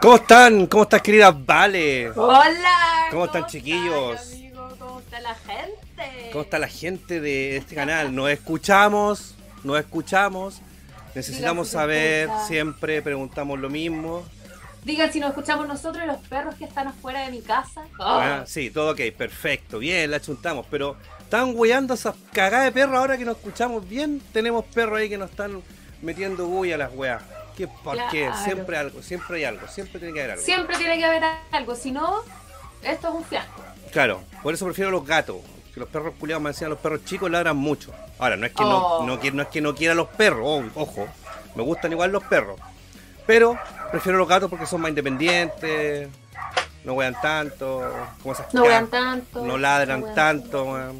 [0.00, 0.66] ¿Cómo están?
[0.66, 2.10] ¿Cómo estás, querida Vale?
[2.12, 3.08] Hola.
[3.10, 4.32] ¿Cómo están, chiquillos?
[4.32, 4.68] amigo?
[4.78, 6.30] ¿Cómo está la gente?
[6.32, 8.14] ¿Cómo está la gente de este canal?
[8.14, 10.62] Nos escuchamos, nos escuchamos.
[11.14, 14.24] Necesitamos saber, siempre preguntamos lo mismo.
[14.84, 17.82] Digan si nos escuchamos nosotros y los perros que están afuera de mi casa.
[17.98, 20.64] Oh, Ah, sí, todo ok, perfecto, bien, la chuntamos.
[20.70, 24.22] Pero están hueando esas cagadas de perros ahora que nos escuchamos bien.
[24.32, 25.60] Tenemos perros ahí que nos están
[26.00, 27.22] metiendo bulla a las weas.
[27.60, 28.26] ¿Qué, ¿Por qué?
[28.26, 28.44] Claro.
[28.44, 30.42] Siempre algo, siempre hay algo, siempre tiene que haber algo.
[30.44, 32.22] Siempre tiene que haber algo, si no,
[32.82, 33.62] esto es un fiasco.
[33.92, 35.36] Claro, por eso prefiero los gatos.
[35.74, 37.92] Que los perros culiados me decían los perros chicos ladran mucho.
[38.18, 39.04] Ahora, no es que Oh.
[39.06, 41.06] no, no, no es que no quiera los perros, oh, ojo,
[41.54, 42.58] me gustan igual los perros.
[43.26, 43.56] Pero
[43.90, 46.08] prefiero los gatos porque son más independientes,
[46.84, 47.88] no huean tanto,
[48.22, 49.44] como esas No vean tanto.
[49.44, 50.92] no ladran no wean tanto.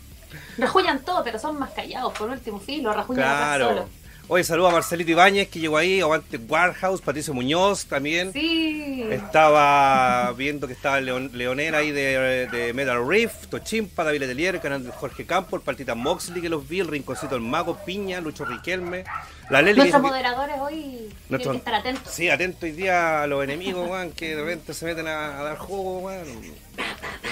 [0.58, 2.12] Rajullan todo, pero son más callados.
[2.14, 3.68] Por último, filo, rajullan acá Claro.
[3.68, 3.88] solo.
[4.26, 8.32] Oye, saludo a Marcelito Ibáñez que llegó ahí, aguante Warhouse, Patricio Muñoz también.
[8.32, 9.04] Sí.
[9.10, 14.60] Estaba viendo que estaba Leon, Leonera ahí de, de Metal Riff, Tochimpa, David Letelier, el
[14.62, 18.20] canal de Jorge Campos, el Partita Moxley que los vi, el Rinconcito del Mago, Piña,
[18.22, 19.04] Lucho Riquelme,
[19.50, 19.76] la Leli.
[19.80, 22.12] Nuestros moderadores hoy Nuestro- tienen que estar atentos.
[22.14, 25.42] Sí, atento hoy día a los enemigos, weón, que de repente se meten a, a
[25.44, 26.26] dar juego, weón.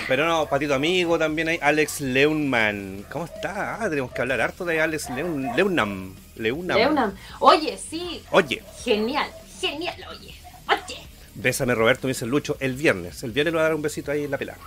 [0.09, 3.05] Pero no, Patito Amigo también hay, Alex Leunman.
[3.11, 3.83] ¿Cómo está?
[3.83, 6.15] Ah, tenemos que hablar harto de Alex Leun, Leunam.
[6.37, 6.77] Leunam.
[6.77, 7.15] Leonam.
[7.39, 8.23] Oye, sí.
[8.31, 9.31] Oye, Genial.
[9.61, 10.35] Genial, oye.
[10.69, 10.99] Oye.
[11.35, 13.23] bésame Roberto, me dice Lucho, el viernes.
[13.23, 14.59] El viernes le voy a dar un besito ahí en la pelada.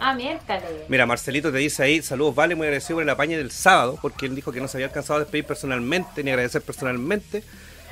[0.00, 0.64] Ah, miércale.
[0.88, 4.26] Mira, Marcelito te dice ahí, saludos, vale, muy agradecido por el apañe del sábado, porque
[4.26, 7.42] él dijo que no se había alcanzado a despedir personalmente, ni agradecer personalmente,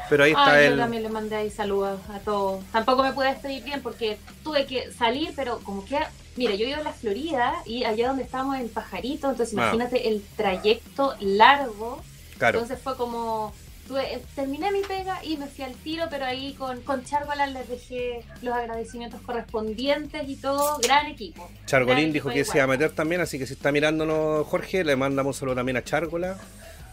[0.09, 0.73] pero ahí está Ay, él.
[0.73, 2.65] yo también le mandé ahí saludos a todos.
[2.73, 5.99] Tampoco me pude despedir bien porque tuve que salir, pero como que...
[6.37, 9.63] Mira, yo vivo en la Florida y allá donde estamos en Pajarito, entonces Ah.
[9.63, 12.03] imagínate el trayecto largo.
[12.39, 13.55] Claro, Entonces fue como...
[13.89, 17.55] tuve- eh, terminé mi pega y me fui al tiro, pero ahí con, con Chargolan
[17.55, 20.79] les dejé los agradecimientos correspondientes y todo.
[20.83, 21.49] Gran equipo.
[21.65, 24.47] Chargolín Gran dijo equipo que se iba a meter también, así que si está mirándonos
[24.47, 26.37] Jorge, le mandamos un saludo también a Chargola.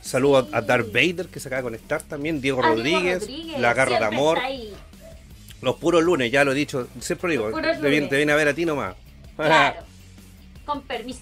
[0.04, 3.74] Saludos a Darth Vader, que se acaba de conectar también, Diego Ah, Rodríguez, Rodríguez, La
[3.74, 4.38] Garra de Amor,
[5.62, 8.50] los puros lunes, ya lo he dicho, siempre digo, te viene, te viene a ver
[8.50, 8.96] a ti nomás.
[9.38, 9.82] Claro.
[10.66, 11.22] Con permiso.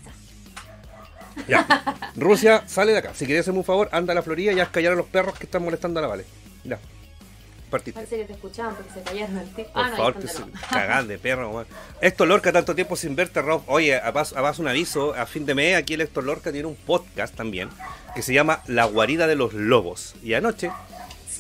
[1.47, 1.65] Ya.
[2.15, 3.13] Rusia, sale de acá.
[3.13, 5.37] Si quieres hacerme un favor, anda a la Florida y haz callar a los perros
[5.37, 6.25] que están molestando a la Vale.
[6.63, 6.79] Ya.
[7.69, 7.93] Partiste.
[7.93, 9.47] Parece que te escuchaban porque se callaron el.
[9.47, 11.67] Por Ah, no, favor, se de perro, weón.
[12.01, 13.63] Héctor Lorca, tanto tiempo sin verte, Rob.
[13.67, 16.51] Oye, a paso, a paso un aviso, a fin de mes, aquí el Héctor Lorca
[16.51, 17.69] tiene un podcast también,
[18.15, 20.15] que se llama La Guarida de los Lobos.
[20.23, 20.71] Y anoche,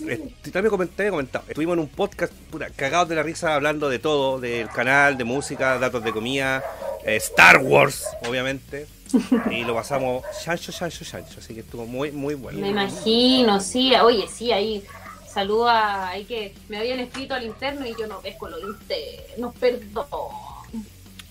[0.07, 3.99] eh, también comenté, comentado, estuvimos en un podcast puta, cagados de la risa hablando de
[3.99, 6.63] todo, del canal, de música, datos de comida,
[7.05, 8.87] eh, Star Wars, obviamente.
[9.51, 11.39] y lo pasamos chancho, chancho, chancho.
[11.39, 12.59] Así que estuvo muy, muy bueno.
[12.59, 13.93] Me imagino, sí.
[13.95, 14.83] Oye, sí, ahí
[15.31, 19.53] saludo a ahí que me habían escrito al interno y yo no pesco lo interno,
[19.59, 20.07] perdón.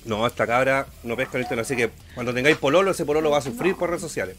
[0.05, 3.39] No, esta cabra no pesca el internet, así que cuando tengáis pololo, ese pololo va
[3.39, 4.37] a sufrir por redes sociales.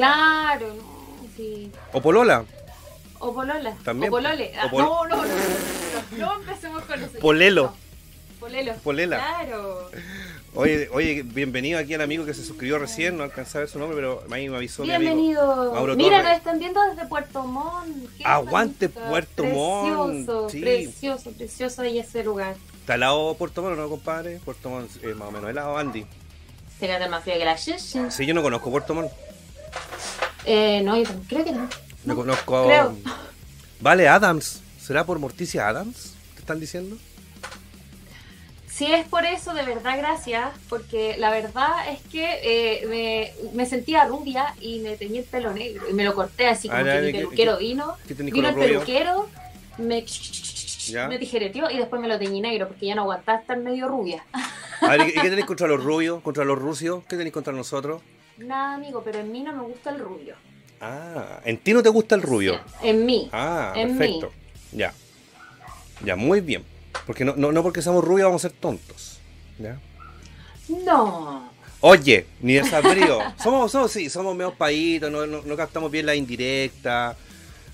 [0.00, 1.70] Claro, no, sí.
[1.92, 2.44] O polola,
[3.18, 3.74] O polola.
[3.84, 4.10] También.
[4.12, 4.52] O polole.
[4.58, 7.74] Ah, O pol- no, no, no, no, no empecemos con los Polelo.
[8.40, 8.74] Polelo.
[8.82, 9.18] Polela.
[9.18, 9.90] Claro.
[10.54, 13.78] Oye, oye, bienvenido aquí al amigo que se suscribió recién, no alcanzaba a ver su
[13.78, 15.12] nombre, pero ahí me avisó mi amigo.
[15.14, 15.72] Bienvenido.
[15.74, 16.24] Mauro Mira, Torres.
[16.30, 18.08] nos están viendo desde Puerto Montt.
[18.24, 19.10] Aguante bonito.
[19.10, 20.60] Puerto Montt, Precioso, sí.
[20.60, 22.56] precioso, precioso ahí ese lugar.
[22.80, 24.40] Está al lado Puerto Montt, ¿no, compadre?
[24.44, 26.06] Puerto Montt, eh, más o menos, al lado de Andy.
[26.80, 28.10] Sería más frío que la Sheshin.
[28.10, 29.12] Sí, yo no conozco Puerto Montt.
[30.44, 31.68] Eh, no, yo creo que no.
[32.04, 32.66] No conozco.
[32.66, 32.96] creo.
[33.80, 34.60] Vale, Adams.
[34.80, 36.14] ¿Será por Morticia Adams?
[36.34, 36.96] ¿Te están diciendo?
[38.66, 43.66] Si es por eso, de verdad, gracias, porque la verdad es que eh, me, me
[43.66, 46.84] sentía rubia y me teñí el pelo negro y me lo corté así como Ah,
[46.84, 48.84] que ya, mi ¿qué- peluquero qué- vino, tenés vino el los rubios?
[48.84, 49.28] peluquero,
[49.76, 50.04] me,
[50.86, 51.08] Ya.
[51.08, 54.24] me tijereteó y después me lo teñí negro porque ya no aguantaba estar medio rubia.
[54.80, 56.22] A ver, ¿y qué tenéis contra los rubios?
[56.22, 57.04] ¿Contra los rusios?
[57.06, 58.00] ¿Qué tenéis contra nosotros?
[58.40, 60.34] Nada, amigo, pero en mí no me gusta el rubio.
[60.80, 62.58] Ah, en ti no te gusta el rubio.
[62.80, 63.28] Sí, en mí.
[63.32, 64.32] Ah, En perfecto.
[64.72, 64.92] Ya.
[66.04, 66.64] Ya, muy bien.
[67.06, 69.18] Porque no, no, no porque seamos rubios vamos a ser tontos.
[69.58, 69.78] ¿Ya?
[70.84, 71.50] No.
[71.80, 73.18] Oye, ni desabrío.
[73.42, 77.16] somos, somos, sí, somos medio paitos, no, no, no captamos bien la indirecta.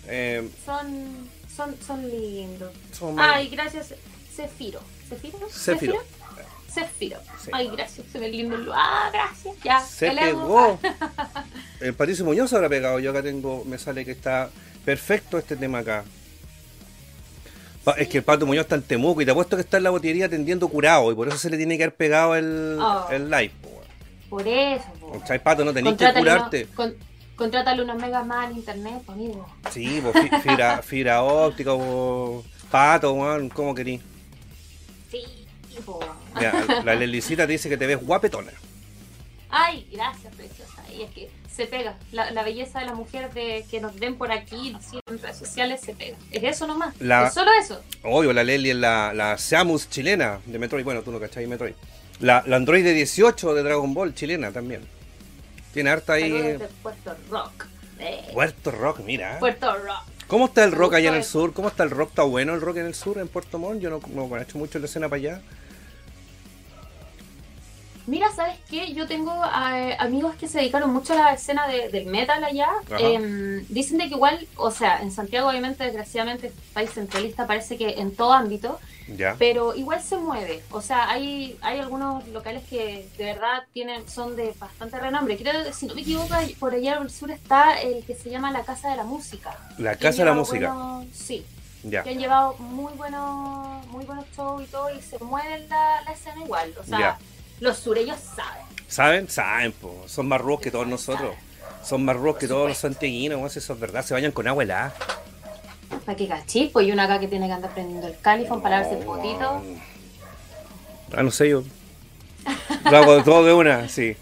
[0.09, 2.73] Eh, Son, son, son lindos.
[3.19, 3.95] Ay, gracias,
[4.35, 4.81] Cefiro.
[5.09, 5.39] ¿Cefiro?
[5.51, 6.03] Cefiro.
[6.81, 7.19] Cefiro.
[7.43, 7.51] Sí.
[7.53, 8.55] Ay, gracias, se me lindo.
[8.57, 9.55] el- Ah, gracias.
[9.65, 10.79] Ya, Se pegó.
[11.81, 12.99] El Patricio Muñoz habrá pegado.
[13.01, 14.49] Yo acá tengo, me sale que está
[14.85, 16.05] perfecto este tema acá.
[17.99, 19.91] Es que el Pato Muñoz está en Temuco y te apuesto que está en la
[19.91, 23.07] botillería atendiendo curado y por eso se le tiene que haber pegado el, Oh.
[23.11, 23.53] el live.
[23.63, 23.85] po, weón.
[24.29, 24.85] Por eso.
[25.01, 25.13] po.
[25.21, 25.65] ¿Cachai, Pato?
[25.65, 26.67] No tenés que curarte.
[26.75, 26.95] con-
[27.37, 29.47] Contrátale unos megas más en internet, amigo.
[29.71, 34.01] Sí, pues fi- fibra, fibra óptica, po, pato, weón, ¿cómo querís?
[36.35, 38.53] Mira, la Lelicita te dice que te ves guapetona.
[39.49, 40.83] Ay, gracias, preciosa.
[40.93, 41.97] Y es que se pega.
[42.13, 44.77] La, la belleza de la mujer de que nos den por aquí,
[45.07, 46.17] en redes sociales, se pega.
[46.31, 46.95] Es eso nomás.
[47.01, 47.81] La- Es solo eso.
[48.03, 50.85] Obvio, la Leli es la, la Samus chilena de Metroid.
[50.85, 51.75] Bueno, tú no cachai Metroid.
[52.21, 54.83] La, la Android de 18 de Dragon Ball chilena también.
[55.73, 56.31] Tiene harta ahí.
[56.33, 57.67] De Puerto Rock.
[57.99, 59.39] Eh, Puerto Rock, mira.
[59.39, 60.03] Puerto Rock.
[60.27, 61.53] ¿Cómo está el rock allá en el sur?
[61.53, 62.09] ¿Cómo está el rock?
[62.11, 63.81] ¿Está bueno el rock en el sur, en Puerto Montt?
[63.81, 65.41] Yo no, no conozco mucho la escena para allá.
[68.07, 68.93] Mira, ¿sabes qué?
[68.95, 72.69] Yo tengo eh, amigos que se dedicaron mucho a la escena de- del metal allá.
[72.99, 77.99] Em, dicen de que igual, o sea, en Santiago obviamente, desgraciadamente, país centralista, parece que
[77.99, 79.35] en todo ámbito, Ya.
[79.41, 80.63] pero igual se mueve.
[80.71, 85.37] O sea, hay, hay algunos locales que de verdad tienen son de bastante renombre.
[85.37, 88.53] Creo que, si no me equivoco, por allá al sur está el que se llama
[88.53, 89.57] la Casa de la Música.
[89.79, 90.73] La Casa de la Música.
[90.73, 91.45] buenos- sí,
[91.83, 92.05] Ya.
[92.05, 96.13] que han llevado muy buenos, muy buenos shows y todo, y se mueve la, la
[96.13, 96.73] escena igual.
[96.81, 97.19] O sea, Ya.
[97.61, 98.67] Los sureños saben.
[98.89, 99.29] ¿Saben?
[99.29, 100.05] Saben, po.
[100.07, 101.35] Son más rudos que todos nosotros.
[101.83, 104.05] Son más rudos que todos los santiaguinos, eso es verdad.
[104.05, 104.95] Se vayan con agua helada.
[106.05, 108.79] Para que cachis, pues y una acá que tiene que andar prendiendo el califón para
[108.79, 109.63] lavarse el potito.
[111.17, 111.63] Ah, no sé yo.
[112.91, 114.17] Lo hago todo de una, sí.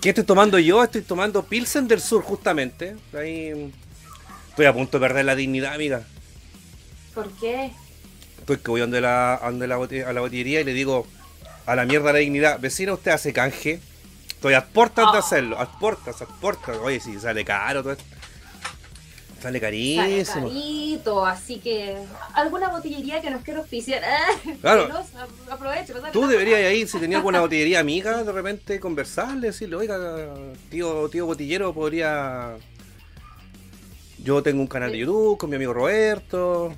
[0.00, 0.82] ¿Qué estoy tomando yo?
[0.82, 2.96] Estoy tomando Pilsen del Sur, justamente.
[3.12, 3.72] Ahí.
[4.48, 6.02] Estoy a punto de perder la dignidad, amiga.
[7.14, 7.72] ¿Por qué?
[8.38, 11.06] Estoy que voy donde la, a la botillería y le digo
[11.70, 12.58] a la mierda la dignidad.
[12.60, 13.80] Vecina, ¿usted hace canje?
[14.28, 15.20] Estoy a puertas de Oh.
[15.20, 15.58] hacerlo.
[15.60, 16.76] A puertas, a puertas.
[16.78, 18.04] Oye, si sale caro todo esto.
[19.40, 20.48] Sale Sale carísimo.
[20.48, 21.96] carito, así que
[22.34, 24.86] alguna botillería que nos quiera ah, Claro.
[24.86, 25.94] que nos a- aproveche.
[26.12, 29.96] Tú deberías ir, si tenía alguna botillería amiga, de repente conversarle, decirle, oiga,
[30.70, 32.56] tío, tío botillero, podría...
[34.22, 36.74] Yo tengo un canal de YouTube con mi amigo Roberto.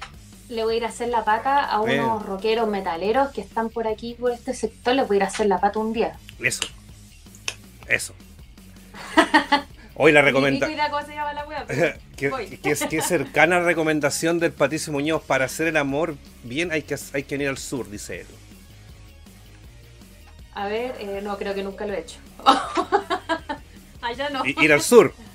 [0.52, 3.88] Le voy a ir a hacer la pata a unos rockeros metaleros que están por
[3.88, 4.94] aquí, por este sector.
[4.94, 6.18] Les voy a ir a hacer la pata un día.
[6.42, 6.64] Eso.
[7.88, 8.14] Eso.
[9.94, 12.30] Hoy la pero Qué,
[12.62, 15.22] qué- qué cercana recomendación del Patricio Muñoz.
[15.22, 18.26] Para hacer el amor bien hay que, hay que ir al sur, dice él.
[20.54, 22.18] A ver, eh, no, creo que nunca lo he hecho.
[24.02, 24.44] Allá no.
[24.44, 25.14] Ir al sur.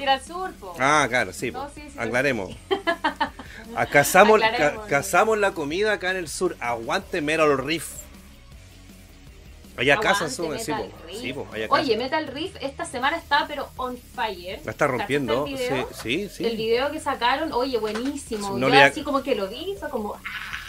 [0.00, 0.74] Ir al sur, po.
[0.78, 1.50] Ah, claro, sí.
[1.50, 2.50] No, sí, sí, Aclaremos.
[3.76, 4.82] Ah, Cazamos, Aclaremos.
[4.84, 6.56] ca- cazamos la comida acá en el sur.
[6.58, 8.00] Aguante Metal Riff.
[9.76, 9.96] Allá
[10.28, 10.42] su.
[10.42, 11.06] Sí, Metal po.
[11.06, 11.20] Riff.
[11.20, 11.96] Sí, po, allá Oye.
[11.96, 14.60] Metal Riff esta semana está pero on fire.
[14.64, 15.44] La está rompiendo.
[15.44, 15.88] ¿Cachaste Sí, el video?
[16.02, 16.46] sí, sí.
[16.46, 18.58] El video que sacaron, oye, buenísimo.
[18.58, 20.20] No Yo así como que lo vi, fue como, ah,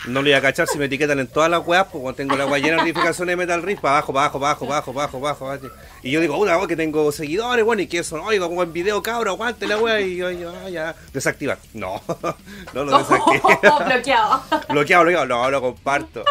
[0.07, 2.35] No le voy a cachar si me etiquetan en todas las weas, porque cuando tengo
[2.35, 4.73] la wea llena de notificaciones de Metal Riff, para abajo, para abajo, para abajo, para
[4.73, 5.99] abajo, para abajo, para abajo, para abajo.
[6.01, 8.73] Y yo digo, una wea que tengo seguidores, bueno, y que eso, oiga, como en
[8.73, 11.59] video, cabro, aguante la wea, y yo, yo, ah, ya, desactivar.
[11.73, 12.01] No,
[12.73, 13.59] no lo desactivo.
[13.85, 14.43] bloqueado.
[14.69, 16.23] bloqueado, bloqueado, no, lo comparto.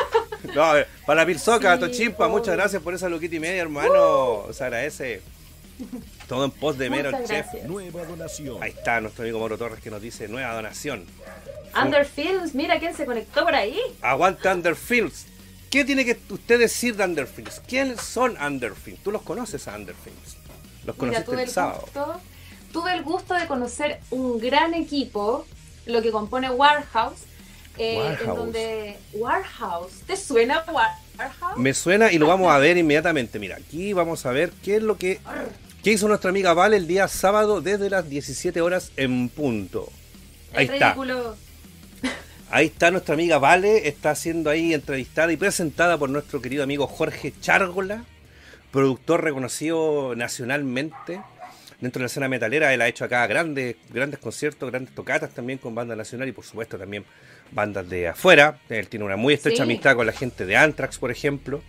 [0.54, 4.46] No, a ver, para Pilsoca, Sí, Tochimpa, muchas gracias por esa loquita y media, hermano.
[4.52, 5.22] Se agradece.
[6.28, 7.46] Todo en pos de Mero, chef.
[7.64, 8.62] Nueva donación.
[8.62, 11.04] Ahí está nuestro amigo Moro Torres que nos dice nueva donación.
[11.74, 13.78] Under Films, mira quién se conectó por ahí.
[14.02, 15.26] Aguante Underfields.
[15.70, 17.60] ¿Qué tiene que usted decir de Underfields?
[17.66, 19.02] ¿Quiénes son Underfields?
[19.02, 20.36] ¿Tú los conoces a Underfields?
[20.84, 21.80] Los Mira, conociste tuve el el, sábado.
[21.82, 22.20] gusto,
[22.72, 25.46] tuve el gusto de conocer un gran equipo,
[25.86, 27.20] lo que compone Warehouse,
[27.78, 28.20] eh, Warehouse.
[28.28, 31.56] en donde Warehouse, ¿te suena Warehouse?
[31.56, 33.38] Me suena y lo vamos a ver inmediatamente.
[33.38, 35.20] Mira, aquí vamos a ver qué es lo que
[35.84, 39.88] qué hizo nuestra amiga Vale el día sábado desde las 17 horas en punto.
[40.54, 40.86] Ahí El está.
[40.94, 41.36] ridículo.
[42.50, 46.86] Ahí está nuestra amiga Vale, está siendo ahí entrevistada y presentada por nuestro querido amigo
[46.88, 48.04] Jorge Chárgola,
[48.72, 51.20] productor reconocido nacionalmente
[51.80, 52.74] dentro de la escena metalera.
[52.74, 56.44] Él ha hecho acá grandes, grandes conciertos, grandes tocatas también con banda nacional y por
[56.44, 57.04] supuesto también
[57.52, 58.58] bandas de afuera.
[58.68, 59.62] Él tiene una muy estrecha Sí.
[59.62, 61.62] amistad con la gente de Anthrax, por ejemplo,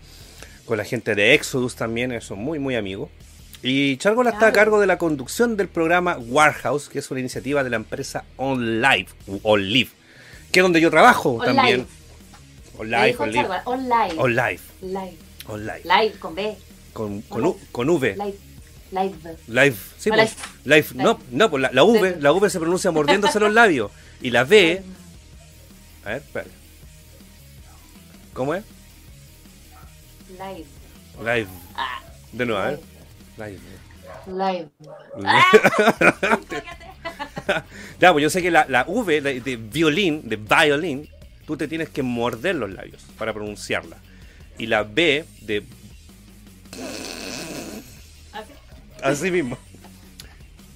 [0.65, 3.09] con la gente de Exodus también, son muy, muy amigos.
[3.61, 7.63] Y Chárgola está a cargo de la conducción del programa Warehouse, que es una iniciativa
[7.63, 9.09] de la empresa On Live,
[9.43, 9.91] On Live,
[10.51, 11.77] que es donde yo trabajo On también.
[11.79, 11.87] Live.
[12.77, 13.61] On Me Live, dijo On Live.
[13.65, 14.13] Online.
[14.17, 15.17] On Live, Live.
[15.47, 15.81] On Live.
[15.83, 16.57] Live con B.
[16.93, 18.15] Con, con, U- con V.
[18.15, 18.37] Live.
[18.91, 19.37] Live.
[19.47, 20.87] Live, sí, No, pues, live.
[20.95, 22.21] No, no, pues la, la V, Live.
[22.21, 23.89] la V se pronuncia mordiéndose los labios.
[24.21, 24.83] Y la B,
[26.03, 26.47] a ver, espera.
[28.33, 28.63] ¿Cómo es?
[30.31, 30.65] Live.
[31.19, 31.47] Live.
[31.75, 32.01] Ah,
[32.33, 32.79] De nuevo, a ver.
[33.37, 33.59] Live.
[34.27, 34.69] live.
[37.99, 41.07] Ya, pues yo sé que la, la V de, de violín, de violín,
[41.45, 43.97] tú te tienes que morder los labios para pronunciarla.
[44.57, 45.63] Y la B de
[48.31, 48.51] Así.
[49.01, 49.57] así mismo.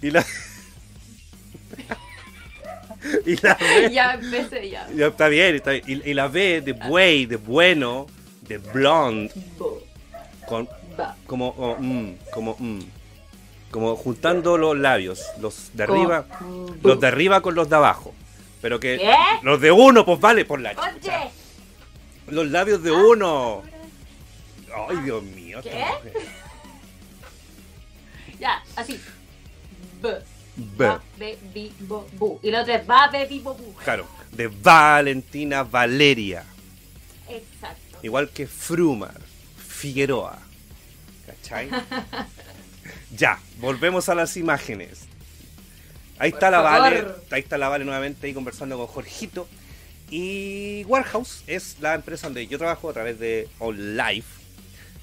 [0.01, 0.25] Y la.
[3.25, 3.89] y la B.
[3.93, 4.87] ya empecé ya.
[4.95, 5.83] Ya, está bien, está bien.
[5.87, 8.07] Y, y la B de buey, de bueno,
[8.47, 9.83] de blonde, Bo,
[10.47, 11.15] con, ba.
[11.25, 12.79] como, como, mm, como, mm,
[13.75, 18.13] como juntando los labios, los de arriba, Con- los de arriba con los de abajo.
[18.61, 19.13] Pero que ¿Qué?
[19.43, 20.79] los de uno, pues vale, por la Oye.
[20.93, 21.27] chucha.
[22.29, 23.63] Los labios de uno.
[24.89, 25.59] Ay, Dios mío.
[25.59, 25.77] esta ¿Qué?
[26.07, 26.13] mujer.
[28.39, 28.97] Ya, así.
[30.01, 30.09] B.
[30.55, 30.85] B.
[30.85, 32.39] Ba, be, bi, bo, bu.
[32.43, 33.73] Y la otra es ba, be, bi, bo, bu.
[33.83, 36.43] Claro, de Valentina Valeria.
[37.29, 37.97] Exacto.
[38.03, 39.19] Igual que Frumar,
[39.57, 40.37] Figueroa.
[41.25, 41.69] ¿Cachai?
[43.15, 45.05] ya, volvemos a las imágenes.
[46.17, 46.79] Ahí Por está la favor.
[46.79, 49.47] Vale, ahí está la Vale nuevamente ahí conversando con Jorgito.
[50.09, 54.27] Y Warehouse es la empresa donde yo trabajo a través de On Life,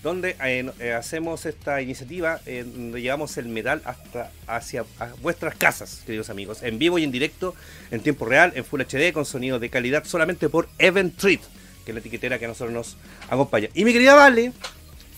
[0.02, 4.84] donde eh, eh, hacemos esta iniciativa eh, donde llevamos el metal hasta hacia
[5.20, 7.54] vuestras casas, queridos amigos, en vivo y en directo,
[7.90, 11.40] en tiempo real, en Full HD, con sonido de calidad, solamente por Event Treat,
[11.84, 12.96] que es la etiquetera que a nosotros nos
[13.28, 13.68] acompaña.
[13.74, 14.52] Y mi querida Vale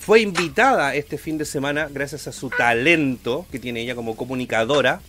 [0.05, 5.01] fue invitada este fin de semana, gracias a su talento que tiene ella como comunicadora,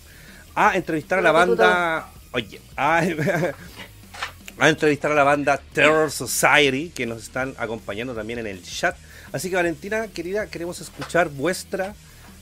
[0.55, 2.09] a entrevistar a la banda.
[2.31, 2.99] Oye, a,
[4.59, 8.95] a entrevistar a la banda Terror Society, que nos están acompañando también en el chat.
[9.33, 11.93] Así que Valentina, querida, queremos escuchar vuestra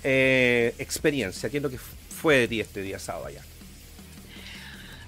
[0.04, 1.50] eh, experiencia.
[1.50, 3.42] ¿Qué es lo que fue de ti este día sábado allá?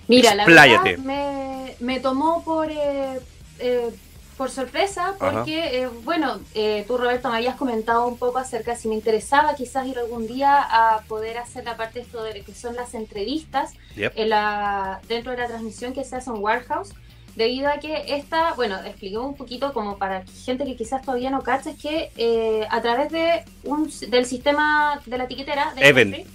[0.07, 3.19] Mira, la verdad me, me tomó por eh,
[3.59, 3.91] eh,
[4.37, 8.87] por sorpresa porque, eh, bueno, eh, tú Roberto me habías comentado un poco acerca si
[8.87, 12.53] me interesaba quizás ir algún día a poder hacer la parte de esto de que
[12.53, 14.11] son las entrevistas Yep.
[14.15, 16.93] en la, dentro de la transmisión que se hace en Warehouse,
[17.35, 21.41] debido a que esta, bueno, expliqué un poquito como para gente que quizás todavía no
[21.41, 26.27] cacha, es que eh, a través de un, del sistema de la etiquetera de Event,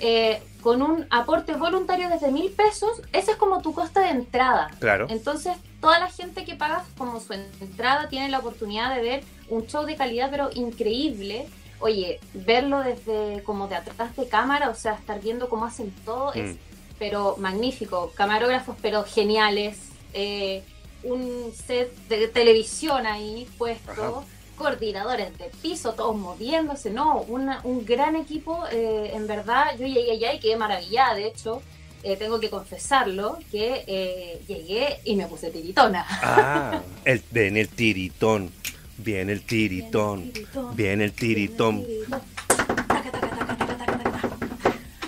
[0.00, 4.70] eh, con un aporte voluntario desde mil pesos, ese es como tu costa de entrada.
[4.78, 5.06] claro.
[5.10, 5.52] Entonces,
[5.84, 9.84] toda la gente que paga como su entrada tiene la oportunidad de ver un show
[9.84, 11.46] de calidad, pero increíble.
[11.78, 16.32] Oye, verlo desde como de atrás de cámara, o sea, estar viendo cómo hacen todo,
[16.32, 16.58] es Mm.
[16.98, 18.10] pero magnífico.
[18.14, 19.78] Camarógrafos, pero geniales.
[20.14, 20.62] eh,
[21.02, 23.90] un set de televisión ahí puesto.
[23.90, 24.12] Ajá.
[24.56, 30.12] Coordinadores de piso, todos moviéndose, no, una- un gran equipo, eh, en verdad, yo llegué
[30.12, 31.60] allá y quedé maravillada, de hecho,
[32.04, 36.04] eh, tengo que confesarlo, que eh, llegué y me puse tiritona.
[36.08, 38.52] Ah, el, ven el tiritón.
[38.98, 40.30] Viene el tiritón.
[40.74, 41.84] Viene el tiritón.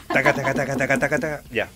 [0.09, 1.43] Taca, taca, taca, taca, taca, taca.
[1.53, 1.69] Ya.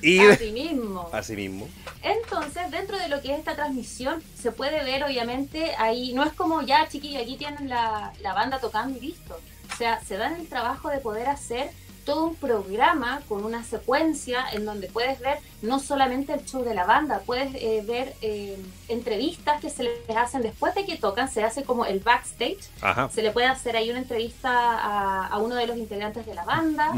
[0.00, 1.10] Y Así mismo.
[1.12, 1.68] así mismo.
[2.02, 6.32] Entonces, dentro de lo que es esta transmisión, se puede ver, obviamente, ahí, no es
[6.32, 9.40] como ya, chiquillos, aquí tienen la, la banda tocando y listo.
[9.72, 11.70] O sea, se dan el trabajo de poder hacer
[12.06, 16.72] todo un programa con una secuencia en donde puedes ver no solamente el show de
[16.72, 18.56] la banda, puedes eh, ver eh,
[18.88, 23.10] entrevistas que se les hacen después de que tocan, se hace como el backstage, Ajá.
[23.12, 26.44] se le puede hacer ahí una entrevista a, a uno de los integrantes de la
[26.44, 26.92] banda.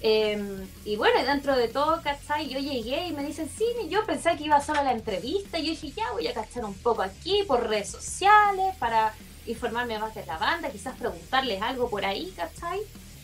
[0.00, 2.48] Eh, y bueno, dentro de todo, ¿cachai?
[2.48, 5.58] Yo llegué y me dicen, sí, yo pensé que iba solo a la entrevista.
[5.58, 9.12] Y yo dije, ya voy a cachar un poco aquí por redes sociales para
[9.46, 12.80] informarme más de la banda, quizás preguntarles algo por ahí, ¿cachai?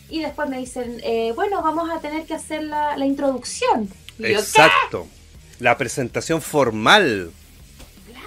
[0.09, 3.89] Y después me dicen, eh, bueno, vamos a tener que hacer la, la introducción.
[4.17, 4.25] Y.
[4.25, 5.07] Exacto.
[5.59, 7.31] La presentación formal.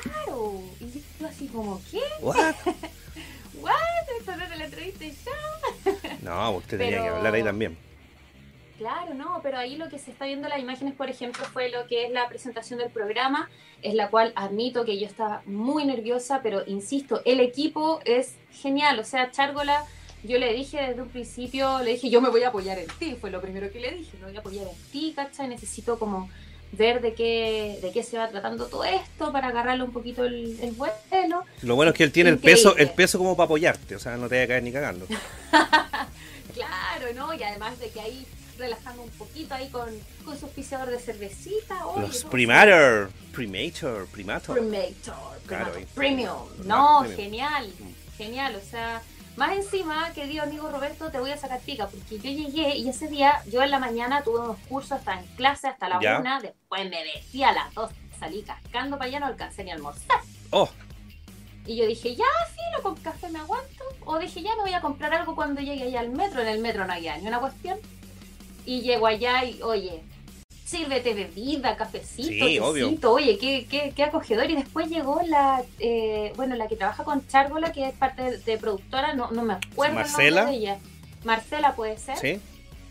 [0.03, 0.61] Claro.
[0.81, 2.01] Y yo así como, ¿qué?
[2.21, 2.37] What?
[3.61, 3.73] ¿What?
[4.19, 5.93] Esto no era la entrevista y ya.
[6.23, 7.77] No, usted tenía que Pero- hablar ahí también.
[8.79, 11.69] Claro, no, pero ahí lo que se está viendo en las imágenes, por ejemplo, fue
[11.69, 13.49] lo que es la presentación del programa,
[13.81, 18.99] es la cual admito que yo estaba muy nerviosa, pero insisto, el equipo es genial,
[18.99, 19.85] o sea, Chárgola,
[20.25, 23.17] yo le dije desde un principio, le dije, yo me voy a apoyar en ti,
[23.21, 25.49] fue lo primero que le dije, me voy a apoyar en ti, ¿cachai?
[25.49, 26.31] Necesito como
[26.73, 30.59] ver de qué, de qué se va tratando todo esto para agarrarle un poquito el,
[30.63, 31.45] el vuelo.
[31.63, 34.17] Lo bueno es que él tiene el peso, el peso como para apoyarte, o sea,
[34.17, 35.07] no te vaya a caer ni cagando.
[36.55, 37.33] Claro, ¿no?
[37.35, 38.27] Y además de que ahí
[38.59, 39.89] relajando un poquito ahí con,
[40.25, 41.87] con su auspiciador de cervecita.
[41.87, 42.31] oye, Los ¿no?
[42.31, 44.59] primator, primator, primator.
[44.59, 46.39] Primator, Claro, Primator y- Premium.
[46.67, 47.17] No, premium.
[47.17, 48.17] genial, Mm.
[48.19, 48.57] genial.
[48.57, 49.03] O sea,
[49.37, 53.09] más encima, querido amigo Roberto, te voy a sacar pica, porque yo llegué y ese
[53.09, 56.19] día, yo en la mañana tuve unos cursos hasta en clase, hasta la Ya.
[56.19, 59.75] una, después me vestí a las dos, salí cascando para allá, no alcancé ni a
[59.75, 60.21] almorzar.
[60.51, 60.69] Oh,
[61.65, 62.25] Y yo dije, ya,
[62.55, 63.85] filo, con café me aguanto.
[64.05, 66.41] O dije, ya, me voy a comprar algo cuando llegue allá al metro.
[66.43, 67.79] En el metro no había ni una cuestión.
[68.67, 70.03] Y llego allá y, oye,
[70.73, 73.13] sírvete bebida, cafecito, Sí, tecito, obvio.
[73.13, 74.51] oye, qué, qué, qué acogedor.
[74.51, 78.39] Y después llegó la, eh, bueno, la que trabaja con Chárgola, que es parte de,
[78.39, 80.41] de productora, no, no me acuerdo el Marcela.
[80.43, 80.79] nombre de ella.
[81.25, 82.17] Marcela puede ser.
[82.19, 82.41] ¿Sí?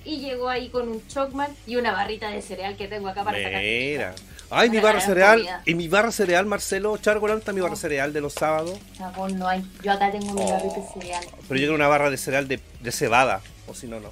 [0.06, 3.38] Y llegó ahí con un chocman y una barrita de cereal que tengo acá para
[3.44, 3.62] sacar.
[3.62, 4.16] Mira.
[4.50, 5.38] Ay, mi barra cereal.
[5.40, 5.62] comida.
[5.66, 7.78] Y mi barra cereal, Marcelo Chargolan, está mi barra Oh.
[7.78, 8.78] cereal de los sábados.
[8.98, 9.64] Chabón, no hay.
[9.84, 10.50] Yo acá tengo mi Oh.
[10.50, 11.24] barrita de cereal.
[11.26, 13.42] Pero yo quiero una barra de cereal de, de cebada.
[13.68, 14.10] O si no, no.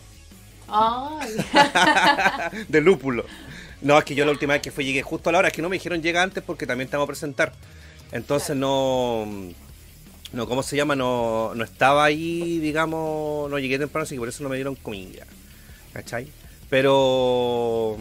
[0.71, 1.35] Ay.
[2.67, 3.25] de lúpulo.
[3.81, 5.48] No, es que yo la última vez que fui llegué justo a la hora.
[5.48, 7.53] Es que no me dijeron llega antes porque también te vamos a presentar.
[8.12, 9.27] Entonces no.
[10.31, 10.95] No, ¿cómo se llama?
[10.95, 13.50] No, no estaba ahí, digamos.
[13.50, 15.25] No llegué temprano, así que por eso no me dieron comida.
[15.93, 16.27] ¿Cachai?
[16.69, 17.98] Pero.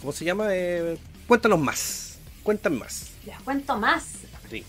[0.00, 0.46] ¿Cómo se llama?
[0.50, 2.18] Eh, cuéntanos más.
[2.42, 3.10] Cuéntame más.
[3.24, 4.04] Les cuento más.
[4.50, 4.64] Sí.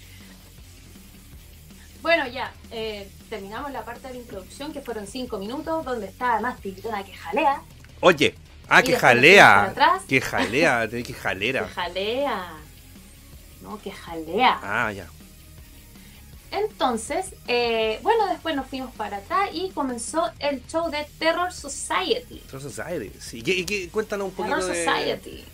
[2.04, 6.40] Bueno, ya, eh, terminamos la parte de la introducción, que fueron cinco minutos, donde está
[6.42, 7.64] más tiritona que jalea.
[8.02, 8.36] Oye.
[8.70, 9.64] Ah, Y que jalea.
[9.66, 10.02] atrás.
[10.08, 10.88] Que jalea.
[10.92, 11.68] Que Que jalera.
[11.68, 12.54] jalea.
[13.62, 14.60] No, que jalea.
[14.62, 15.08] Ah, ya.
[16.52, 22.40] Entonces, eh, bueno, después nos fuimos para acá y comenzó el show de Terror Society.
[22.46, 23.12] Terror Society.
[23.20, 23.42] Sí.
[23.44, 24.86] ¿Y y qué- cuéntanos un poquito Terror de...
[24.86, 25.46] Society.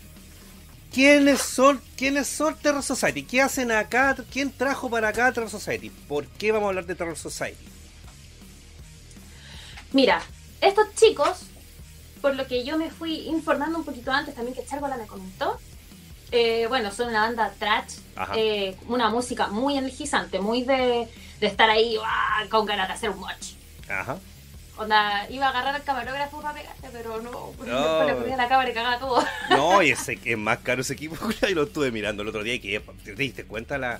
[0.94, 3.24] ¿Quiénes son, ¿Quiénes son Terror Society?
[3.24, 4.16] ¿Qué hacen acá?
[4.32, 5.90] ¿Quién trajo para acá Terror Society?
[5.90, 7.64] ¿Por qué vamos a hablar de Terror Society?
[9.94, 10.22] Mira,
[10.62, 11.44] estos chicos,
[12.22, 15.60] por lo que yo me fui informando un poquito antes también que Chargola me comentó,
[16.32, 17.96] eh, bueno, son una banda trash,
[18.36, 21.08] eh, una música muy energizante, muy de,
[21.40, 21.98] de estar ahí
[22.50, 23.32] con ganas de hacer un moch.
[23.90, 24.18] Ajá.
[24.78, 28.04] Onda, iba a agarrar al camarógrafo para pegarte, pero no, No.
[28.06, 29.26] le ponía la cámara y cagaba todo.
[29.50, 31.18] No, y ese es más caro ese equipo.
[31.50, 34.00] y lo estuve mirando el otro día y que te diste cuenta la,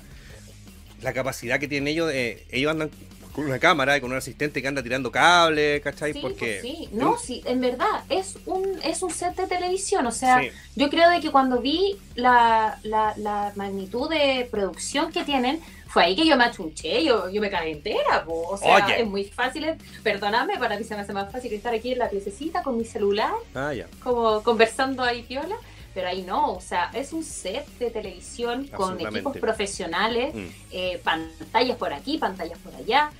[1.02, 2.10] la capacidad que tienen ellos.
[2.12, 2.90] eh, ellos andan
[3.32, 6.12] con una cámara y con un asistente que anda tirando cables, ¿cachai?
[6.12, 6.58] Sí, Porque.
[6.60, 6.88] pues sí.
[6.92, 10.06] No, sí, en verdad, es un, es un set de televisión.
[10.06, 10.48] O sea, Sí.
[10.76, 16.04] yo creo de que cuando vi la, la, la magnitud de producción que tienen, fue
[16.04, 18.24] ahí que yo me achunché, yo, yo me cagué entera.
[18.24, 18.48] po.
[18.50, 19.00] O sea, Oye.
[19.02, 19.66] es muy fácil,
[20.04, 22.84] perdóname, para mí se me hace más fácil estar aquí en la piececita con mi
[22.84, 23.86] celular, Ah, ya.
[24.02, 25.56] como conversando ahí piola.
[26.00, 31.00] Pero ahí no, o sea, es un set de televisión con equipos profesionales, Mm, eh,
[31.04, 33.10] pantallas por aquí, pantallas por allá.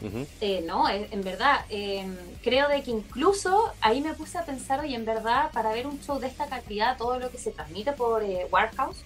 [0.40, 2.06] Eh, no, eh, en verdad, eh,
[2.42, 6.00] creo de que incluso ahí me puse a pensar, oye, en verdad, para ver un
[6.00, 8.96] show de esta calidad, todo lo que se transmite por eh, Warehouse,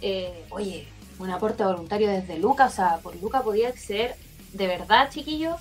[0.00, 0.88] eh, oye,
[1.20, 4.16] un aporte voluntario desde Luca, o sea, por Luca podía acceder,
[4.52, 5.60] de verdad, chiquillos,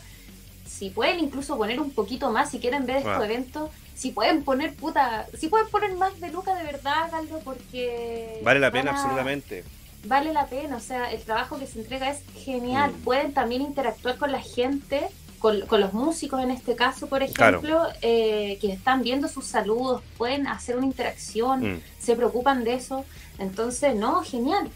[0.67, 3.25] si pueden incluso poner un poquito más, si quieren ver estos Ah.
[3.25, 8.39] eventos, si pueden poner puta, si pueden poner más de Luca, de verdad, háganlo porque...
[8.43, 9.63] Vale la pena, a- absolutamente.
[10.05, 12.91] vale la pena, o sea, el trabajo que se entrega es genial.
[12.91, 13.03] Mm.
[13.03, 15.01] Pueden también interactuar con la gente,
[15.39, 17.57] con, con los músicos en este caso, por Claro.
[17.59, 21.81] ejemplo, eh, que están viendo sus saludos, pueden hacer una interacción, Mm.
[21.99, 23.05] se preocupan de eso.
[23.39, 24.69] Entonces, no, genial.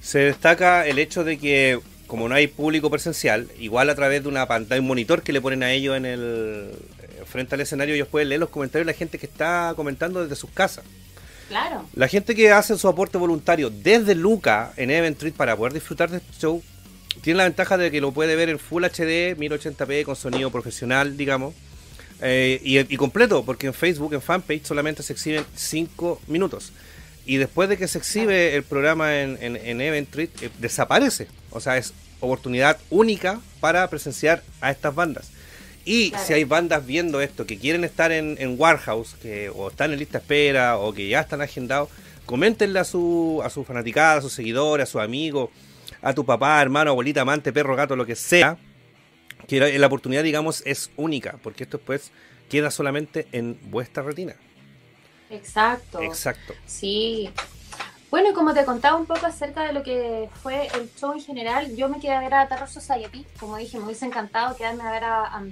[0.00, 4.28] Se destaca el hecho de que, como no hay público presencial, igual a través de
[4.28, 6.72] una pantalla, un monitor que le ponen a ellos en el
[7.28, 10.36] frente al escenario, ellos pueden leer los comentarios de la gente que está comentando desde
[10.36, 10.84] sus casas.
[11.48, 15.72] Claro, La gente que hace su aporte voluntario desde Luca en Event Street para poder
[15.72, 16.62] disfrutar de este show
[17.22, 21.16] tiene la ventaja de que lo puede ver en Full HD, 1080p, con sonido profesional,
[21.16, 21.54] digamos.
[22.20, 26.72] eh, y, y completo, porque en Facebook, en fanpage, solamente se exhiben 5 minutos.
[27.24, 31.28] Y después de que se exhibe el programa en, en, en Event Street, eh, desaparece.
[31.50, 35.30] O sea, es oportunidad única para presenciar a estas bandas.
[35.90, 36.26] Y Claro.
[36.26, 39.98] si hay bandas viendo esto que quieren estar en, en Warehouse, que o están en
[39.98, 41.88] lista espera, o que ya están agendados,
[42.26, 45.48] coméntenle a su, a su fanaticada, a sus seguidores, a sus amigos,
[46.02, 48.58] a tu papá, hermano, abuelita, amante, perro, gato, lo que sea,
[49.46, 52.10] que la, la oportunidad, digamos, es única, porque esto después
[52.50, 54.34] queda solamente en vuestra retina.
[55.30, 56.02] exacto.
[56.02, 56.52] Exacto.
[56.66, 57.30] Sí.
[58.10, 61.20] Bueno, y como te contaba un poco acerca de lo que fue el show en
[61.20, 63.26] general, yo me quedé a ver a Terror Society.
[63.38, 65.42] Como dije, me hubiese encantado quedarme a ver a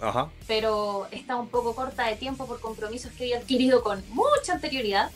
[0.00, 0.30] Ajá.
[0.46, 5.10] pero está un poco corta de tiempo por compromisos que había adquirido con mucha anterioridad.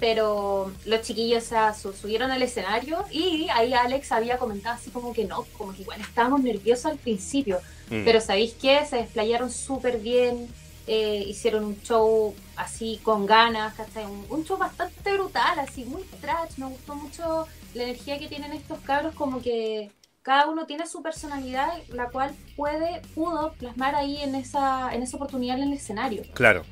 [0.00, 5.12] Pero los chiquillos o sea, subieron al escenario y ahí Alex había comentado así como
[5.12, 7.60] que no, como que igual estábamos nerviosos al principio.
[7.90, 8.04] Mm.
[8.04, 8.84] Pero ¿sabéis qué?
[8.86, 10.48] Se desplayaron súper bien,
[10.92, 14.06] eh, hicieron un show así con ganas, ¿cachai?
[14.06, 18.52] Un, un show bastante brutal, así muy trash, me gustó mucho la energía que tienen
[18.52, 24.16] estos cabros, como que cada uno tiene su personalidad, la cual puede, pudo plasmar ahí
[24.20, 26.22] en esa, en esa oportunidad en el escenario.
[26.34, 26.64] Claro.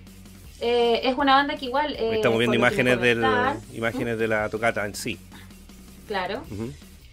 [0.61, 1.95] Eh, es una banda que igual...
[1.95, 3.25] eh, Estamos viendo imágenes del
[3.73, 5.17] imágenes de la tocata en sí.
[6.09, 6.43] Claro.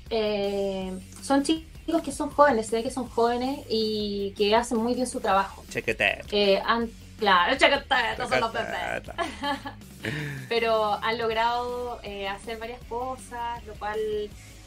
[0.10, 0.92] Eh,
[1.22, 5.08] son chicos que son jóvenes, se ve que son jóvenes y que hacen muy bien
[5.08, 5.64] su trabajo.
[5.72, 6.26] Out.
[6.32, 9.14] Eh, han- claro, chacata, estos son los.
[10.50, 14.00] Pero han logrado eh, hacer varias cosas, lo cual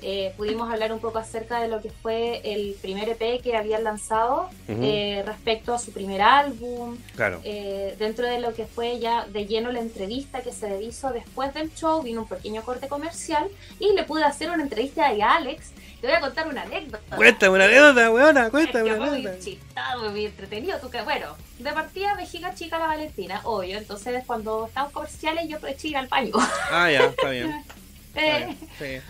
[0.02, 3.84] eh, pudimos hablar un poco acerca de lo que fue el primer EP que habían
[3.84, 6.96] lanzado eh, respecto a su primer álbum.
[7.16, 7.40] Claro.
[7.44, 11.52] Eh, dentro de lo que fue ya de lleno la entrevista que se hizo después
[11.54, 13.48] del show, vino un pequeño corte comercial
[13.80, 15.72] y le pude hacer una entrevista a Alex.
[16.00, 17.16] Te voy a contar una anécdota.
[17.16, 19.38] Cuéntame una anécdota, weona, cuéntame es una muy anécdota.
[19.44, 20.78] chistado, muy entretenido.
[20.78, 23.76] Tú que, bueno, de partida vejiga chica la Valentina, obvio.
[23.78, 26.34] Entonces, cuando estaban comerciales, yo aproveché ir al baño.
[26.70, 27.64] Ah, ya, está bien.
[28.14, 28.46] Está Eh,
[28.78, 29.08] bien, sí.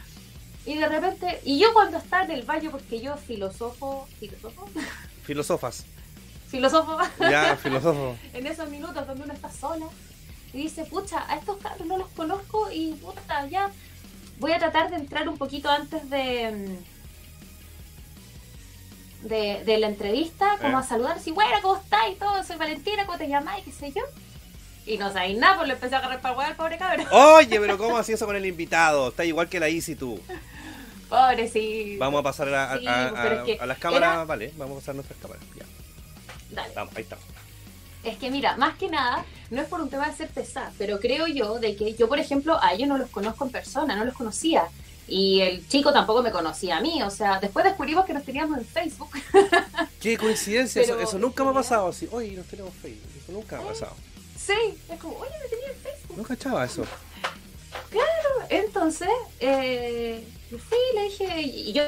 [0.69, 4.69] Y de repente, y yo cuando estaba en el baño, porque yo filosofo, filosofo,
[5.27, 5.85] Filosofas.
[6.51, 8.17] filosofo, Ya, filósofo.
[8.35, 9.87] en esos minutos donde uno está sola,
[10.53, 13.71] y dice, pucha, a estos cabros no los conozco y puta, ya
[14.39, 16.79] voy a tratar de entrar un poquito antes de
[19.23, 20.81] de, de la entrevista, como Eh.
[20.81, 22.01] a saludar, así, bueno, ¿cómo estás?
[22.13, 23.59] Y todo, soy Valentina, ¿cómo te llamas?
[23.59, 24.03] Y qué sé yo.
[24.87, 27.07] Y no sabéis nada, pues le empecé a agarrar para al pobre cabrón.
[27.11, 29.09] Oye, pero ¿cómo hacía eso con el invitado?
[29.09, 30.19] Está igual que la Easy tú.
[31.09, 31.97] Pobre, sí.
[31.99, 34.25] Vamos a pasar a, a- Sí, a- pero es a- que a las cámaras, era-
[34.25, 35.43] vale, vamos a pasar nuestras cámaras.
[35.57, 35.65] Ya,
[36.51, 36.75] Dale.
[36.75, 37.17] vamos, ahí está.
[38.05, 41.01] Es que mira, más que nada, no es por un tema de ser pesada, pero
[41.01, 44.05] creo yo de que yo, por ejemplo, a ellos no los conozco en persona, no
[44.05, 44.65] los conocía.
[45.11, 48.59] Y el chico tampoco me conocía a mí, o sea, después descubrimos que nos teníamos
[48.59, 49.09] en Facebook.
[50.01, 52.07] Qué coincidencia, eso, Pero, eso nunca me ha ¿en pasado así.
[52.13, 53.95] Oye, nos tenemos Facebook, eso nunca me ha pasado.
[54.39, 54.53] Sí,
[54.91, 56.17] es como, oye, me tenía en Facebook.
[56.19, 56.85] No cachaba eso.
[58.51, 59.09] Entonces,
[59.41, 61.83] eh, y le dije, y yo,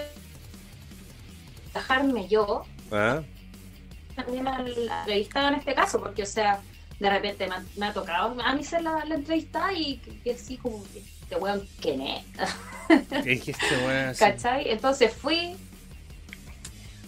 [1.73, 3.23] dejarme yo, ¿Ah?
[4.17, 6.61] también al entrevistado en este caso, porque, o sea,
[6.99, 10.19] de repente me ha, me ha tocado a mí ser la, la entrevista y que,
[10.21, 10.85] que sí, como,
[11.23, 12.25] este weón, ¿quién es?
[13.09, 14.09] ¿Qué dijiste, weón?
[14.11, 14.19] así?
[14.21, 14.71] ¿Cachai?
[14.71, 15.57] Entonces fui,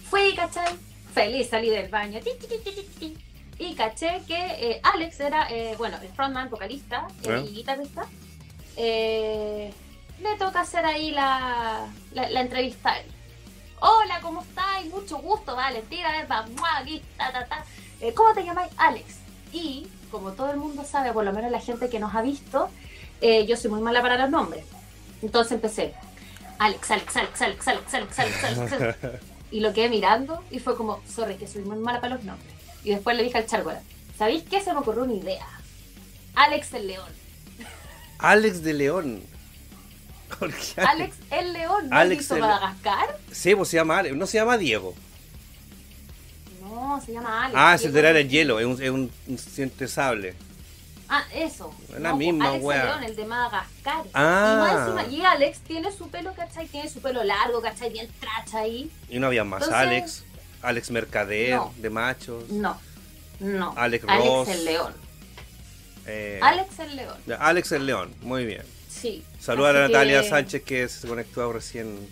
[0.09, 0.73] fui, ¿cachai?
[1.13, 2.19] Feliz, salí del baño.
[2.21, 2.57] ti, ti,
[2.99, 3.17] ti,
[3.59, 7.43] y caché que eh, Alex era, eh, bueno, el frontman, vocalista eh, Ah.
[7.45, 8.07] y guitarrista.
[8.77, 9.73] Eh,
[10.21, 12.95] le toca hacer ahí la, la, la entrevista.
[13.79, 14.85] Hola, ¿cómo estás?
[14.85, 17.65] Mucho gusto, Valentina, ven, vamos aquí, ta, ta, ta.
[17.99, 18.71] Eh, ¿Cómo te llamáis?
[18.77, 19.17] Alex.
[19.51, 22.69] Y, como todo el mundo sabe, por lo menos la gente que nos ha visto,
[23.21, 24.65] eh, yo soy muy mala para los nombres.
[25.21, 25.93] Entonces empecé,
[26.59, 28.97] Alex, Alex, Alex, Alex, Alex, Alex, Alex, Alex, Alex.
[29.51, 32.53] Y lo quedé mirando y fue como, sorry, que soy muy mala para los nombres.
[32.83, 33.81] Y después le dije al Chargola,
[34.17, 34.61] ¿sabéis qué?
[34.61, 35.47] Se me ocurrió una idea.
[36.35, 37.22] Alex el León.
[38.23, 39.21] Alex de León.
[40.39, 43.19] ¿Por qué Alex el León, ¿no Alex hizo el- Madagascar?
[43.31, 44.15] Sí, pues se llama Alex.
[44.15, 44.95] No se llama Diego.
[46.61, 47.57] No, se llama Alex.
[47.59, 50.33] Ah, el Diego- era el hielo, es un, es un, un siente sable.
[51.09, 51.73] Ah, eso.
[51.93, 52.83] Es la No, misma Alex wea.
[52.85, 54.03] León, el de Madagascar.
[54.13, 54.53] Ah.
[54.53, 56.67] Y, más encima- y Alex tiene su pelo, ¿cachai?
[56.67, 57.91] Tiene su pelo largo, ¿cachai?
[57.91, 58.89] Bien tracha ahí.
[59.09, 59.63] Y no había más.
[59.63, 60.23] Entonces- Alex,
[60.63, 61.73] Alex Mercader, No.
[61.77, 62.49] de machos.
[62.49, 62.79] No,
[63.39, 63.73] no.
[63.77, 64.47] Alex Alex Ross.
[64.49, 64.93] el León.
[66.07, 67.17] Eh, Alex el León.
[67.39, 68.63] Alex el León, muy bien.
[68.89, 69.23] Sí.
[69.39, 72.07] Saluda a Natalia que- Sánchez que se conectó recién.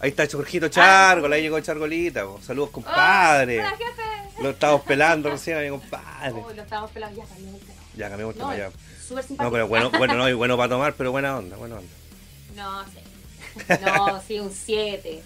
[0.00, 2.24] Ahí está Jorgito Chargo, ahí llegó Chargolita.
[2.24, 2.40] po.
[2.40, 3.58] Saludos, compadre.
[3.60, 4.42] ¡Hola, jefe!
[4.42, 6.32] Lo estamos pelando recién, mi compadre.
[6.40, 7.80] Oh, lo estábamos pelando ya, cambiamos el tema.
[7.96, 8.70] Ya cambiamos el No, tema ya.
[9.06, 9.42] súper simpático.
[9.44, 11.90] No, pero bueno, bueno, no, y bueno para tomar, pero buena onda, buena onda.
[12.54, 13.74] No, sí.
[13.84, 15.20] No, sí, un 7.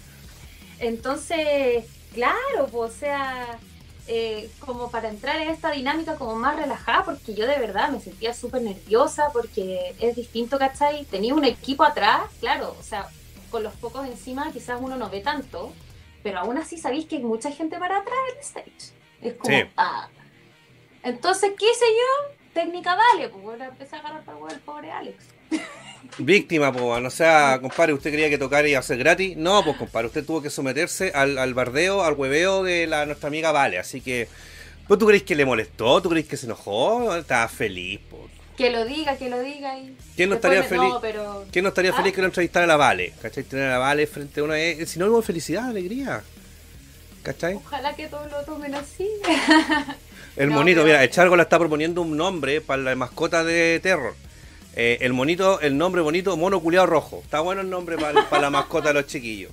[0.79, 3.59] Entonces, claro, pues, o sea,
[4.07, 7.99] eh, como para entrar en esta dinámica como más relajada, porque yo de verdad me
[8.01, 11.05] sentía súper nerviosa, porque es distinto, ¿cachai?
[11.05, 13.07] Tenía un equipo atrás, claro, o sea,
[13.49, 15.71] con los pocos encima quizás uno no ve tanto,
[16.21, 18.93] pero aún así sabéis que hay mucha gente para atrás en el stage.
[19.21, 19.63] Es como, Sí.
[19.77, 20.07] ah.
[21.03, 22.33] Entonces, ¿qué hice yo?
[22.53, 25.25] Técnica vale, pues bueno, empecé a agarrar para el pobre Alex.
[26.19, 29.35] Víctima, pues, no sea, compadre, ¿usted creía que tocar iba a ser gratis?
[29.37, 33.27] No, pues, compadre, usted tuvo que someterse al, al bardeo, al hueveo de la, nuestra
[33.27, 34.27] amiga Vale, así que...
[34.87, 36.01] ¿Pues tú crees que le molestó?
[36.01, 37.15] ¿Tú crees que se enojó?
[37.15, 38.23] Estaba feliz, pues.
[38.57, 39.95] Que lo diga, que lo diga y...
[40.15, 40.89] ¿Quién no estaría me- feliz?
[40.89, 41.45] No, pero...
[41.51, 41.95] ¿Quién no estaría Ah.
[41.95, 43.13] feliz que lo entrevistara a la Vale?
[43.21, 43.43] ¿Cachai?
[43.45, 46.21] Tener a la Vale frente a uno es sinónimo de felicidad, alegría.
[47.23, 47.53] ¿Cachai?
[47.55, 49.07] Ojalá que todos lo tomen así.
[50.35, 53.43] El No, monito, pero- mira, el Chargo la está proponiendo un nombre para la mascota
[53.43, 54.13] de Terror.
[54.75, 57.21] Eh, el monito, el nombre bonito, mono culeado rojo.
[57.23, 59.51] Está bueno el nombre para, la mascota de los chiquillos.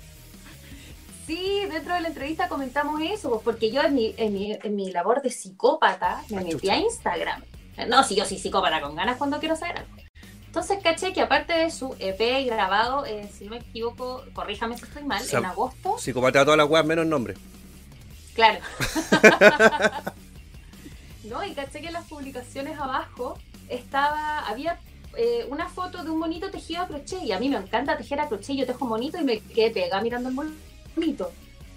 [1.26, 4.74] Sí, dentro de la entrevista comentamos eso, pues, porque yo en mi, en mi, en
[4.74, 7.42] mi labor de psicópata me metí a Instagram.
[7.88, 9.90] No, si yo soy psicópata con ganas cuando quiero saber algo.
[10.46, 14.84] Entonces caché que aparte de su EP grabado, eh, si no me equivoco, corríjame si
[14.84, 17.34] estoy mal, O sea, en agosto, Psicopata todas las weas menos nombre.
[18.34, 18.58] Claro.
[21.24, 24.80] no, y caché que en las publicaciones abajo estaba, había
[25.16, 28.20] eh, una foto de un monito tejido a crochet y a mí me encanta tejer
[28.20, 30.34] a crochet, yo tejo monito y me quedé pegada mirando el
[30.96, 31.30] monito.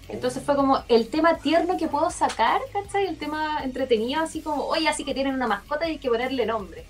[0.08, 3.06] Entonces fue como el tema tierno que puedo sacar, ¿cachai?
[3.06, 6.46] El tema entretenido, así como, oye, así que tienen una mascota y hay que ponerle
[6.46, 6.84] nombre.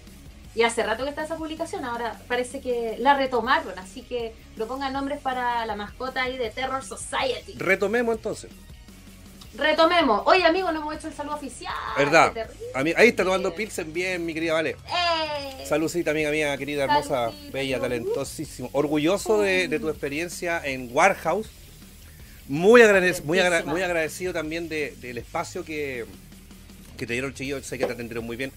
[0.54, 4.92] Y hace rato que está esa publicación, ahora parece que la retomaron, así que propongan
[4.92, 7.54] nombres para la mascota ahí de Terror Society.
[7.56, 8.50] Retomemos entonces.
[9.56, 10.22] Retomemos.
[10.26, 11.74] Oye, amigo, no hemos hecho el saludo oficial.
[11.96, 12.32] ¿Verdad?
[12.74, 14.70] ahí está tomando Pilsen bien, mi querida Vale.
[14.70, 15.64] ¡Eh!
[15.66, 18.68] Saludcita, amiga mía, querida, hermosa, bella, talentosísimo.
[18.72, 21.48] Orgulloso de, tu experiencia en Warehouse.
[22.48, 22.82] Muy,
[23.24, 26.04] muy, muy agradecido también del espacio que,
[26.96, 27.64] te dieron, chiquillos.
[27.64, 28.52] Sé que te atendieron muy bien.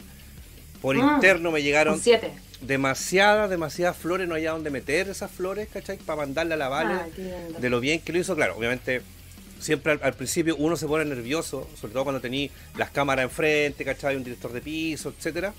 [0.82, 1.16] Por mm.
[1.16, 2.02] interno me llegaron
[2.62, 4.28] demasiadas, demasiadas flores.
[4.28, 5.98] No había donde meter esas flores, ¿cachai?
[5.98, 6.96] Para mandarle a la Vale.
[7.60, 8.36] de lo bien que lo hizo.
[8.36, 9.02] Claro, obviamente
[9.60, 14.15] siempre al, principio uno se pone nervioso, sobre todo cuando tenía las cámaras enfrente, ¿cachai?
[14.15, 15.54] Un director de piso, etcétera.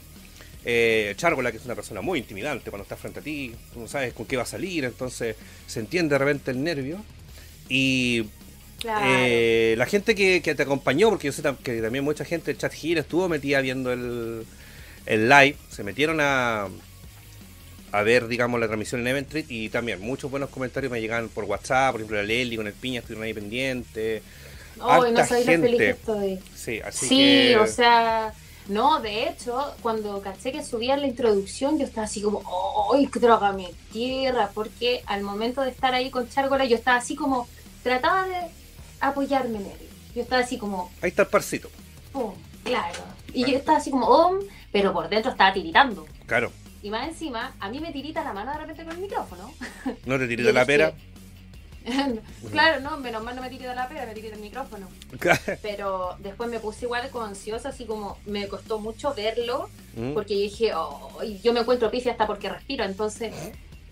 [0.64, 3.88] Eh, Chargola, que es una persona muy intimidante cuando está frente a ti, tú no
[3.88, 6.98] sabes con qué va a salir, entonces se entiende de repente el nervio.
[7.68, 8.26] Y
[8.84, 13.00] eh, la gente que, te acompañó, porque yo sé que también mucha gente, chat gira
[13.00, 14.44] estuvo metida viendo el,
[15.06, 16.68] el live, se metieron a,
[17.92, 21.44] a ver, digamos, la transmisión en Eventrit y también muchos buenos comentarios me llegan por
[21.44, 24.22] WhatsApp, por ejemplo, la Leli con el Piña estuvieron ahí pendientes.
[24.80, 26.38] Oh, no sabéis lo feliz que estoy.
[26.54, 28.32] Sí, así sí, o sea,
[28.68, 32.42] no, de hecho, cuando caché que subían la introducción, yo estaba así como,
[32.92, 34.50] ¡ay, droga mi tierra!
[34.52, 37.48] Porque al momento de estar ahí con Chárgola, yo estaba así como,
[37.82, 38.36] trataba de
[39.00, 39.88] apoyarme en él.
[40.14, 40.90] Yo estaba así como...
[41.00, 41.70] Ahí está el parcito.
[42.12, 43.00] Pum, claro.
[43.32, 44.38] Y yo estaba así como, oh,
[44.70, 46.06] pero por dentro estaba tiritando.
[46.26, 46.52] Claro.
[46.82, 49.52] Y más encima, a mí me tirita la mano de repente con el micrófono.
[50.06, 50.94] ¿No te tirita la pera?
[52.50, 54.88] claro, no, menos mal no me tirita la pera, me tirita el micrófono.
[55.62, 60.12] Pero después me puse igual con ansiosa, así como me costó mucho verlo, mm.
[60.12, 61.10] porque yo dije, oh,
[61.42, 63.32] yo me encuentro pifia hasta porque respiro, entonces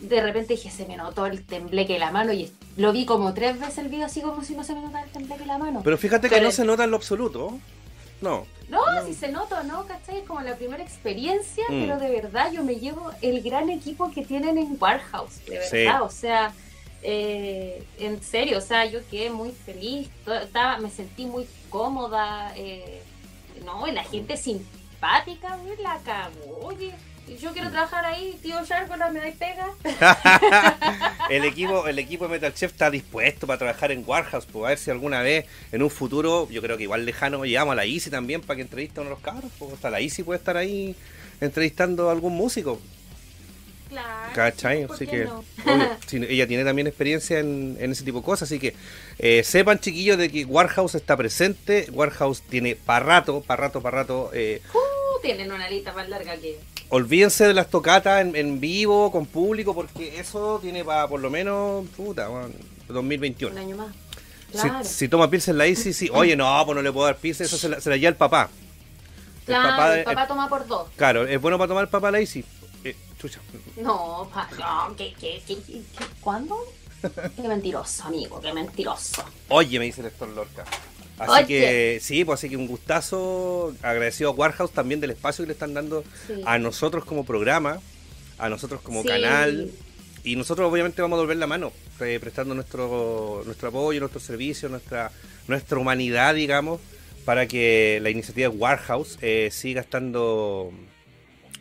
[0.01, 3.33] de repente dije, se me notó el tembleque de la mano y lo vi como
[3.33, 5.59] tres veces el video así como si no se me notara el tembleque de la
[5.59, 5.81] mano.
[5.83, 7.59] Pero fíjate que no se nota en lo absoluto.
[8.21, 8.47] No.
[8.69, 9.87] No, si se nota, ¿no?
[9.87, 10.19] ¿Cachai?
[10.19, 11.81] Es como la primera experiencia, mm.
[11.81, 16.03] pero de verdad yo me llevo el gran equipo que tienen en Warehouse, de verdad.
[16.03, 16.53] O sea,
[17.03, 20.09] eh, en serio, o sea, yo quedé muy feliz,
[20.43, 23.03] estaba, me sentí muy cómoda, eh,
[23.65, 26.93] no, la gente simpática, la cagó, oye
[27.35, 29.73] yo quiero trabajar ahí, tío Shark, me dais pega.
[31.31, 34.69] el equipo el equipo de Metal Chef está dispuesto para trabajar en Warehouse, pues a
[34.69, 37.85] ver si alguna vez en un futuro, yo creo que igual lejano, llevamos a la
[37.85, 40.39] Easy también para que entreviste a uno de los cabros, pues hasta la Easy puede
[40.39, 40.95] estar ahí
[41.41, 42.81] entrevistando a algún músico.
[43.89, 44.33] Claro.
[44.35, 44.85] ¿Cachai?
[44.85, 45.29] Así que
[46.13, 48.75] ella tiene también experiencia en, ese tipo de cosas, así que
[49.19, 53.99] eh, sepan chiquillos de que Warehouse está presente, Warehouse tiene para rato, para rato, para
[53.99, 54.31] rato.
[54.33, 59.27] Eh, uh, tienen una lista más larga que olvídense de las tocatas en, vivo, con
[59.27, 62.29] público, porque eso tiene para por lo menos, puta,
[62.89, 63.53] 2021.
[63.53, 64.87] Un año más.
[64.87, 66.11] Si, toma pizza en la ICI, sí.
[66.13, 68.49] Oye, no, pues no le puedo dar pizza, eso se la, se lleva el papá.
[69.45, 70.89] claro, el papá toma por dos.
[70.97, 72.45] Claro, es bueno para tomar el papá la ICI.
[72.85, 73.41] Eh, chucha.
[73.77, 75.83] No, pa, no, ¿qué, qué, qué, qué,
[76.21, 76.57] cuándo?
[77.37, 79.25] qué mentiroso, amigo, qué mentiroso.
[79.49, 80.65] Oye, me dice el Héctor Lorca.
[81.19, 85.49] Así que sí, pues así que un gustazo, agradecido a Warhouse también del espacio que
[85.49, 86.05] le están dando
[86.45, 87.81] a nosotros como programa,
[88.39, 89.71] a nosotros como canal.
[90.25, 94.69] Y nosotros obviamente vamos a volver la mano, eh, prestando nuestro, nuestro apoyo, nuestro servicio,
[94.69, 95.13] nuestra,
[95.47, 96.81] nuestra humanidad, digamos,
[97.25, 100.73] para que la iniciativa Warhouse eh, siga estando,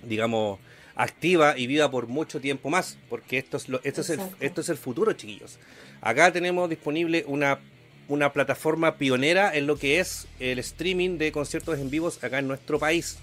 [0.03, 0.59] digamos,
[0.95, 4.61] activa y viva por mucho tiempo más, porque esto es, lo, esto es, el, esto
[4.61, 5.59] es el futuro, chiquillos.
[6.01, 7.59] Acá tenemos disponible una
[8.07, 12.47] una plataforma pionera en lo que es el streaming de conciertos en vivos acá en
[12.47, 13.17] nuestro país.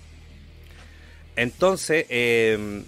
[1.37, 2.85] Entonces, em,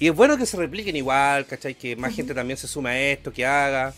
[0.00, 1.74] y es bueno que se repliquen igual, ¿cachai?
[1.74, 3.94] Que más gente también se suma a esto, que haga.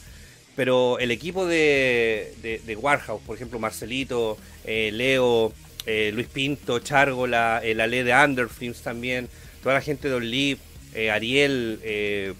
[0.56, 5.52] Pero el equipo de, de, Warhouse, por ejemplo, Marcelito, eh, Leo,
[5.86, 9.28] eh, Luis Pinto, Chargola, el Ale de Underfilms también,
[9.62, 10.60] toda la gente de Olive,
[10.94, 12.34] eh, Ariel,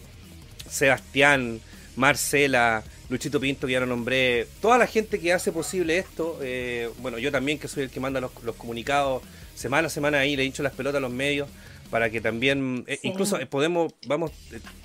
[0.69, 1.61] Sebastián,
[1.97, 6.89] Marcela, Luchito Pinto, que ya lo nombré, toda la gente que hace posible esto, eh,
[6.99, 9.23] bueno, yo también que soy el que manda los, comunicados
[9.57, 11.49] semana a semana ahí, le he dicho las pelotas a los medios,
[11.91, 14.31] para que también, eh, incluso eh, podemos, vamos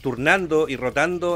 [0.01, 1.35] turnando y rotando.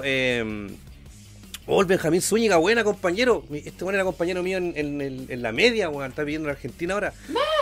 [1.68, 3.44] oh, el Benjamín Zúñiga, buena compañero.
[3.54, 7.14] Este bueno era compañero mío en, la media, bueno, está viviendo en Argentina ahora.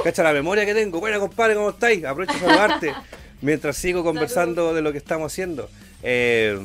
[0.05, 1.01] Cacha la memoria que tengo.
[1.01, 2.05] Buena compadre, ¿cómo estáis?
[2.05, 2.93] Aprovecho de saludarte
[3.41, 5.69] mientras sigo conversando de lo que estamos haciendo.
[6.01, 6.57] Eh,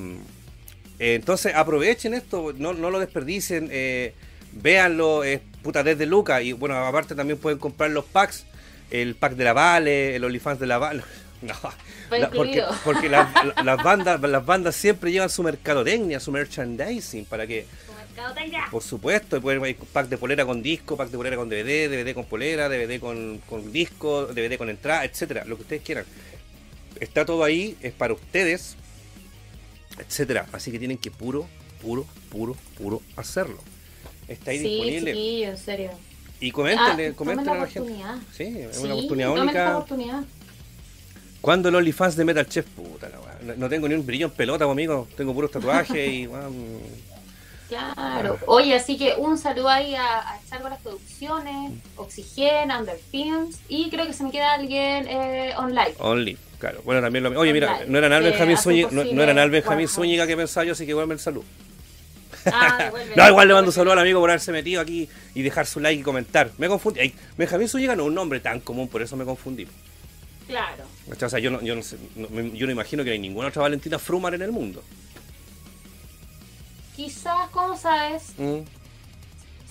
[1.02, 4.14] entonces aprovechen esto, no, lo desperdicien, eh,
[4.52, 6.42] véanlo, es puta desde Lucas.
[6.42, 8.44] Y bueno, aparte también pueden comprar los packs,
[8.90, 11.02] el pack de la Vale, el OnlyFans de la Vale.
[11.42, 11.54] No,
[12.30, 17.66] porque, las, bandas, las bandas siempre llevan su mercadotecnia, su merchandising, para que...
[18.70, 22.26] Por supuesto, pueden pack de polera con disco, pack de polera con DVD, DVD con
[22.26, 26.04] polera, DVD con, con disco, DVD con entrada, etcétera, lo que ustedes quieran
[27.00, 28.76] Está todo ahí, es para ustedes,
[29.98, 30.46] etcétera.
[30.52, 31.46] Así que tienen que puro,
[31.80, 33.58] puro, puro, puro hacerlo.
[34.28, 35.14] Está ahí sí, disponible.
[35.14, 35.90] Sí, en serio.
[36.40, 37.92] Y coméntenle, Ah, coméntenle tomen a la gente.
[38.32, 39.76] Sí, es Sí, una oportunidad tomen esta única.
[39.78, 40.24] oportunidad.
[41.40, 42.66] ¿Cuándo el OnlyFans de Metal Chef?
[42.66, 43.18] Puta la
[43.56, 45.08] no, tengo ni un brillo en pelota conmigo.
[45.16, 46.28] Tengo puros tatuajes y
[47.68, 48.38] Claro.
[48.46, 53.88] Oye, así que un saludo ahí a, a Chargo las Producciones, Oxygen, Under Films y
[53.88, 55.94] creo que se me queda alguien eh, online.
[55.98, 56.36] Only.
[56.62, 59.88] Claro, bueno, también lo Oye, mira, no era nada que Benjamín Zúñiga, no, no Benjamín.
[59.88, 61.44] Zúñiga que pensaba yo, así que vuelve el saludo.
[62.46, 62.88] Ah.
[63.16, 65.80] No, igual le mando un saludo al amigo por haberse metido aquí y dejar su
[65.80, 66.52] like y comentar.
[66.58, 67.12] Me confundí.
[67.36, 69.66] Benjamín Zúñiga no es un nombre tan común, por eso me confundí.
[70.46, 70.84] Claro.
[71.10, 73.48] O sea, yo no, yo no, sé, no- me- yo no imagino que hay ninguna
[73.48, 74.84] otra Valentina Frumar en el mundo.
[76.94, 78.22] Quizás, ¿cómo sabes?
[78.38, 78.58] Mm,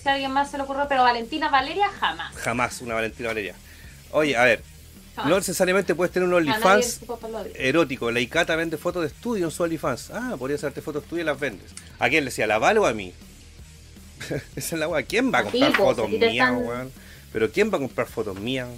[0.02, 2.34] Si a alguien más se le ocurrió, pero Valentina Valeria jamás.
[2.36, 3.54] Jamás una Valentina Valeria.
[4.10, 4.62] Oye, a ver.
[5.16, 7.00] No necesariamente puedes tener un A nadie OnlyFans
[7.54, 8.10] erótico.
[8.10, 10.10] La Icata vende fotos de estudio en su OnlyFans.
[10.10, 11.70] Ah, podría hacerte fotos tuyas y las vendes.
[11.98, 12.44] ¿A quién le decía?
[12.44, 13.12] ¿A la Val o a mí?
[14.56, 15.02] Esa es la weá.
[15.02, 16.92] ¿Quién va a comprar po, fotos mías, están- weón?
[17.32, 18.68] Pero ¿quién va a comprar fotos mías?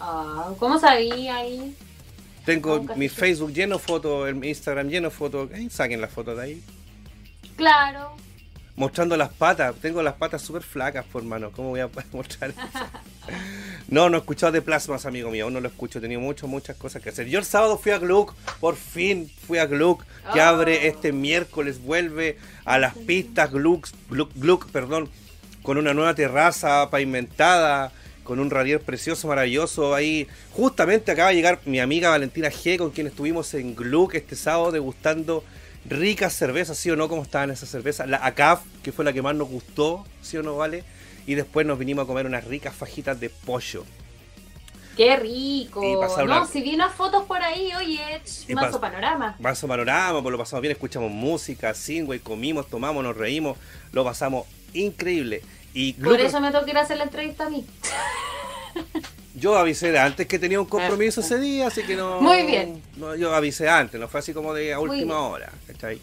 [0.00, 1.74] Ah, ¿Cómo sabía ahí?
[2.44, 3.08] Tengo Nunca mi.
[3.08, 5.50] Facebook lleno de fotos, mi Instagram lleno de fotos.
[5.54, 6.62] Ay, saquen las fotos de ahí.
[7.56, 8.16] Claro.
[8.76, 9.74] Mostrando las patas.
[9.76, 11.50] Tengo las patas súper flacas, por mano.
[11.52, 12.60] ¿Cómo voy a poder mostrar eso?
[13.94, 15.44] No, no he escuchado de plasmas, amigo mío.
[15.44, 16.00] Aún no lo escucho.
[16.00, 17.28] He tenido muchas, muchas cosas que hacer.
[17.28, 18.34] Yo el sábado fui a Gluck.
[18.58, 20.02] Por fin fui a Gluck.
[20.32, 20.44] Que Oh.
[20.46, 21.80] abre este miércoles.
[21.80, 25.08] Vuelve a las pistas Gluck, Gluck, Gluck, perdón.
[25.62, 27.92] Con una nueva terraza pavimentada.
[28.24, 29.94] Con un radier precioso, maravilloso.
[29.94, 32.76] Ahí justamente acaba de llegar mi amiga Valentina G.
[32.78, 35.44] Con quien estuvimos en Gluck este sábado degustando
[35.88, 37.08] ricas cervezas, ¿sí o no?
[37.08, 38.08] ¿Cómo estaban esas cervezas?
[38.08, 40.82] La ACAF, que fue la que más nos gustó, ¿sí o no, vale?
[41.26, 43.84] Y después nos vinimos a comer unas ricas fajitas de pollo.
[44.96, 45.82] Qué rico.
[45.82, 47.98] No, una- si vi unas fotos por ahí, oye,
[48.48, 49.34] pas- panorama.
[49.40, 51.72] Manso panorama, pues lo pasamos bien, escuchamos música,
[52.04, 53.58] güey, comimos, tomamos, nos reímos,
[53.92, 55.42] lo pasamos increíble.
[55.72, 57.66] Y Por eso me tengo que ir a hacer la entrevista a mí.
[59.34, 62.20] yo avisé antes que tenía un compromiso ese día, así que no.
[62.20, 62.80] Muy bien.
[62.96, 65.50] no, yo avisé antes, no fue así como de a última hora.
[65.66, 66.00] ¿cachai?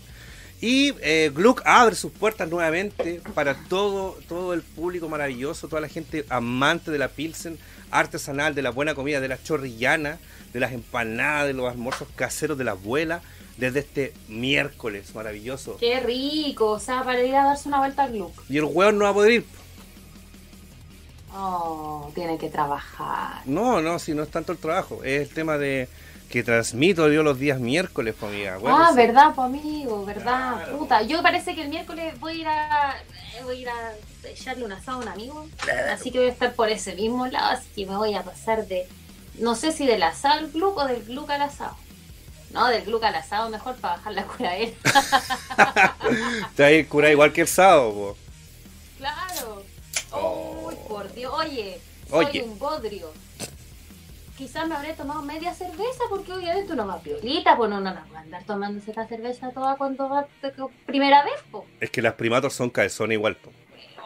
[0.62, 5.88] Y eh, Gluck abre sus puertas nuevamente para todo, todo el público maravilloso, toda la
[5.88, 7.58] gente amante de la Pilsen
[7.90, 10.20] artesanal, de la buena comida, de la chorrillana,
[10.54, 13.22] de las empanadas, de los almuerzos caseros de la abuela,
[13.58, 15.78] desde este miércoles maravilloso.
[15.78, 16.72] Qué rico.
[16.72, 18.34] O sea, para ir a darse una vuelta al look.
[18.48, 19.46] Y el hueón no va a poder ir.
[21.34, 23.42] Oh, tiene que trabajar.
[23.46, 25.88] No, no, si no es tanto el trabajo, es el tema de
[26.32, 28.58] que transmito yo los días miércoles, pues amiga.
[28.58, 28.98] Bueno, ah, sí.
[28.98, 30.56] verdad, pues amigo, verdad.
[30.56, 30.78] Claro.
[30.80, 32.96] Puta, yo parece que el miércoles voy a ir a
[33.36, 33.94] eh, voy a ir a
[34.28, 35.48] echarle un asado a un amigo.
[35.92, 38.66] Así que voy a estar por ese mismo lado, así que me voy a pasar
[38.66, 38.88] de
[39.40, 41.76] no sé si del asado al gluc o del gluc al asado.
[42.52, 44.74] No, del gluc al asado mejor para bajar la cura él.
[46.56, 48.18] Te vas a ir cura igual que el sábado, po.
[48.98, 49.64] claro.
[50.12, 50.68] Oh.
[50.68, 51.34] Uy, por Dios.
[51.34, 52.44] Oye, soy Oye.
[52.44, 53.14] un bodrio.
[54.42, 58.18] Quizás me habré tomado media cerveza porque obviamente uno va piolita, pues no, no, no
[58.18, 60.26] andar tomándose esta cerveza toda cuando va
[60.88, 61.64] primera vez, pues.
[61.80, 63.52] Es que las primatos son cabezones igual, po.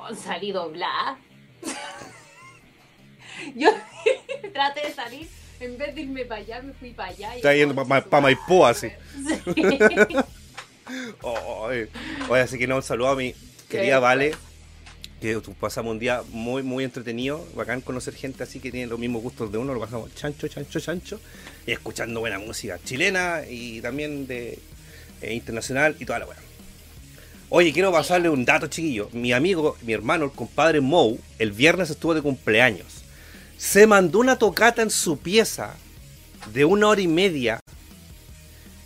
[0.02, 1.18] Weón, salí doblada.
[3.56, 3.70] Yo
[4.54, 5.30] traté de salir,
[5.62, 7.34] en vez de irme para allá, me fui para allá.
[7.36, 8.90] y- Está yendo pa- pa- Maipú, así.
[9.26, 9.42] Sí.
[11.22, 11.88] Oh, oye,
[12.28, 13.34] Oye, así que no, un saludo a mi
[13.70, 14.36] querida Vale.
[15.26, 17.44] Que pasamos un día muy, muy entretenido.
[17.56, 19.74] Bacán conocer gente así que tiene los mismos gustos de uno.
[19.74, 21.20] Lo pasamos chancho, chancho, chancho.
[21.66, 24.60] Y escuchando buena música chilena y también de
[25.24, 26.38] eh, internacional y toda la weá.
[27.50, 29.10] Oye, quiero pasarle un dato, chiquillo.
[29.14, 33.04] Mi amigo, mi hermano, el compadre Mou, el viernes estuvo de cumpleaños.
[33.58, 35.76] Se mandó una tocata en su pieza
[36.54, 37.60] de una hora y media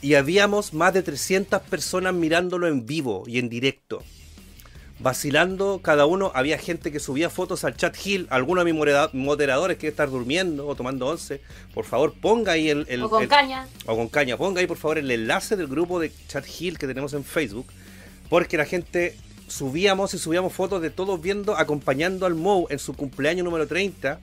[0.02, 4.02] y habíamos más de 300 personas mirándolo en vivo y en directo.
[5.00, 9.10] Vacilando cada uno, había gente que subía fotos al chat Hill, algunos de mis modera-
[9.14, 11.40] moderadores que estar durmiendo o tomando once.
[11.74, 13.66] Por favor, ponga ahí el, el- o con el- caña.
[13.86, 16.86] o con caña, ponga ahí por favor el enlace del grupo de chat Hill que
[16.86, 17.68] tenemos en Facebook,
[18.30, 19.16] porque la gente
[19.48, 24.20] subíamos y subíamos fotos de todos viendo, acompañando al Mou en su cumpleaños número 30,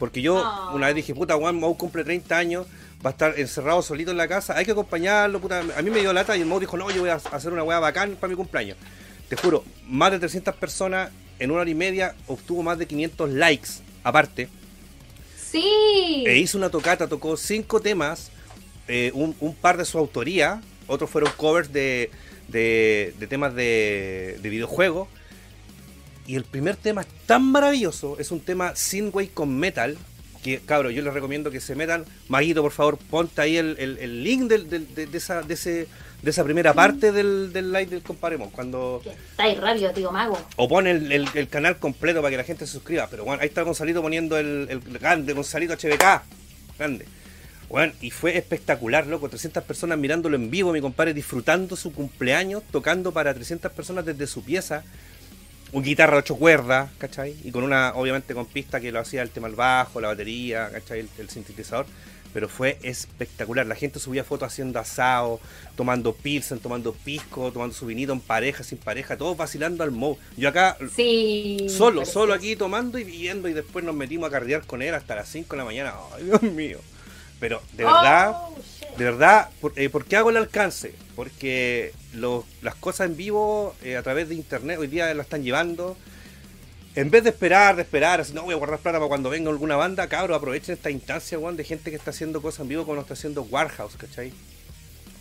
[0.00, 0.72] porque yo Ah.
[0.74, 2.66] una vez dije, puta, Juan Mou cumple 30 años,
[3.06, 6.00] va a estar encerrado solito en la casa, hay que acompañarlo, puta, a mí me
[6.00, 8.28] dio lata y el Mou dijo, no, yo voy a hacer una weá bacán para
[8.28, 8.76] mi cumpleaños.
[9.28, 13.30] Te juro, más de 300 personas en una hora y media obtuvo más de 500
[13.30, 13.68] likes
[14.02, 14.48] aparte.
[15.50, 16.24] Sí.
[16.26, 18.30] E hizo una tocata, tocó cinco temas,
[18.86, 22.10] eh, un, un par de su autoría, otros fueron covers de,
[22.48, 25.08] de, de temas de, de videojuegos.
[26.26, 29.96] Y el primer tema es tan maravilloso, es un tema synthwave con metal,
[30.42, 32.04] que, cabros, yo les recomiendo que se metan.
[32.28, 35.54] Maguito, por favor, ponte ahí el, el, el link del, del- de, de esa, de,
[35.54, 35.86] ese,
[36.22, 38.50] de esa primera parte del, del live del Comparemos.
[38.52, 40.38] Cuando, Que Está ahí rápido, tío mago.
[40.56, 43.06] o pon el, el- el canal completo para que la gente se suscriba.
[43.10, 46.22] Pero bueno, ahí está Gonzalito poniendo el, el grande, Gonzalito HBK.
[46.78, 47.06] Grande.
[47.68, 49.28] Bueno, y fue espectacular, loco.
[49.28, 54.26] 300 personas mirándolo en vivo, mi compadre disfrutando su cumpleaños, tocando para 300 personas desde
[54.26, 54.82] su pieza.
[55.70, 57.36] Un guitarra de ocho cuerdas, ¿cachai?
[57.44, 60.70] Y con una, obviamente con pista que lo hacía el tema al bajo, la batería,
[60.72, 61.00] ¿cachai?
[61.00, 61.84] El, el sintetizador.
[62.34, 63.66] Pero fue espectacular.
[63.66, 65.40] La gente subía fotos haciendo asado,
[65.76, 70.18] tomando pilsen, tomando pisco, tomando su vinito en pareja, sin pareja, todos vacilando al mo.
[70.36, 71.66] Yo acá Sí.
[71.68, 75.14] Solo, solo aquí tomando y viendo y después nos metimos a cardear con él hasta
[75.14, 75.94] las 5 de la mañana.
[76.14, 76.78] Ay, Dios mío.
[77.40, 78.96] Pero de verdad, Oh, shit.
[78.96, 80.92] de verdad, por, eh, ¿por qué hago el alcance?
[81.14, 81.92] Porque
[82.62, 85.96] las cosas en vivo eh, a través de internet hoy día las están llevando.
[86.94, 89.50] En vez de esperar, de esperar, así, no voy a guardar plata para cuando venga
[89.50, 92.82] alguna banda, cabros, aprovechen esta instancia, weón, de gente que está haciendo cosas en vivo
[92.84, 94.32] como lo está haciendo Warhouse, ¿cachai?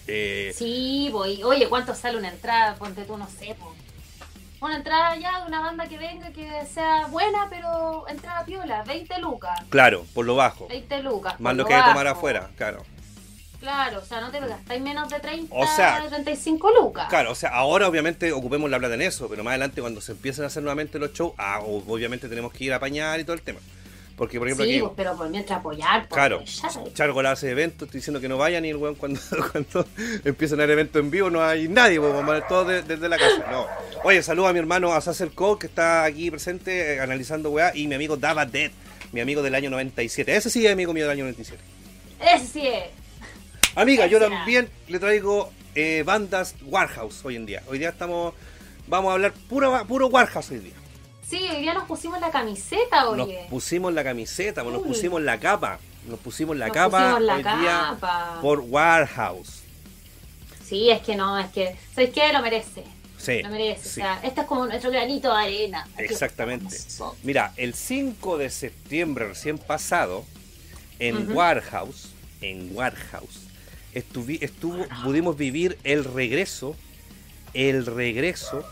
[0.08, 1.44] Eh, Sí, voy.
[1.44, 2.76] Oye, ¿cuánto sale una entrada?
[2.76, 3.76] Ponte tú, no sé, po.
[4.60, 9.20] Una entrada ya de una banda que venga, que sea buena, pero entrada piola, 20
[9.20, 9.60] lucas.
[9.70, 10.68] claro, por lo bajo.
[10.68, 11.40] 20 lucas.
[11.40, 12.84] Más por lo que hay que tomar afuera, claro.
[13.60, 17.08] Claro, o sea, no te gastáis menos de 30, O sea, 35 lucas.
[17.10, 20.12] Claro, o sea, ahora obviamente ocupemos la plata en eso, pero más adelante cuando se
[20.12, 23.34] empiecen a hacer nuevamente los shows, ah, obviamente tenemos que ir a apañar y todo
[23.34, 23.60] el tema.
[24.16, 26.92] Porque, por ejemplo, sí, aquí, pues, pero por mientras apoyar, pues, claro, ya sabes.
[26.96, 29.20] Chargo hace eventos, estoy diciendo que no vayan y el weón cuando,
[29.52, 29.86] cuando
[30.26, 32.82] empiezan a haber eventos en vivo no hay nadie, pues vamos a ver todo de-
[32.82, 33.46] desde la casa.
[33.52, 33.68] No.
[34.04, 37.88] Oye, saludo a mi hermano Azazel Cole que está aquí presente eh, analizando weá y
[37.88, 38.72] mi amigo Dava Dead,
[39.12, 40.36] mi amigo del año 97.
[40.36, 41.62] Ese sí es amigo mío del año 97.
[42.20, 42.86] Ese sí es.
[43.78, 47.62] Amiga, yo también le traigo eh, bandas Warhouse hoy en día.
[47.68, 48.34] Hoy día estamos,
[48.88, 50.74] vamos a hablar puro, puro Warhouse hoy día.
[51.30, 53.46] Sí, hoy día nos pusimos la camiseta, Nos oye.
[53.52, 54.88] pusimos la camiseta, nos Uy.
[54.88, 58.40] pusimos la capa, nos pusimos la Nos capa pusimos la hoy día capa.
[58.42, 59.62] por Warhouse.
[60.66, 62.34] Sí, es que no, es que, ¿sabes qué?
[62.34, 62.84] Lo merece.
[63.20, 63.84] Sí, Lo merece.
[63.84, 65.88] sí, O sea, este es como nuestro granito de arena.
[65.94, 66.76] Aquí exactamente.
[67.24, 70.26] Mira, el 5 de septiembre recién pasado,
[70.98, 71.34] en Ujú.
[71.34, 72.10] Warhouse,
[72.42, 73.47] en Warhouse,
[73.98, 76.76] estuvi- estuvo, pudimos vivir el regreso,
[77.54, 78.64] el regreso.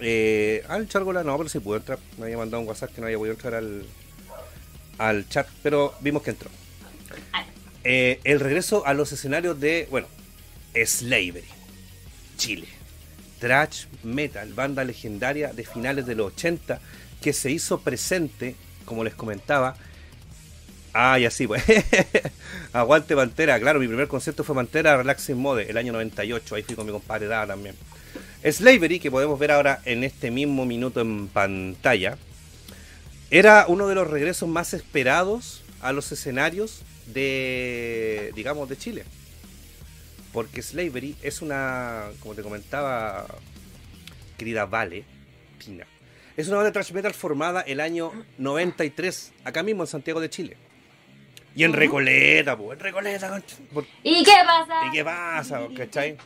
[0.00, 1.98] Eh, al Chargola no, pero sí pudo entrar.
[2.18, 3.84] Me había mandado un WhatsApp que no había podido entrar al,
[4.98, 6.50] al chat, pero vimos que entró.
[7.84, 10.06] Eh, el regreso a los escenarios de, bueno,
[10.74, 11.44] Slavery,
[12.36, 12.68] Chile.
[13.40, 16.78] Thrash Metal, banda legendaria de finales de los 80,
[17.22, 18.54] que se hizo presente,
[18.84, 19.76] como les comentaba.
[20.92, 21.62] Ah, y así, pues.
[22.72, 26.74] Aguante Pantera, claro, mi primer concierto fue Pantera Relaxing Mode, el año 98, ahí fui
[26.74, 27.76] con mi compadre Dada también.
[28.48, 32.16] Slavery, que podemos ver ahora en este mismo minuto en pantalla,
[33.30, 39.04] era uno de los regresos más esperados a los escenarios de, digamos, de Chile.
[40.32, 43.26] Porque Slavery es una, como te comentaba,
[44.38, 45.04] querida Vale,
[45.58, 45.86] Pina,
[46.36, 50.30] es una banda de thrash metal formada el año 93, acá mismo en Santiago de
[50.30, 50.56] Chile.
[51.54, 51.72] Y en.
[51.72, 53.42] Recoleta, pues, en Recoleta.
[53.72, 54.86] Por- ¿Y qué pasa?
[54.86, 55.60] ¿Y qué pasa?
[55.76, 56.16] ¿Cachai?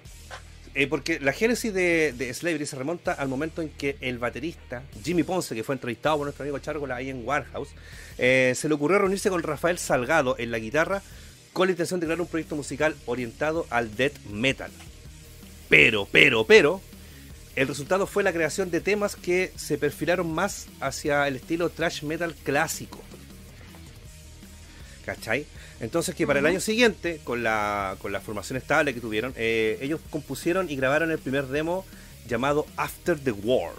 [0.77, 4.83] Eh, porque la génesis de, de Slavery se remonta al momento en que el baterista
[5.05, 7.69] Jimmy Ponce, que fue entrevistado por nuestro amigo Chargola ahí en Warhouse,
[8.19, 11.01] eh, se le ocurrió reunirse con Rafael Salgado en la guitarra
[11.53, 14.73] con la intención de crear un proyecto musical orientado al death metal.
[15.69, 16.81] Pero, pero, pero,
[17.55, 22.03] el resultado fue la creación de temas que se perfilaron más hacia el estilo thrash
[22.03, 23.01] metal clásico.
[25.05, 25.47] ¿Cachai?
[25.81, 29.79] Entonces que para el año siguiente, con la, con la formación estable que tuvieron, eh,
[29.83, 31.85] ellos compusieron y grabaron el primer demo
[32.27, 33.75] llamado After the War,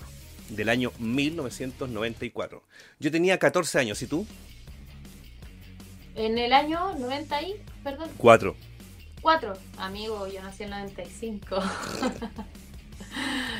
[0.49, 2.61] del año 1994.
[2.99, 4.27] Yo tenía 14 años, ¿y tú?
[6.15, 8.55] En el año 90 y, perdón, 4.
[9.21, 9.53] 4.
[9.77, 11.55] Amigo, yo nací en el 95.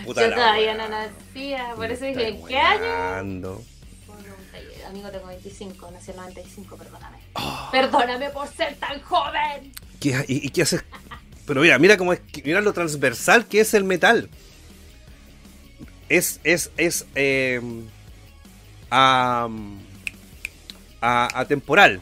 [0.06, 3.60] Puta yo todavía no nacía, por eso dije, estáis ¿en qué año?
[4.64, 4.88] Weando.
[4.88, 7.18] Amigo, tengo 25, nací en el 95, perdóname.
[7.36, 7.70] Ah.
[7.72, 9.72] Perdóname por ser tan joven.
[10.00, 10.84] ¿Qué- y, y qué haces?
[11.46, 14.30] Pero mira, mira cómo es, mira lo transversal que es el metal.
[16.10, 17.60] Es, es, es, eh,
[18.90, 19.80] am,
[21.02, 22.02] a- atemporal.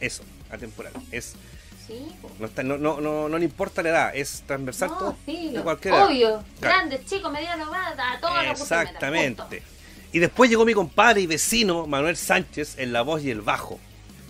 [0.00, 0.92] Eso, atemporal.
[1.10, 1.34] Es,
[1.86, 2.06] Sí,
[2.38, 5.50] no, está- no, no, no, no le importa la edad, es transversal No, todo, sí,
[5.50, 6.06] de cualquier edad.
[6.06, 6.44] obvio.
[6.60, 6.76] Claro.
[6.76, 9.62] Grandes, chicos, medianos, a todos Exactamente.
[10.12, 13.80] Y después llegó mi compadre y vecino Manuel Sánchez en la voz y el bajo.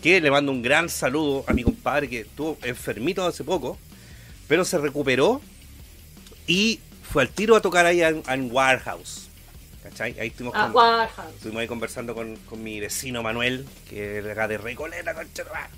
[0.03, 3.79] Que le mando un gran saludo a mi compadre que estuvo enfermito hace poco,
[4.49, 5.41] pero se recuperó
[6.47, 9.29] y fue al tiro a tocar ahí en, en Warhouse.
[9.83, 10.19] ¿Cachai?
[10.21, 10.73] Ahí estuvimos, Ah, con-
[11.35, 15.69] estuvimos ahí conversando con, con mi vecino Manuel, que de acá de Recoleta, conchetumare.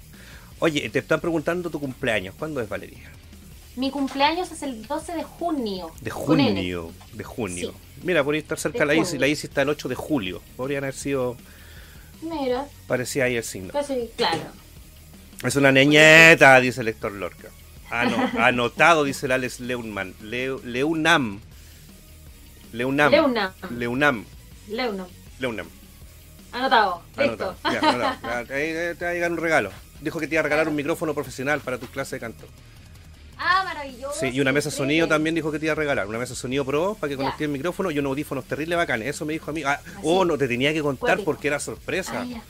[0.58, 2.34] Oye, te están preguntando tu cumpleaños.
[2.38, 3.10] ¿Cuándo es Valeria?
[3.76, 5.90] Mi cumpleaños es el 12 de junio.
[6.00, 6.92] De junio.
[7.12, 7.74] De junio.
[8.02, 9.20] Mira, podría estar cerca De la junio.
[9.20, 10.42] La ICI está el 8 de julio.
[10.56, 11.36] Podrían haber sido.
[12.22, 13.72] Mira, Parecía ahí el signo.
[13.72, 14.42] casi, claro.
[15.42, 17.48] Es una niñeta, dice el Héctor Lorca.
[17.90, 20.14] Ano- anotado, dice el Alex Leunman.
[20.22, 21.40] Leu- Leunam.
[22.72, 23.10] Leunam.
[23.12, 23.54] Leuna.
[23.70, 24.24] Leunam.
[24.68, 25.06] Leuna.
[25.38, 25.66] Leunam.
[26.52, 27.02] Anotado.
[27.18, 27.56] Listo.
[27.62, 27.72] Anotado.
[27.72, 28.38] Ya, anotado.
[28.54, 29.70] Ahí, eh, te va a llegar un regalo.
[30.00, 32.46] Dijo que te iba a regalar un micrófono profesional para tus clases de canto.
[33.38, 34.18] Ah, maravilloso.
[34.20, 36.06] Sí, y una mesa de sonido también dijo que te iba a regalar.
[36.06, 39.08] Una mesa de sonido pro para que conectes el micrófono y unos audífonos terrible bacanes.
[39.08, 39.62] Eso me dijo a mí.
[39.64, 39.96] Ah, Así.
[40.02, 41.24] oh, no te tenía que contar Cuático.
[41.24, 42.20] porque era sorpresa.
[42.20, 42.42] Ah, ya.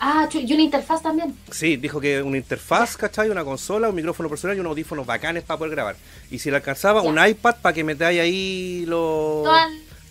[0.00, 1.34] Ah, y una interfaz también.
[1.50, 3.30] Sí, dijo que una interfaz, ¿cachai?
[3.30, 5.96] Una consola, un micrófono personal y unos audífonos bacanes para poder grabar.
[6.30, 9.44] Y si le alcanzaba, un iPad para que metáis ahí lo,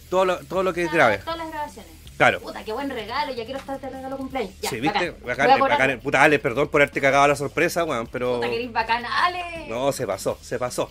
[0.09, 1.17] todo, lo, todo lo que todas- grabe.
[1.19, 1.91] todas las grabaciones.
[2.23, 2.39] Claro.
[2.39, 3.33] Puta, qué buen regalo.
[3.33, 4.53] Ya quiero estar de regalo cumpleaños.
[4.61, 5.11] Ya, sí, ¿viste?
[5.11, 5.37] bacán.
[5.47, 5.99] Bacán, bacán.
[5.99, 8.35] Puta, Ale, perdón por haberte cagado la sorpresa, weón, pero...
[8.37, 9.25] Puta, querís bacana.
[9.25, 9.67] Ale.
[9.67, 10.89] No, se pasó, se pasó.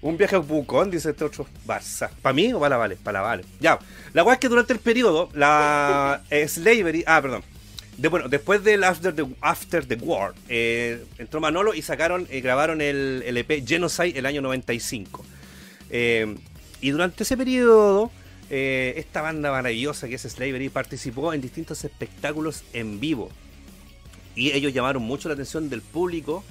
[0.00, 2.08] Un viaje a Bucón, dice este otro Barça.
[2.22, 2.96] ¿Para mí o para la Vale?
[2.96, 3.44] Para la Vale.
[3.60, 3.78] Ya.
[4.14, 7.04] La weá es que durante el periodo, la Slavery.
[7.06, 7.42] Ah, perdón.
[7.98, 12.40] De, bueno, después del After the, After the War, eh, entró Manolo y sacaron, eh,
[12.40, 15.26] grabaron el, el EP Genocide el año 95.
[15.90, 16.36] Eh,
[16.80, 18.10] y durante ese periodo,
[18.50, 23.30] eh, esta banda maravillosa que es Slavery participó en distintos espectáculos en vivo.
[24.34, 26.44] Y ellos llamaron mucho la atención del público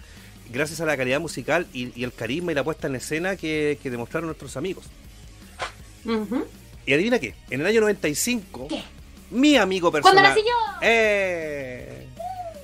[0.51, 3.79] gracias a la calidad musical y, y el carisma y la puesta en escena que,
[3.81, 4.85] que demostraron nuestros amigos.
[6.85, 8.81] Y adivina qué, en el año 95, ¿Qué?
[9.31, 10.29] mi amigo ¿Cuándo personal...
[10.31, 10.55] nací yo?
[10.81, 12.07] ¡Eh!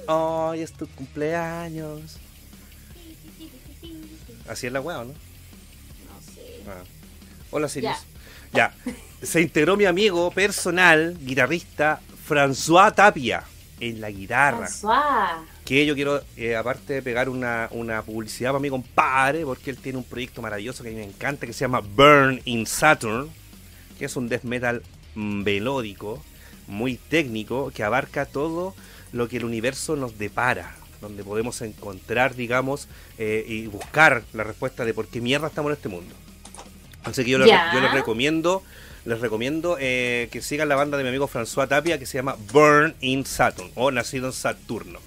[0.08, 2.18] Hoy es tu cumpleaños.
[4.48, 5.12] Así es la weá, ¿o ¿no?
[5.12, 5.16] No
[6.34, 6.62] sé.
[6.68, 6.84] Ah.
[7.52, 7.90] Hola, Siris.
[8.54, 8.74] Ya.
[8.86, 8.94] Ya.
[9.24, 13.44] Se integró mi amigo personal, guitarrista, François Tapia,
[13.80, 14.68] en la guitarra.
[14.68, 15.46] François.
[15.64, 19.78] Que yo quiero, eh, aparte de pegar una, una publicidad para mi compadre, porque él
[19.78, 23.30] tiene un proyecto maravilloso que a mí me encanta, que se llama Burn in Saturn,
[23.98, 24.84] que es un death metal
[25.16, 26.22] melódico,
[26.68, 28.76] muy técnico, que abarca todo
[29.14, 34.84] lo que el universo nos depara, donde podemos encontrar, digamos, eh, y buscar la respuesta
[34.84, 36.14] de por qué mierda estamos en este mundo.
[37.06, 37.72] Así que yo les, Ya.
[37.74, 38.64] yo les recomiendo,
[39.06, 42.38] les recomiendo eh, que sigan la banda de mi amigo François Tapia que se llama
[42.52, 45.00] Burn in Saturn o Nacido en Saturno.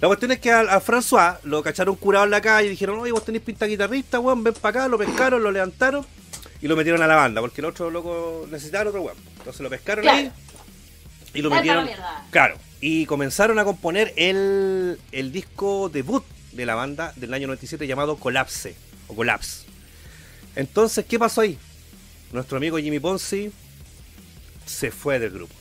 [0.00, 3.00] La cuestión es que a, a François lo cacharon curado en la calle y dijeron,
[3.00, 6.06] oye, vos tenés pinta guitarrista, weón, ven para acá, lo pescaron, lo levantaron
[6.62, 9.16] y lo metieron a la banda, porque el otro loco necesitaba otro weón.
[9.38, 10.18] Entonces lo pescaron Claro.
[10.18, 10.32] ahí
[11.34, 11.84] y lo metieron.
[11.86, 12.24] mierda.
[12.30, 12.56] Claro.
[12.80, 18.16] Y comenzaron a componer el, el disco debut de la banda del año 97 llamado
[18.16, 18.76] Collapse
[19.08, 19.66] o Collapse.
[20.54, 21.58] Entonces, ¿qué pasó ahí?
[22.32, 23.50] Nuestro amigo Jimmy Ponzi
[24.66, 25.54] se fue del grupo,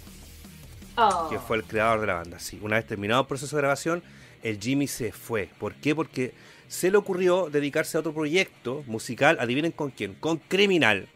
[0.97, 1.30] Oh.
[1.30, 2.39] que fue el creador de la banda.
[2.39, 4.03] Sí, una vez terminado el proceso de grabación,
[4.43, 5.49] el Jimmy se fue.
[5.59, 5.95] ¿Por qué?
[5.95, 6.34] Porque
[6.68, 11.07] se le ocurrió dedicarse a otro proyecto musical, adivinen con quién, con Criminal.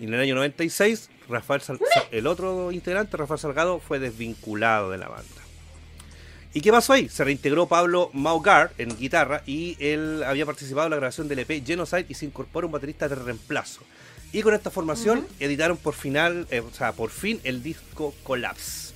[0.00, 1.78] Y en el año 96, Rafael Sal-
[2.10, 5.26] el otro integrante, Rafael Salgado, fue desvinculado de la banda.
[6.52, 7.08] ¿Y qué pasó ahí?
[7.08, 11.64] Se reintegró Pablo Maugar en guitarra y él había participado en la grabación del EP
[11.64, 13.82] Genocide y se incorpora un baterista de reemplazo.
[14.32, 18.92] Y con esta formación editaron por final, eh, o sea, por fin el disco Collapse.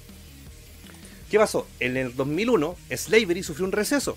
[1.30, 1.66] ¿Qué pasó?
[1.80, 4.16] En el 2001, Slavery sufrió un receso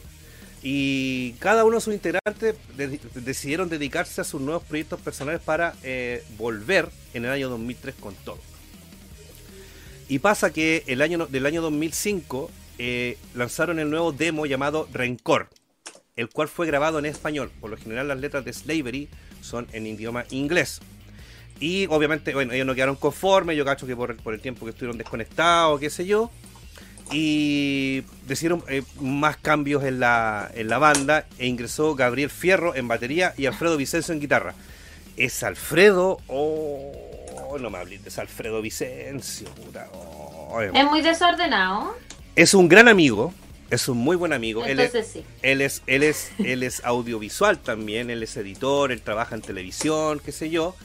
[0.61, 5.73] y cada uno de sus integrantes de- decidieron dedicarse a sus nuevos proyectos personales para
[5.83, 8.39] eh, volver en el año 2003 con todo.
[10.09, 15.49] Y pasa que el año, del año 2005 eh, lanzaron el nuevo demo llamado Rencor,
[16.15, 17.51] el cual fue grabado en español.
[17.59, 19.09] Por lo general las letras de Slavery
[19.41, 20.79] son en idioma inglés.
[21.59, 24.71] Y obviamente, bueno, ellos no quedaron conformes, yo cacho que por, por el tiempo que
[24.71, 26.29] estuvieron desconectados, qué sé yo.
[27.11, 32.87] Y decidieron eh, más cambios en la, en la banda e ingresó Gabriel Fierro en
[32.87, 34.53] batería y Alfredo Vicencio en guitarra.
[35.15, 39.49] ¿Es Alfredo o no me hables de ese Alfredo Vicencio?
[39.55, 41.95] puta, oh, Es muy desordenado.
[42.35, 43.33] es un gran amigo,
[43.69, 44.65] es un muy buen amigo.
[44.65, 45.25] Él es, Entonces sí.
[45.41, 50.21] él es, él es, él es audiovisual también, él es editor, él trabaja en televisión,
[50.23, 50.75] qué sé yo.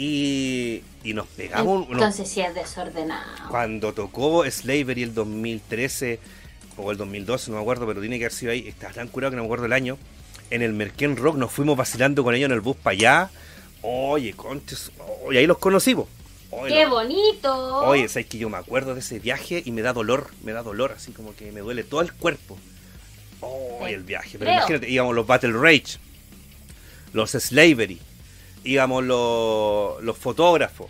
[0.00, 3.24] Y, y nos pegamos Entonces sí es desordenado.
[3.50, 6.20] cuando tocó Slavery el 2013
[6.76, 9.32] o el 2012, no me acuerdo, pero tiene que haber sido ahí, estaba tan curado
[9.32, 9.98] que no me acuerdo el año.
[10.50, 13.30] En el Merquén Rock nos fuimos vacilando con ellos en el bus para allá.
[13.82, 14.92] Oye, conches,
[15.24, 16.06] oye, ahí los conocimos.
[16.50, 17.78] Oye, ¡Qué bonito!
[17.84, 20.62] Oye, sabes que yo me acuerdo de ese viaje y me da dolor, me da
[20.62, 22.56] dolor, así como que me duele todo el cuerpo.
[23.40, 24.38] Oye, el viaje.
[24.38, 24.54] Pero Creo.
[24.58, 25.98] imagínate, íbamos los Battle Rage,
[27.12, 28.00] los Slavery,
[28.72, 30.88] íbamos los, los fotógrafos,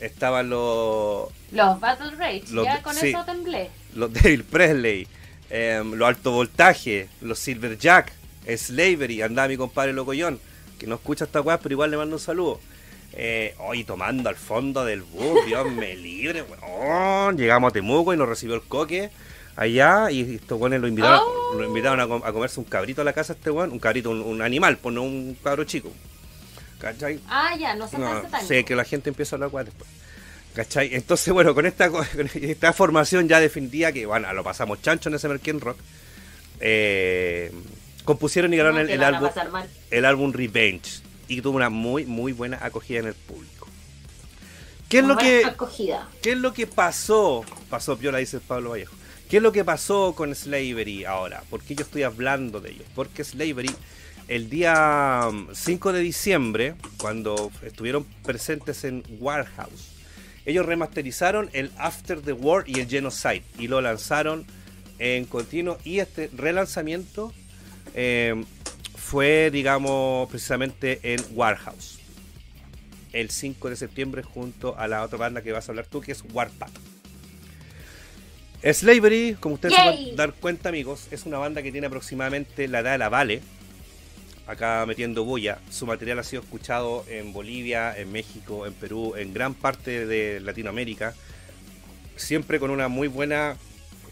[0.00, 1.28] estaban los.
[1.52, 3.08] Los Battle Rage, Los ya con sí.
[3.08, 3.70] eso temblé.
[3.94, 5.06] los David Presley,
[5.50, 8.12] em, los alto voltaje, los Silver Jack,
[8.56, 10.38] Slavery, andaba mi compadre Locoyón,
[10.78, 12.60] que no escucha esta weá, pero igual le mando un saludo.
[13.14, 17.36] Eh, hoy tomando al fondo del bus, Dios me libre, weón.
[17.36, 19.10] Llegamos a Temuco y nos recibió el coque
[19.56, 21.54] allá y estos weones lo invitaron, Oh.
[21.58, 24.10] lo invitaron a, com- a comerse un cabrito a la casa este weón, un cabrito,
[24.10, 25.90] un, un animal, pues no un cabro chico.
[26.78, 27.20] ¿Cachai?
[27.28, 28.48] Ah, ya, no se No, tan satánico.
[28.48, 29.90] sé que la gente empieza a hablar weá después.
[30.54, 30.94] ¿Cachai?
[30.94, 35.16] Entonces, bueno, con esta, con esta formación ya definitiva, que bueno, lo pasamos chancho en
[35.16, 35.78] ese Merkin Rock,
[36.60, 37.52] eh,
[38.04, 39.28] compusieron y ganaron el, álbum,
[39.90, 41.02] el álbum Revenge.
[41.28, 43.68] Y tuvo una muy, muy buena acogida en el público.
[44.88, 46.08] ¿Qué es Una lo que, acogida.
[46.22, 47.44] ¿Qué es lo que pasó?
[47.68, 48.94] Pasó piola, dice Pablo Vallejo.
[49.28, 51.42] ¿Qué es lo que pasó con Slavery ahora?
[51.50, 52.86] ¿Por qué yo estoy hablando de ellos?
[52.94, 53.70] Porque Slavery,
[54.28, 59.96] el día mm, 5 de diciembre, cuando estuvieron presentes en Warehouse,
[60.46, 64.46] ellos remasterizaron el After the War y el Genocide y lo lanzaron
[64.98, 65.78] en continuo.
[65.84, 67.32] Y este relanzamiento
[67.94, 68.34] eh,
[68.96, 71.98] fue, digamos, precisamente en Warehouse
[73.12, 76.12] el 5 de septiembre junto a la otra banda que vas a hablar tú, que
[76.12, 76.72] es Warpath.
[78.62, 79.96] Slavery, como ustedes se Yay.
[79.96, 83.40] pueden dar cuenta, amigos, es una banda que tiene aproximadamente la edad de la Vale.
[84.48, 85.58] Acá metiendo bulla.
[85.70, 90.40] Su material ha sido escuchado en Bolivia, en México, en Perú, en gran parte de
[90.40, 91.14] Latinoamérica.
[92.16, 93.56] Siempre con una muy buena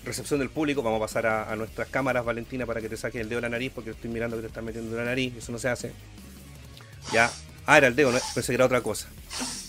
[0.05, 0.83] recepción del público.
[0.83, 3.43] Vamos a pasar a, a nuestras cámaras, Valentina, para que te saques el dedo de
[3.43, 5.33] la nariz, porque estoy mirando que te están metiendo en la nariz.
[5.39, 5.93] Eso no se hace.
[7.13, 7.31] Ya.
[7.65, 9.09] Ah, era el dedo, no, pensé que era otra cosa.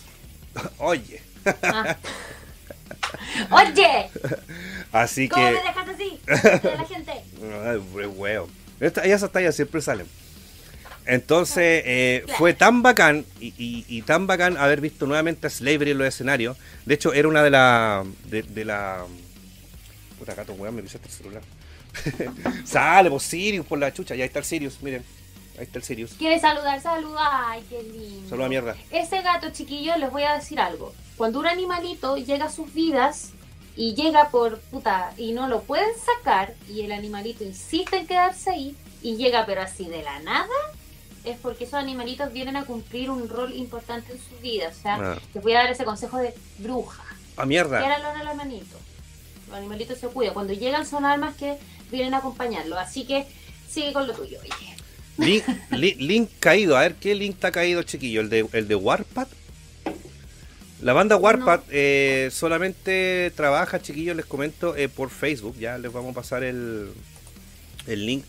[0.80, 1.22] Oye.
[1.63, 1.95] Ah.
[3.51, 4.09] Oye,
[4.91, 5.51] Así ¿cómo que.
[5.53, 6.20] me dejas así?
[6.61, 7.11] De la gente.
[7.65, 8.49] Ay, huevo.
[8.80, 10.07] Esta- esas tallas siempre salen.
[11.08, 12.38] Entonces, eh, Claro.
[12.38, 16.08] fue tan bacán y, y- y tan bacán haber visto nuevamente a Slavery en los
[16.08, 16.58] escenarios.
[16.86, 18.03] De hecho, era una de la.
[18.26, 19.05] De, de la.
[20.20, 21.41] Puta gato, weón, me pisaste el celular.
[22.66, 24.16] Sale, por Sirius, por la chucha.
[24.16, 25.03] Ya está el Sirius, miren.
[25.58, 26.12] Ahí está el Sirius.
[26.14, 26.80] ¿Quiere saludar?
[26.82, 27.49] Saluda.
[27.49, 28.30] Ay, qué lindo.
[28.30, 28.76] Saluda mierda.
[28.91, 30.93] Ese gato, chiquillo, les voy a decir algo.
[31.18, 33.30] Cuando un animalito llega a sus vidas
[33.76, 38.49] y llega por puta y no lo pueden sacar y el animalito insiste en quedarse
[38.51, 40.47] ahí y llega pero así de la nada,
[41.30, 44.69] es porque esos animalitos vienen a cumplir un rol importante en su vida.
[44.69, 45.19] O sea, Ah.
[45.34, 47.03] les voy a dar ese consejo de bruja.
[47.36, 47.82] A mierda.
[47.82, 48.78] Quédalo en el hermanito.
[49.47, 50.34] Los animalitos se cuidan.
[50.34, 51.57] Cuando llegan son almas que
[51.91, 52.78] vienen a acompañarlo.
[52.78, 53.25] Así que
[53.69, 54.75] sigue con lo tuyo, oye.
[55.17, 56.78] Link, li- link caído.
[56.78, 58.21] A ver, ¿qué link está caído, chiquillo?
[58.21, 59.30] ¿El de, el de Warpath?
[60.82, 65.57] La banda Warpath eh, solamente trabaja, chiquillos, les comento, eh, por Facebook.
[65.57, 66.91] Ya les vamos a pasar el,
[67.88, 68.25] el link.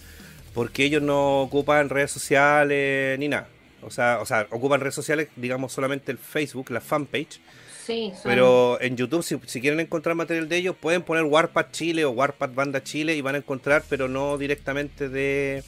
[0.54, 3.48] Porque ellos no ocupan redes sociales ni nada.
[3.82, 7.40] O sea, o sea, ocupan redes sociales, digamos, solamente el Facebook, la fanpage.
[7.86, 11.70] Sí, son- Pero en YouTube, si, si quieren encontrar material de ellos, pueden poner Warpath
[11.72, 15.62] Chile o Warpath Banda Chile y van a encontrar, pero no directamente de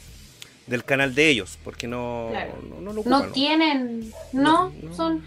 [0.66, 2.52] del canal de ellos, porque no, Claro.
[2.68, 3.32] no, no lo no ocupan.
[3.32, 4.94] tienen, no, No, no.
[4.94, 5.24] son,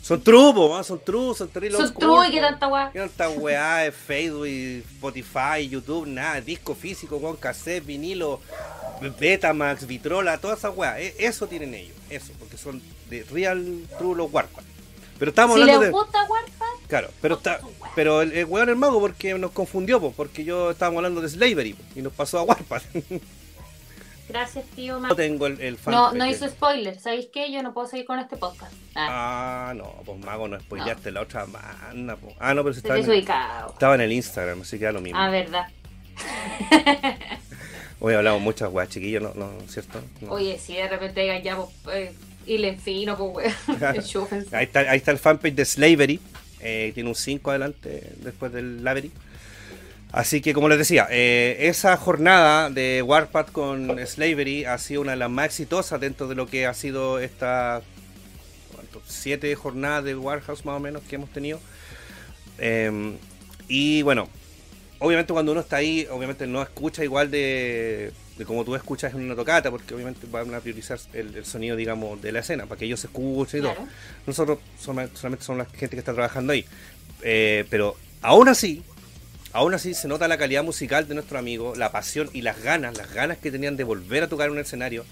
[0.00, 0.84] Son trubos, ¿ah?
[0.84, 1.80] son trubos, son terribles.
[1.80, 2.86] son true y que tanta guay.
[2.92, 8.40] ¿Qué tanta weá Facebook, Spotify, YouTube, nada, disco físico, con cassette, vinilo,
[9.18, 10.98] Betamax, Vitrola, toda esa weá.
[11.00, 14.64] E- Eso tienen ellos, eso, porque son de real true los Warpath.
[15.18, 15.92] Pero estamos Si hablando les de.
[15.92, 17.60] gusta Warpath, Claro, pero está,
[17.94, 21.28] pero el, el weón es mago porque nos confundió, po, porque yo estábamos hablando de
[21.28, 22.84] Slavery po, y nos pasó a Warpath.
[24.28, 24.98] gracias tío.
[25.00, 25.92] No tengo el, el fan.
[25.94, 27.50] No, no hizo spoiler, ¿sabéis qué?
[27.52, 28.72] Yo no puedo seguir con este podcast.
[28.94, 32.16] Ah, Ah, no, pues mago, no spoileaste la otra banda.
[32.16, 32.32] po.
[32.38, 35.18] Ah, no, pero si estaba en, estaba en el Instagram, así que era lo mismo.
[35.18, 35.66] Ah, verdad.
[38.00, 39.34] Hoy hablamos muchas weas, chiquillos, ¿no?
[39.34, 40.00] ¿no ¿Cierto?
[40.20, 40.32] No.
[40.32, 42.10] Oye, si de repente digan ya, pues,
[42.46, 43.78] y fino, pues, weón.
[44.52, 46.20] Ahí está, ahí está el fanpage de Slavery.
[46.60, 49.10] eh, tiene un 5 adelante después del Lavery.
[50.12, 55.10] Así que, como les decía, eh, esa jornada de Warpath con Slavery ha sido una
[55.12, 57.82] de las más exitosas dentro de lo que ha sido esta
[58.74, 59.02] ¿cuánto?
[59.06, 61.60] siete jornadas de Warhouse más o menos que hemos tenido.
[62.58, 63.16] Eh,
[63.68, 64.28] y bueno,
[64.98, 69.20] obviamente cuando uno está ahí, obviamente no escucha igual de, de como tú escuchas en
[69.20, 72.78] una tocata, porque obviamente van a priorizar el, el sonido, digamos, de la escena, para
[72.78, 73.74] que ellos se escuchen y todo.
[74.26, 76.64] Nosotros solamente, solamente son la gente que está trabajando ahí.
[77.22, 78.82] Eh, pero aún así,
[79.52, 82.96] aún así se nota la calidad musical de nuestro amigo, la pasión y las ganas,
[82.96, 85.04] las ganas que tenían de volver a tocar en un escenario.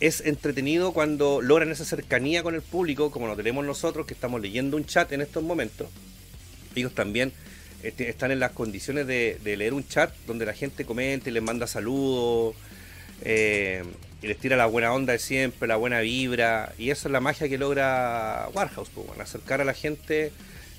[0.00, 4.40] Es entretenido cuando logran esa cercanía con el público, como lo tenemos nosotros, que estamos
[4.40, 5.88] leyendo un chat en estos momentos.
[6.74, 7.32] Ellos también
[7.82, 11.32] este, están en las condiciones de, de leer un chat donde la gente comenta y
[11.32, 12.54] les manda saludos.
[13.22, 13.82] eh,
[14.22, 17.20] y les tira la buena onda de siempre, la buena vibra, y esa es la
[17.20, 20.30] magia que logra Warhouse, pues, bueno, acercar a la gente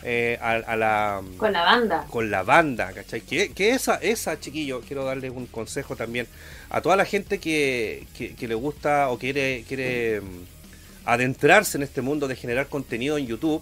[0.02, 1.22] eh, a, la...
[1.38, 2.06] Con la banda.
[2.10, 3.20] Con la banda, ¿cachai?
[3.22, 6.28] Que, esa, esa, chiquillo, quiero darle un consejo también
[6.70, 12.02] a toda la gente que, que, le gusta o quiere, quiere mm, adentrarse en este
[12.02, 13.62] mundo de generar contenido en YouTube.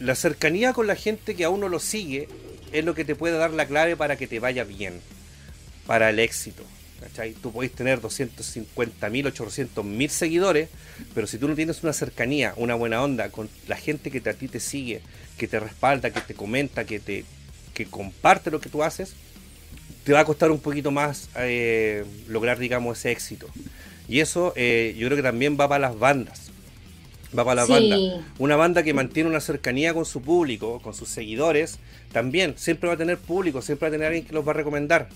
[0.00, 2.28] La cercanía con la gente que a uno lo sigue
[2.72, 5.00] es lo que te puede dar la clave para que te vaya bien,
[5.86, 6.64] para el éxito.
[7.00, 7.32] ¿cachai?
[7.32, 10.68] Tú podés tener 250 mil, 800 mil seguidores,
[11.14, 14.34] pero si tú no tienes una cercanía, una buena onda con la gente que a
[14.34, 15.00] ti te sigue,
[15.38, 17.24] que te respalda, que te comenta, que te
[17.74, 19.14] que comparte lo que tú haces,
[20.04, 23.46] te va a costar un poquito más eh, lograr, digamos, ese éxito.
[24.08, 26.49] Y eso eh, yo creo que también va para las bandas.
[27.36, 28.00] Va para las bandas.
[28.38, 31.78] Una banda que mantiene una cercanía con su público, con sus seguidores,
[32.12, 34.54] también siempre va a tener público, siempre va a tener alguien que los va a
[34.54, 35.08] recomendar.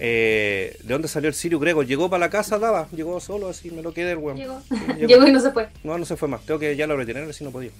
[0.00, 1.82] Eh, ¿De dónde salió el Sirio Grego?
[1.82, 4.62] Llegó para la casa, daba, llegó solo, así me lo quedé el Llegó.
[4.96, 5.26] llegó.
[5.26, 5.68] y no se fue.
[5.82, 6.42] No, no se fue más.
[6.42, 7.70] Tengo que ya lo retener, así no podía.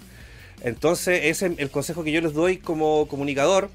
[0.62, 3.70] Entonces, ese es el consejo que yo les doy como comunicador.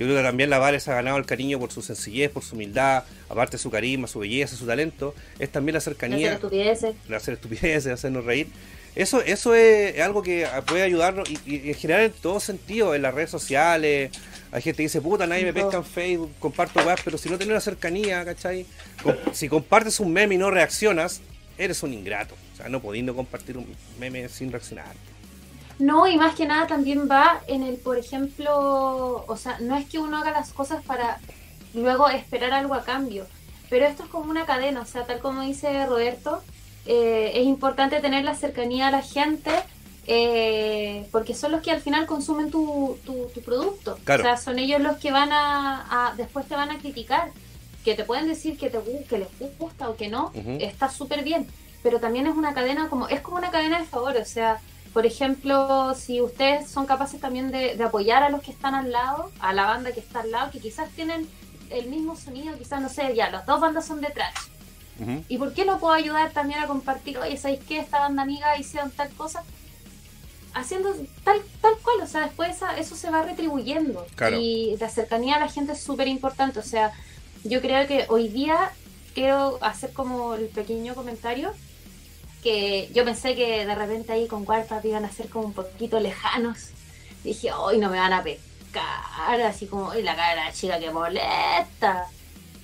[0.00, 2.42] Yo creo que también la Vale se ha ganado el cariño por su sencillez, por
[2.42, 5.14] su humildad, aparte de su carisma, su belleza, su talento.
[5.38, 6.28] Es también la cercanía.
[6.28, 6.96] Hacer estupideces.
[7.14, 8.46] Hacer estupideces, hacernos reír.
[8.94, 13.12] Eso, eso es algo que puede ayudarnos y, en general en todo sentido, en las
[13.12, 14.10] redes sociales.
[14.52, 17.36] Hay gente que dice, puta, nadie me pesca en Facebook, comparto web, pero si no
[17.36, 18.64] tienes una cercanía, ¿cachai?
[19.34, 21.20] si compartes un meme y no reaccionas,
[21.58, 22.34] eres un ingrato.
[22.54, 23.66] O sea, no pudiendo compartir un
[23.98, 24.94] meme sin reaccionar.
[25.80, 29.88] No, y más que nada también va en el, por ejemplo, o sea, no es
[29.88, 31.18] que uno haga las cosas para
[31.72, 33.26] luego esperar algo a cambio,
[33.70, 36.42] pero esto es como una cadena, o sea, tal como dice Roberto,
[36.84, 39.50] eh, es importante tener la cercanía a la gente
[40.06, 43.98] eh, porque son los que al final consumen tu, tu, producto.
[44.02, 47.30] O sea, son ellos los que van a, después te van a criticar,
[47.84, 48.78] que te pueden decir que, te,
[49.08, 51.46] que les gusta o que no, está súper bien,
[51.82, 54.60] pero también es una cadena como, es como una cadena de favores, o sea,
[54.92, 59.30] por ejemplo, si ustedes son capaces también de, apoyar a los que están al lado,
[59.38, 61.28] a la banda que está al lado, que quizás tienen
[61.70, 64.34] el mismo sonido, quizás no sé, ya, las dos bandas son de trash.
[65.28, 67.78] ¿Y por qué no puedo ayudar también a compartir, oye, ¿sabéis qué?
[67.78, 69.44] Esta banda amiga hicieron tal cosa.
[70.52, 70.92] Haciendo
[71.24, 74.04] tal, tal cual, o sea, después eso se va retribuyendo.
[74.38, 76.58] Y la cercanía a la gente es súper importante.
[76.58, 76.92] O sea,
[77.44, 78.72] yo creo que hoy día
[79.14, 81.54] quiero hacer como el pequeño comentario
[82.42, 86.00] que yo pensé que de repente ahí con Warpath iban a ser como un poquito
[86.00, 86.70] lejanos.
[87.22, 90.90] dije, hoy no me van a pescar, así como, la cara de la chica que
[90.90, 92.08] molesta.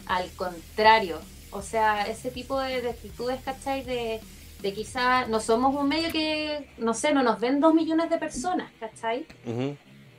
[0.07, 1.21] Al contrario,
[1.51, 3.83] o sea, ese tipo de, actitudes, ¿cachai?
[3.85, 4.21] De,
[4.63, 8.19] de quizá no somos un medio que, no sé, no nos ven dos millones de
[8.19, 9.27] personas, ¿cachai?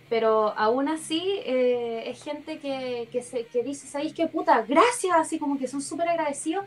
[0.10, 4.62] Pero aún así eh, es gente que, que, se, que dice, ¿sabéis qué puta?
[4.62, 6.66] Gracias, así como que son súper agradecidos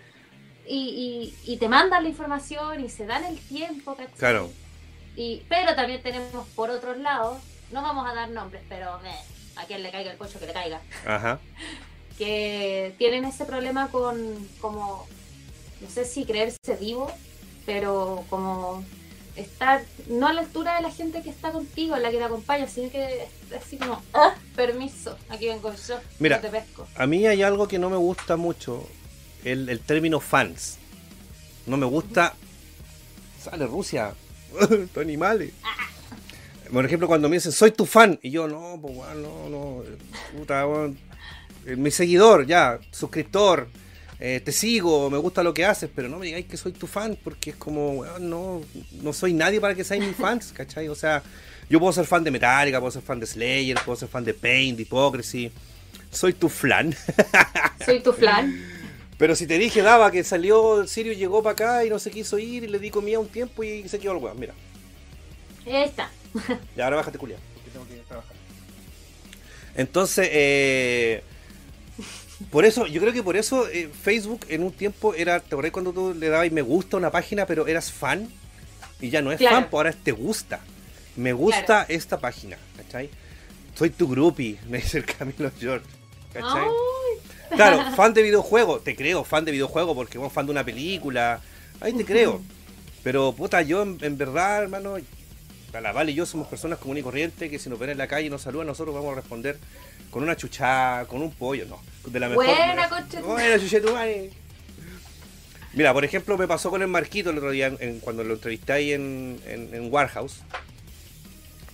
[0.66, 4.14] y, y, te mandan la información y se dan el tiempo, ¿cachai?
[4.16, 4.50] Claro.
[5.16, 7.38] Y, pero también tenemos por otros lados,
[7.72, 9.00] no vamos a dar nombres, pero
[9.56, 10.80] a quien le caiga el coche que le caiga.
[11.06, 11.40] Ajá.
[12.20, 14.16] que tienen ese problema con,
[14.60, 15.06] como,
[15.80, 17.10] no sé si creerse vivo,
[17.64, 18.84] pero como
[19.36, 22.66] estar no a la altura de la gente que está contigo, la que te acompaña,
[22.66, 23.26] sino que
[23.58, 26.86] así como, ah, permiso, aquí vengo yo, Mira, te pesco.
[26.94, 28.86] A mí hay algo que no me gusta mucho,
[29.44, 30.78] el, el término fans.
[31.66, 32.34] No me gusta.
[33.42, 34.12] Sale Rusia,
[35.00, 35.52] animales.
[36.72, 39.82] Por ejemplo, cuando me dicen, soy tu fan, y yo, no, pues, no, no,
[40.36, 40.64] puta,
[41.66, 43.68] eh, mi seguidor, ya, suscriptor,
[44.20, 46.86] eh, te sigo, me gusta lo que haces, pero no me digáis que soy tu
[46.86, 48.60] fan, porque es como, no,
[49.02, 50.88] no soy nadie para que seáis mis fans, ¿cachai?
[50.88, 51.22] O sea,
[51.68, 54.34] yo puedo ser fan de Metallica, puedo ser fan de Slayer, puedo ser fan de
[54.34, 55.50] Pain, de Hypocrisy,
[56.10, 56.94] soy tu flan.
[57.84, 58.62] Soy tu flan.
[59.20, 62.38] Pero si te dije, Daba, que salió, Sirio llegó para acá y no se quiso
[62.38, 64.54] ir y le di comida un tiempo y se quedó el weón, mira.
[65.66, 66.10] Ahí está.
[66.74, 68.34] Ya, ahora bájate, tengo que trabajar.
[69.74, 71.22] Entonces, eh,
[72.50, 75.72] por eso, yo creo que por eso eh, Facebook en un tiempo era, te acordás
[75.72, 78.26] cuando tú le dabas me gusta a una página, pero eras fan,
[79.02, 80.60] y ya no es fan, pues ahora es te gusta.
[81.16, 83.10] Me gusta esta página, ¿cachai?
[83.74, 85.84] Soy tu groupie, me dice el Camilo George,
[86.32, 86.68] ¿cachai?
[87.54, 91.40] Claro, fan de videojuego, te creo, fan de videojuego, porque vos fan de una película,
[91.80, 92.40] ahí te creo.
[93.02, 94.96] Pero puta, yo en, verdad, hermano,
[95.72, 98.06] la Vale y yo somos personas comunes y corrientes que si nos ven en la
[98.06, 99.58] calle y nos saludan, nosotros vamos a responder
[100.10, 101.80] con una chuchada, con un pollo, no.
[102.10, 102.46] De la mejor.
[102.46, 102.88] Buena.
[103.24, 103.58] Buena,
[105.72, 108.92] Mira, por ejemplo, me pasó con el Marquito el otro día, cuando lo entrevisté ahí
[108.92, 110.42] en, en, Warhouse.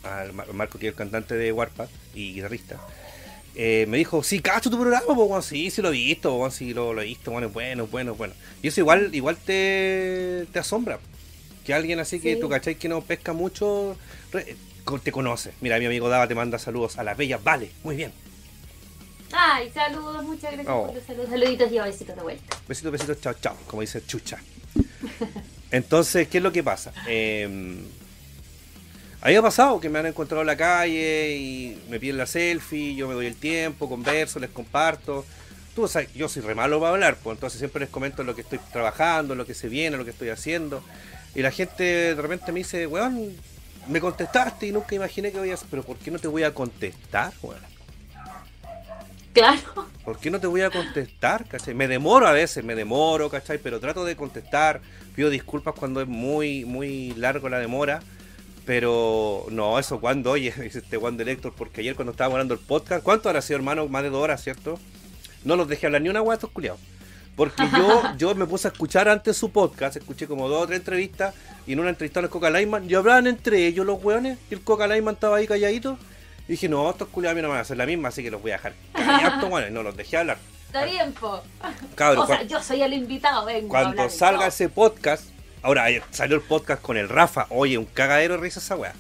[0.03, 2.79] Al Marco, que es el cantante de Warpath y guitarrista.
[3.57, 6.75] Eh, me dijo, sí, cacho tu programa, pues, sí, sí lo he visto, weón, sí
[6.75, 8.35] lo, lo he visto, bueno, bueno, bueno, bueno.
[8.63, 10.99] Y eso igual, igual te, te asombra.
[11.65, 12.41] Que alguien así que Sí.
[12.41, 12.77] tú, ¿cachai?
[12.77, 13.97] Que no pesca mucho,
[14.33, 14.57] re-
[15.03, 15.53] te conoce.
[15.61, 18.13] Mira, mi amigo Dava te manda saludos a las bellas, vale, muy bien.
[19.33, 20.87] Ay, saludos, muchas gracias Oh.
[20.87, 21.31] por los saludos.
[21.31, 22.57] Saluditos y besitos de vuelta.
[22.69, 24.39] Besitos, besitos, chao, chao, como dice Chucha.
[25.73, 26.93] Entonces, ¿qué es lo que pasa?
[27.09, 27.79] Eh,
[29.27, 32.17] a mí me ha pasado que me han encontrado en la calle y me piden
[32.17, 35.27] la selfie, yo me doy el tiempo, converso, les comparto.
[35.75, 38.43] Tú sabes, yo soy re malo para hablar, pues entonces siempre les comento lo que
[38.43, 40.81] estoy trabajando, lo que se viene, lo que estoy haciendo.
[41.35, 43.37] Y la gente de repente me dice, weón,
[43.89, 46.45] me contestaste y nunca imaginé que voy a hacer, pero ¿por qué no te voy
[46.45, 47.59] a contestar, weón?
[49.33, 49.89] Claro.
[50.05, 51.47] ¿Por qué no te voy a contestar?
[51.49, 51.75] ¿cachai?
[51.75, 53.59] Me demoro a veces, me demoro, ¿cachai?
[53.59, 54.81] Pero trato de contestar.
[55.17, 58.01] Pido disculpas cuando es muy, muy largo la demora.
[58.67, 62.65] Pero no, eso cuando, oye, dice este Juan de porque ayer cuando estábamos hablando del
[62.65, 63.87] podcast, ¿cuánto habrá sido, hermano?
[63.89, 64.79] Más de dos horas, ¿cierto?
[65.45, 66.81] No los dejé hablar ni una hueá estos culiados.
[67.37, 70.81] Porque yo, yo me puse a escuchar antes su podcast, escuché como dos o tres
[70.81, 74.55] entrevistas, y en una entrevista al Coca Lyman, y hablaban entre ellos los hueones, y
[74.55, 75.97] el Coca Lyman estaba ahí calladito.
[76.49, 78.23] Y dije, no, estos culiados a mí no me van a hacer la misma, así
[78.23, 80.39] que los voy a dejar callados, bueno, no los dejé hablar.
[80.67, 81.41] Está bien, po.
[81.95, 85.25] Cabros, O sea, yo soy el invitado, vengo a cuando hablar salga ese podcast,
[85.67, 88.95] ahora salió el podcast con el Rafa, oye, un cagadero de risa esa weá.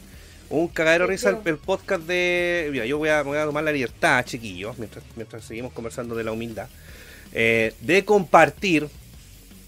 [0.50, 2.68] Un cagadero de risa el, el podcast de.
[2.72, 6.24] Mira, yo voy a, voy a tomar la libertad, chiquillos, mientras, mientras seguimos conversando de
[6.24, 6.68] la humildad,
[7.32, 8.88] eh, de compartir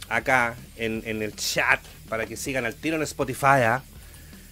[0.09, 3.83] acá en, en el chat para que sigan al tiro en Spotify ¿ah?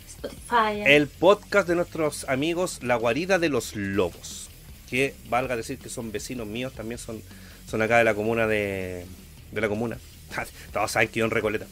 [0.07, 0.83] Spotify.
[0.85, 4.51] el podcast de nuestros amigos La Guarida de los Lobos.
[4.89, 7.21] Que valga decir que son vecinos míos, también son,
[7.69, 9.05] son acá de la comuna de,
[9.51, 9.99] de la comuna.
[10.73, 11.67] Todos saben que yo en Recoleta.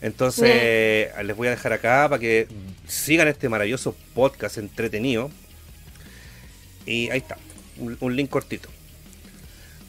[0.00, 2.46] Entonces, les voy a dejar acá para que
[2.86, 5.30] sigan este maravilloso podcast entretenido.
[6.84, 7.36] Y ahí está,
[7.78, 8.68] un, un link cortito.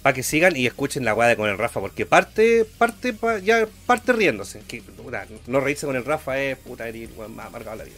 [0.01, 3.68] Para que sigan y escuchen la guada con el Rafa, porque parte, parte, pa- ya
[3.86, 4.62] parte riéndose.
[4.68, 7.97] Que, puta, no reírse con el Rafa es puta herir, más amargado la vida.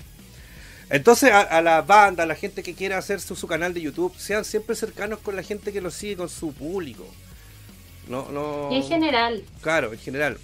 [0.89, 3.81] Entonces, a, a la banda, a la gente que quiera hacer su, su canal de
[3.81, 7.05] YouTube, sean siempre cercanos con la gente que lo sigue, con su público.
[8.07, 8.69] No, no.
[8.71, 9.43] Y en general.
[9.61, 10.39] Claro, en general.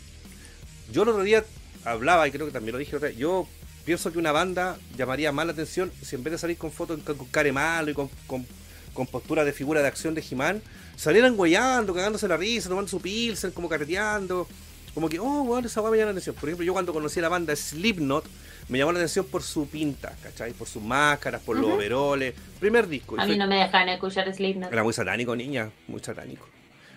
[0.91, 1.43] Yo el otro día
[1.85, 3.47] hablaba, y creo que también lo dije otra vez, yo
[3.85, 6.99] pienso que una banda llamaría más la atención si en vez de salir con fotos
[7.03, 8.45] con, con care malo y con, con,
[8.93, 10.61] con postura de figura de acción de He-Man,
[10.95, 14.47] salieran güeyando, cagándose la risa, tomando su pilsen, como carreteando.
[14.93, 16.35] Como que, oh, bueno, esa weá me llama la atención.
[16.35, 18.23] Por ejemplo, yo cuando conocí a la banda Slipknot,
[18.69, 20.53] me llamó la atención por su pinta, ¿cachai?
[20.53, 22.33] Por sus máscaras, por los overoles.
[22.61, 23.15] Primer disco.
[23.19, 24.71] A fue- mí no me dejan escuchar Slipknot.
[24.71, 26.47] era muy satánico, niña, muy satánico.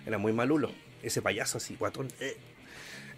[0.05, 0.71] Era muy malulo.
[1.03, 2.07] Ese payaso así, guatón.
[2.21, 2.37] eh.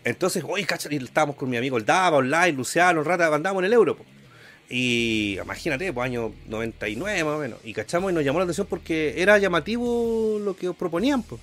[0.03, 3.65] Entonces, oye, cacha, y estábamos con mi amigo el Dava, online, Luciano, Rata, andábamos en
[3.65, 3.95] el Euro.
[3.97, 4.05] po.
[4.69, 7.59] Y imagínate, pues año 99 más o menos.
[7.63, 11.23] Y cachamos y nos llamó la atención porque era llamativo lo que proponían.
[11.23, 11.41] Pues.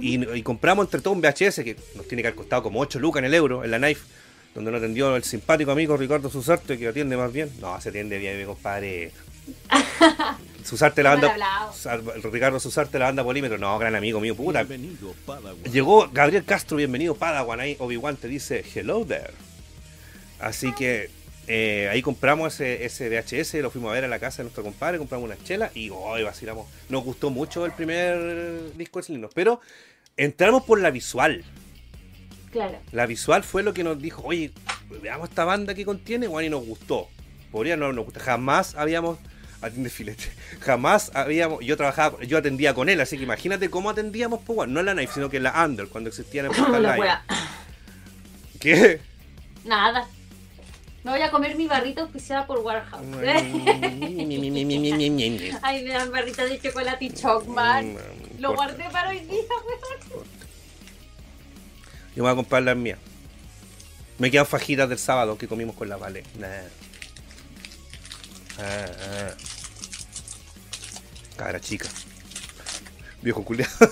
[0.00, 2.98] y, y compramos entre todo un VHS que nos tiene que haber costado como 8
[2.98, 4.02] lucas en el Euro, en la Knife,
[4.54, 7.50] donde nos atendió el simpático amigo Ricardo Susarte, que atiende más bien.
[7.60, 9.12] No, se atiende bien, mi compadre.
[10.64, 11.34] Susarte la banda.
[12.30, 13.58] Ricardo Susarte la banda Polímetro.
[13.58, 14.62] No, gran amigo mío, puta.
[14.62, 15.64] Bienvenido, Padawan.
[15.64, 17.60] Llegó Gabriel Castro, bienvenido Padawan.
[17.60, 19.32] Ahí Obi-Wan te dice hello there.
[20.38, 21.10] Así que
[21.46, 24.62] eh, ahí compramos ese, ese VHS, lo fuimos a ver a la casa de nuestro
[24.62, 26.68] compadre, compramos una chela y hoy vacilamos.
[26.88, 29.60] Nos gustó mucho el primer disco de Slipknot, pero
[30.16, 31.44] entramos por la visual.
[32.52, 32.78] Claro.
[32.92, 34.52] La visual fue lo que nos dijo, oye,
[35.02, 37.08] veamos esta banda que contiene, bueno, y nos gustó.
[37.50, 38.20] Podría no nos gusta.
[38.20, 39.18] Jamás habíamos,
[39.62, 40.24] atiende filete,
[40.60, 44.80] jamás habíamos, yo trabajaba, yo atendía con él, así que imagínate cómo atendíamos, pues, no
[44.80, 47.20] en la Knife, sino que en la Under, cuando existían en Portal.
[48.58, 49.00] ¿Qué?
[49.64, 50.06] Nada.
[51.02, 53.00] Me voy a comer mi barrita auspiciada por Warehouse.
[55.62, 57.94] Ay, me dan barritas de chocolate y chocman.
[57.94, 60.24] Mm, Lo guardé para hoy día, weón.
[62.14, 62.98] Yo me voy a comprar las mías.
[64.18, 66.22] Me quedan fajitas del sábado que comimos con la Vale.
[66.38, 66.48] Nah.
[68.60, 69.34] Ah, ah.
[71.36, 71.88] Cabra chica.
[73.22, 73.72] Viejo culiado.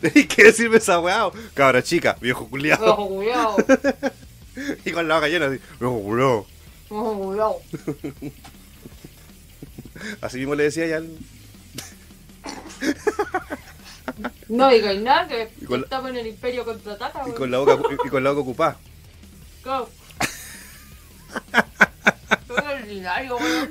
[0.00, 1.30] Tenéis que decirme esa weá.
[1.54, 3.56] Cabra chica, viejo culiado.
[4.84, 5.60] Y con la boca llena así.
[5.78, 6.46] Viejo culiado.
[6.88, 7.56] Ojo, cuidado.
[10.20, 11.08] Así mismo le decía ya al.
[14.48, 17.58] No digáis nada, que Y con la- estamos en el Imperio contraataca, Y con la
[17.58, 18.78] boca, y con la boca ocupada.
[19.64, 19.88] Go.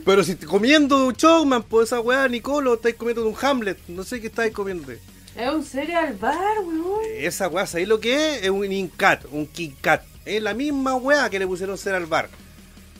[0.05, 3.78] Pero si comiendo un showman, pues esa weá, Nicolo, estáis comiendo un Hamlet.
[3.88, 4.91] No sé qué estáis comiendo.
[4.91, 7.01] Es un cereal bar, weón.
[7.18, 8.43] Esa weá, ¿sabéis lo que es?
[8.43, 10.03] Es un Incat, un Kit Kat.
[10.26, 12.30] Es la misma weá que le pusieron ser al bar.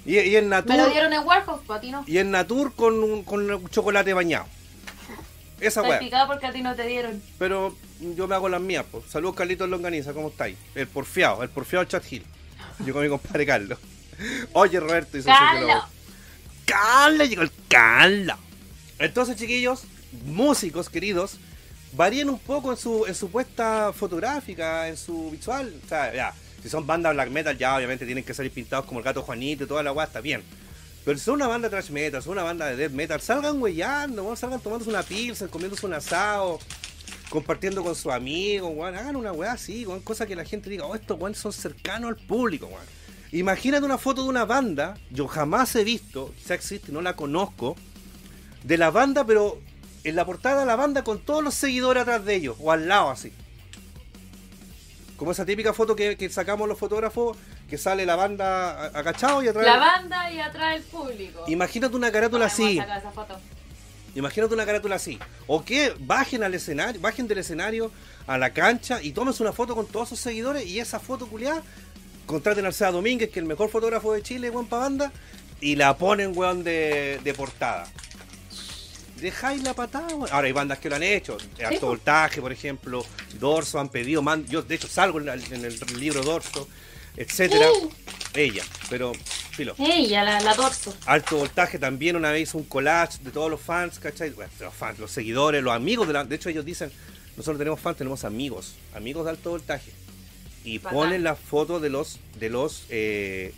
[0.06, 0.76] Y, y en Natur.
[0.76, 2.04] Me lo dieron en Warhol, pues a ti no.
[2.08, 4.46] Y en Natur con, un- con chocolate bañado.
[5.60, 6.00] Esa weá.
[6.28, 7.22] porque a ti no te dieron.
[7.40, 7.76] Pero
[8.16, 9.06] yo me hago las mías, pues.
[9.10, 10.58] Saludos Carlitos Longaniza, ¿cómo estáis?
[10.76, 12.24] El porfiado, el porfiado Chat Hill.
[12.86, 13.80] Yo con mi compadre Carlos.
[14.54, 15.84] Oye, Roberto, dice Carlos.
[16.66, 18.38] Carlos, llegó el Carlos.
[19.00, 19.84] Entonces, chiquillos,
[20.26, 21.38] músicos queridos,
[21.94, 25.74] varían un poco en su, en su puesta fotográfica, en su visual.
[25.86, 29.00] O sea, ya, si son bandas black metal, ya obviamente tienen que salir pintados como
[29.00, 30.44] el gato Juanito y toda la guay, está bien.
[31.06, 34.36] Pero si son una banda thrash metal, son una banda de death metal, salgan huellando,
[34.36, 36.60] salgan tomándose una pizza, comiéndose un asado,
[37.30, 40.96] compartiendo con sus amigos, hagan una weá así, weón, cosa que la gente diga, oh,
[40.96, 42.97] estos weones son cercanos al público, weón.
[43.32, 47.76] Imagínate una foto de una banda, yo jamás he visto, quizá existe, no la conozco,
[48.64, 49.60] de la banda, pero
[50.04, 52.88] en la portada de la banda con todos los seguidores atrás de ellos, o al
[52.88, 53.34] lado así.
[55.18, 57.36] Como esa típica foto que, que sacamos los fotógrafos,
[57.70, 59.66] que sale la banda agachado y atrás...
[59.66, 61.44] La banda y atrás el público.
[61.48, 62.78] Imagínate una carátula así.
[62.78, 63.38] sacar esa foto.
[64.16, 65.20] Imagínate una carátula así.
[65.48, 67.92] O que bajen al escenario, bajen del escenario
[68.26, 71.62] a la cancha y tomes una foto con todos sus seguidores y esa foto culiada,
[72.28, 75.12] contraten al Seba Domínguez, que es el mejor fotógrafo de Chile, weón, pa' banda,
[75.60, 77.88] y la ponen, weón, de, de portada.
[79.20, 80.30] Dejáis la patada, weón.
[80.32, 81.38] Ahora hay bandas que lo han hecho.
[81.66, 83.04] Alto voltaje, por ejemplo.
[83.40, 84.22] Dorso han pedido.
[84.22, 86.68] man- yo, de hecho, salgo en, el libro Dorso,
[87.16, 87.66] etcétera.
[88.36, 88.64] Ella.
[88.90, 89.14] Pero,
[89.52, 89.74] filo.
[89.80, 90.96] Ella, la, la torso.
[91.08, 94.30] Alto Voltaje también una vez hizo un collage de todos los fans, ¿cachai?
[94.30, 96.24] Bueno, los fans, los seguidores, los amigos de la...
[96.24, 96.92] De hecho ellos dicen,
[97.36, 99.92] nosotros tenemos fans, tenemos amigos, amigos de Alto Voltaje.
[100.68, 100.98] Y Bacán.
[100.98, 103.54] ponen las fotos de los, de los eh,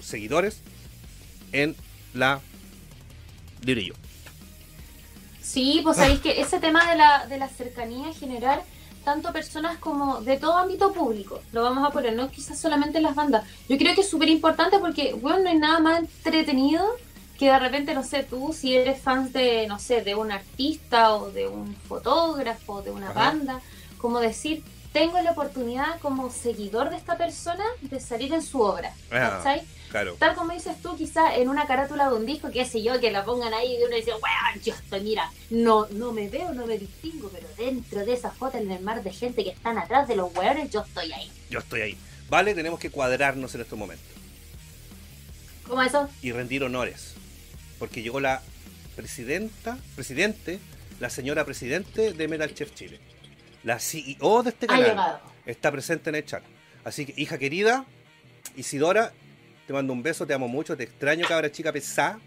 [0.00, 0.60] seguidores
[1.52, 1.76] en
[2.14, 2.40] la
[3.62, 3.94] librillo.
[5.42, 8.62] Sí, pues sabéis que ese tema de la, de la cercanía generar
[9.04, 13.04] tanto personas como de todo ámbito público, lo vamos a poner, no quizás solamente en
[13.04, 13.44] las bandas.
[13.68, 16.84] Yo creo que es súper importante porque, bueno, no hay nada más entretenido
[17.38, 21.14] que de repente, no sé, tú si eres fan de, no sé, de un artista
[21.14, 23.20] o de un fotógrafo, de una Ajá.
[23.20, 23.60] banda,
[23.98, 24.62] como decir,
[24.92, 29.40] tengo la oportunidad como seguidor de esta persona de salir en su obra, Ah.
[29.42, 29.62] ¿cachai?
[29.90, 30.14] Claro.
[30.18, 33.10] Tal como dices tú, quizá en una carátula de un disco, qué sé yo, que
[33.10, 36.64] la pongan ahí y uno dice, weón, yo estoy, mira, no, no me veo, no
[36.66, 40.06] me distingo, pero dentro de esa foto en el mar de gente que están atrás
[40.06, 41.30] de los weones, yo estoy ahí.
[41.50, 41.98] Yo estoy ahí.
[42.28, 44.06] Vale, tenemos que cuadrarnos en estos momentos
[45.66, 46.08] ¿Cómo eso?
[46.22, 47.14] y rendir honores.
[47.78, 48.42] Porque llegó la
[48.96, 50.58] presidenta, presidente,
[51.00, 53.00] la señora presidente de Metal Chef Chile.
[53.64, 55.20] La CEO de este canal.
[55.46, 56.42] está presente en el chat.
[56.84, 57.84] Así que, hija querida,
[58.56, 59.12] Isidora,
[59.66, 62.18] te mando un beso, te amo mucho, te extraño, cabra chica pesada.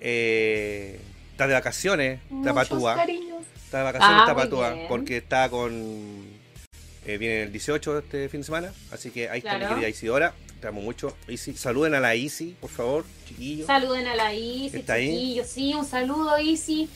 [0.00, 1.00] Eh,
[1.30, 2.94] está de vacaciones, está Muchos patúa.
[2.96, 3.42] cariños.
[3.64, 4.88] Está de vacaciones, Ah, está muy patúa, bien.
[4.88, 6.26] porque está con.
[7.06, 10.34] eh, viene el 18 este fin de semana, así que ahí está mi querida Isidora.
[10.60, 11.16] Te amo mucho.
[11.26, 13.66] Isi, saluden a la Isi, por favor, chiquillos.
[13.66, 16.88] Saluden a la Isi, chiquillos, sí, un saludo Isi.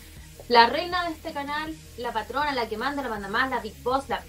[0.49, 3.75] La reina de este canal, la patrona, la que manda, la manda más, la Big
[3.83, 4.23] Boss, la...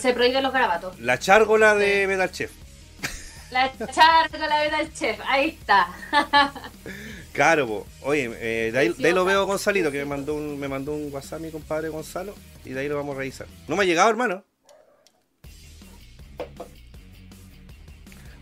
[0.00, 0.98] Se prohíben los garabatos.
[1.00, 2.50] la chárgola de Metal Chef.
[3.50, 5.88] La charca, la vida del chef, ahí está.
[7.32, 7.86] Claro, po.
[8.02, 10.94] oye, eh, de, ahí, de ahí lo veo Gonzalito, que me mandó, un, me mandó
[10.94, 13.46] un WhatsApp mi compadre Gonzalo, y de ahí lo vamos a revisar.
[13.68, 14.42] No me ha llegado, hermano.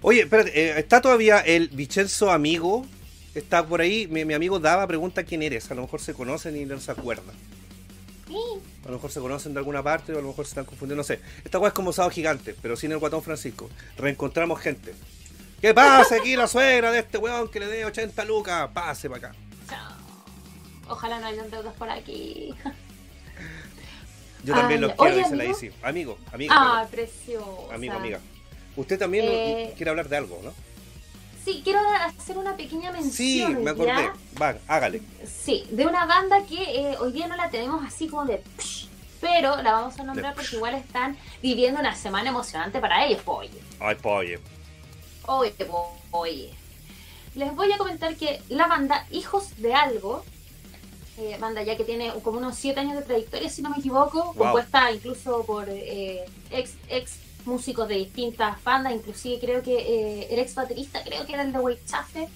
[0.01, 2.87] Oye, espérate, eh, ¿está todavía el Vicenzo amigo?
[3.35, 6.57] Está por ahí, mi, mi amigo Dava pregunta quién eres, a lo mejor se conocen
[6.57, 7.35] y no se acuerdan.
[8.85, 10.97] A lo mejor se conocen de alguna parte o a lo mejor se están confundiendo,
[11.01, 11.21] no sé.
[11.45, 13.69] Esta weá es como Sábado Gigante, pero sin el guatón Francisco.
[13.97, 14.95] Reencontramos gente.
[15.61, 18.71] ¿Qué pasa aquí la suegra de este weón que le dé 80 lucas?
[18.75, 19.37] Pase para acá.
[20.89, 22.55] Ojalá no hayan deudas por aquí.
[24.45, 25.57] Yo también Ay, los quiero, dice la amigo.
[25.59, 25.71] Isi.
[25.83, 26.55] Amigo, amiga.
[26.57, 27.69] Ah, precioso.
[27.73, 28.21] amigo, amiga.
[28.77, 30.53] Usted también Eh, quiere hablar de algo, ¿no?
[31.45, 33.13] Sí, quiero hacer una pequeña mención.
[33.13, 34.11] Sí, me acordé.
[34.39, 35.03] Van, hágale.
[35.27, 38.43] Sí, de una banda que eh, hoy día no la tenemos así como de...
[38.59, 38.89] psh,
[39.21, 43.23] pero la vamos a nombrar De porque igual están viviendo una semana emocionante para ellos,
[43.23, 43.59] po, oye.
[43.81, 43.97] Ay.
[45.27, 46.51] Oye, po, oye.
[47.35, 50.25] Les voy a comentar que la banda Hijos de Algo,
[51.19, 54.25] eh, banda ya que tiene como unos 7 años de trayectoria, si no me equivoco,
[54.35, 54.35] Wow.
[54.35, 60.39] compuesta incluso por eh, ex, ex músicos de distintas bandas, inclusive creo que eh, el
[60.39, 62.29] ex baterista, creo que era el de Weichafe.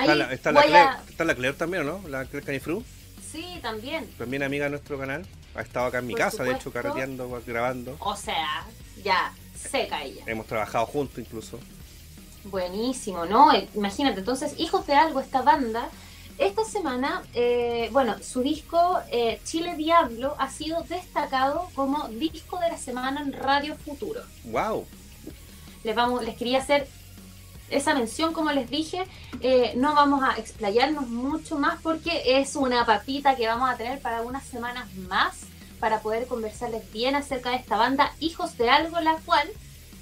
[0.00, 2.08] Está la, está la Claire, a- está la Claire también, ¿o ¿no?
[2.08, 2.82] La Claire Canifru,
[3.30, 4.06] Sí, también.
[4.18, 5.26] también amiga de nuestro canal.
[5.54, 7.96] Ha estado acá en mi Por casa, de hecho, carreteando, grabando.
[8.00, 8.64] O sea,
[9.04, 10.22] ya, seca ella.
[10.26, 11.58] Hemos trabajado juntos incluso.
[12.44, 13.50] Buenísimo, ¿no?
[13.74, 15.88] Imagínate, entonces, Hijos de Algo, esta banda,
[16.38, 22.68] esta semana, eh, bueno, su disco eh, Chile Diablo ha sido destacado como disco de
[22.68, 24.22] la semana en Radio Futuro.
[24.44, 24.86] ¡Wow!
[25.84, 26.88] Les, vamos, les quería hacer
[27.70, 29.04] esa mención, como les dije,
[29.40, 34.00] eh, no vamos a explayarnos mucho más porque es una papita que vamos a tener
[34.00, 35.40] para unas semanas más
[35.80, 39.48] para poder conversarles bien acerca de esta banda Hijos de Algo, la cual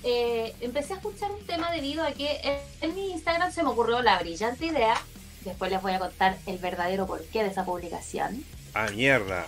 [0.02, 4.02] eh, empecé a escuchar un tema debido a que en, mi Instagram se me ocurrió
[4.02, 5.00] la brillante idea,
[5.44, 8.44] después les voy a contar el verdadero porqué de esa publicación.
[8.74, 9.46] ¡Ah, mierda!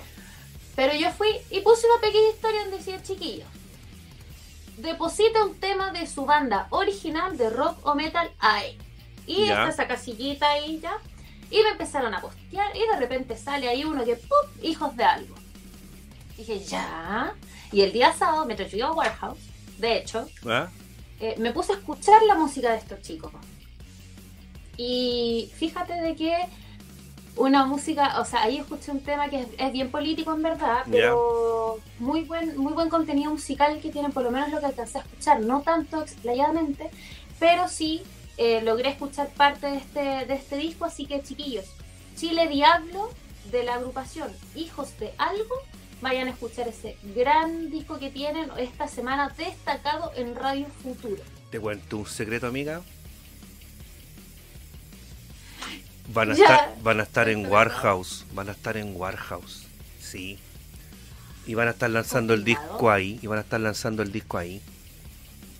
[0.74, 3.48] Pero yo fui y puse una pequeña historia donde decía, chiquillos,
[4.78, 8.78] deposita un tema de su banda original de rock o metal ahí.
[9.26, 10.98] Y está esa casillita ahí ya.
[11.50, 14.62] Y me empezaron a postear y de repente sale ahí uno que, ¡pum!
[14.62, 15.34] Hijos de algo.
[16.36, 17.34] Dije, ya.
[17.70, 19.38] Y el día sábado me trajo a Warehouse,
[19.78, 20.68] de hecho, ¿Ah?
[21.20, 23.32] eh, me puse a escuchar la música de estos chicos.
[24.76, 26.34] Y fíjate de que
[27.36, 31.78] una música, o sea, ahí escuché un tema que es, bien político en verdad, pero
[31.98, 35.00] muy buen muy buen contenido musical que tienen, por lo menos lo que alcancé a
[35.02, 36.90] escuchar, no tanto explayadamente,
[37.38, 38.02] pero sí
[38.36, 41.66] eh, logré escuchar parte de este, de este disco, así que chiquillos,
[42.16, 43.10] Chile Diablo
[43.50, 45.54] de la agrupación Hijos de Algo,
[46.02, 51.22] vayan a escuchar ese gran disco que tienen esta semana destacado en Radio Futuro.
[51.50, 52.82] ¿Te cuento un secreto, amiga?
[56.12, 58.26] Van a, estar, van a estar en Warehouse.
[58.32, 59.66] Van a estar en Warehouse.
[60.00, 60.38] Sí.
[61.46, 63.18] Y van a estar lanzando el disco ahí.
[63.22, 64.60] Y van a estar lanzando el disco ahí.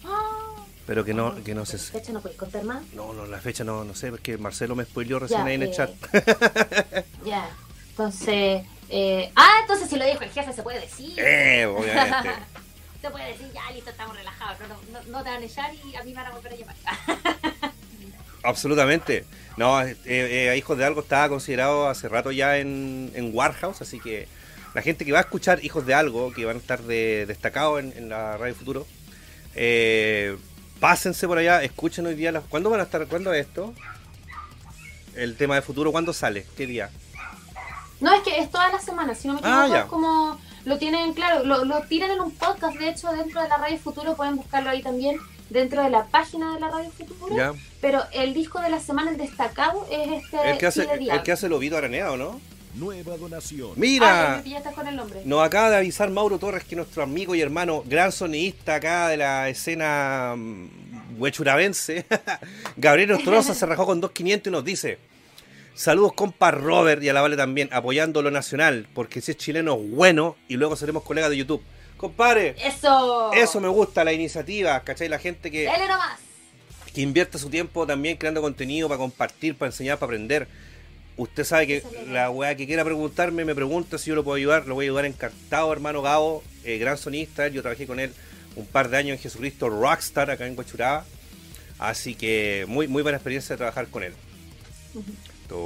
[0.05, 0.64] Ah.
[0.86, 1.78] Pero que no, que no se.
[1.78, 2.82] ¿La fecha no puedes contar más?
[2.92, 5.72] No, no, la fecha no, no sé, porque Marcelo me spoiló recién ahí en el
[5.72, 5.90] chat.
[7.24, 7.48] ya,
[7.90, 8.64] entonces.
[8.94, 11.14] Eh, ah, entonces si lo dijo el jefe se puede decir.
[11.18, 12.30] Eh, obviamente.
[13.00, 14.59] se puede decir, ya, listo, estamos relajados.
[14.68, 16.57] No, no, no, te van a echar y a mí me van a volver a
[16.57, 16.76] llamar.
[18.44, 19.24] Absolutamente.
[19.57, 24.00] No, eh, eh, Hijos de Algo estaba considerado hace rato ya en, en, Warhouse, así
[24.00, 24.26] que
[24.74, 27.80] la gente que va a escuchar Hijos de Algo, que van a estar de, destacados
[27.80, 28.86] en, la Radio Futuro,
[29.55, 30.36] eh,
[30.80, 32.32] pásense por allá, escuchen hoy día.
[32.32, 33.07] Las, ¿Cuándo van a estar?
[33.07, 33.74] ¿Cuándo es esto?
[35.14, 36.46] El tema de futuro, ¿cuándo sale?
[36.57, 36.90] ¿Qué día?
[38.00, 41.12] No, es que es toda la semana, si no me ah, equivoco, como lo tienen,
[41.12, 44.36] claro, lo, lo tiran en un podcast, de hecho, dentro de la Radio Futuro, pueden
[44.36, 45.18] buscarlo ahí también
[45.53, 47.57] dentro de la página de la Radio Futuro.
[47.80, 50.50] Pero el disco de la semana, el destacado, es este.
[50.50, 52.40] El que hace, el que hace el Ovido Araneado, ¿no?
[52.74, 53.72] Nueva donación.
[53.76, 55.20] Mira, ah, con el nombre.
[55.26, 59.18] nos acaba de avisar Mauro Torres que nuestro amigo y hermano, gran sonidista acá de
[59.18, 62.07] la escena mm, huechuravense,
[62.78, 64.98] Gabriel Ostroza se rajó con 2.500 y nos dice:
[65.74, 69.76] Saludos, compa Robert y a la Vale también, apoyando lo nacional, porque si es chileno,
[69.76, 71.62] bueno, y luego seremos colegas de YouTube.
[72.03, 72.57] Compadre.
[72.59, 73.32] Eso.
[73.32, 75.09] Eso me gusta, la iniciativa, ¿cachai?
[75.09, 75.66] La gente que.
[75.66, 76.18] Dale nomás.
[76.92, 80.48] Que invierte su tiempo también creando contenido para compartir, para enseñar, para aprender.
[81.16, 84.66] Usted sabe que la weá que quiera preguntarme, me pregunta si yo lo puedo ayudar.
[84.66, 87.46] Lo voy a ayudar encantado, hermano Gabo, eh, gran sonista.
[87.46, 88.12] Yo trabajé con él
[88.57, 91.05] un par de años en Jesucristo Rockstar acá en Guachuraba.
[91.78, 94.14] Así que muy, muy buena experiencia de trabajar con él.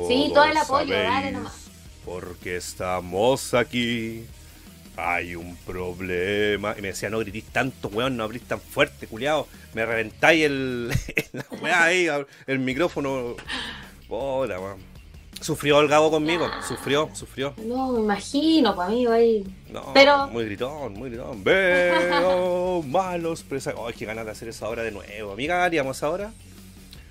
[0.06, 1.54] sí, todo el apoyo, dale nomás.
[2.04, 4.26] Porque estamos aquí
[4.96, 6.74] hay un problema.
[6.78, 9.46] Y me decía, no gritís tanto, weón, no abrís tan fuerte, culiado.
[9.74, 10.88] Me reventáis el,
[11.62, 12.08] la ahí,
[12.46, 13.36] el micrófono.
[14.08, 14.96] Hola, weón.
[15.40, 17.52] Sufrió el Gabo conmigo, sufrió, sufrió.
[17.58, 19.44] No, me imagino, para mí, ahí.
[19.68, 20.28] No, Pero...
[20.28, 21.44] muy gritón, muy gritón.
[21.44, 23.84] Veo malos presagios.
[23.86, 25.32] Ay, qué ganas de hacer eso ahora de nuevo.
[25.32, 26.32] Amiga, haríamos ahora.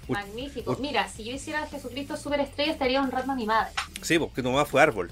[0.07, 0.75] Magnífico.
[0.79, 3.71] Mira, si yo hiciera Jesucristo Superestrella, estaría honrando a mi madre.
[4.01, 5.11] Sí, porque tu mamá fue árbol.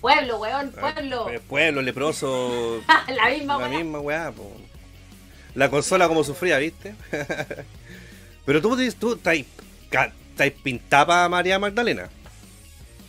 [0.00, 1.28] Pueblo, weón, ah, pueblo.
[1.30, 2.82] Eh, pueblo, leproso.
[3.08, 4.32] la misma La misma weá,
[5.54, 6.94] La consola como sufría, ¿viste?
[8.46, 12.08] Pero tú, tú estás pintada María Magdalena.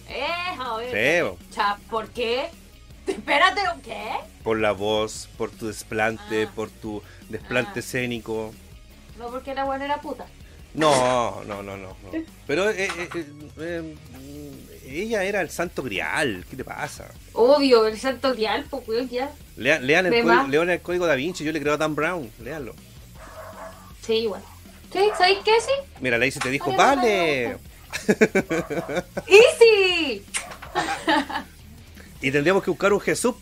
[0.09, 2.49] Eh, sí, ¿Por qué?
[3.07, 4.09] Espérate, ¿qué?
[4.43, 6.51] Por la voz, por tu desplante, ah.
[6.53, 7.79] por tu desplante ah.
[7.79, 8.53] escénico.
[9.17, 10.25] No porque la buena era puta.
[10.73, 11.95] No, no, no, no.
[12.47, 13.25] Pero eh, eh,
[13.59, 13.95] eh
[14.99, 16.45] ella era el santo grial.
[16.49, 17.09] ¿Qué te pasa?
[17.33, 19.31] Obvio, el santo grial, pues ya.
[19.57, 22.73] Lean, lean, el código, el código da Vinci, yo le creo a Dan Brown, léanlo.
[24.05, 24.41] Sí, igual.
[24.91, 24.99] ¿Sí?
[25.17, 25.51] ¿Sabéis qué?
[25.61, 25.71] Sí.
[26.01, 27.57] Mira, Lacey te dijo, vale.
[29.27, 30.25] ¡Easy!
[32.21, 33.35] y tendríamos que buscar un Jesús,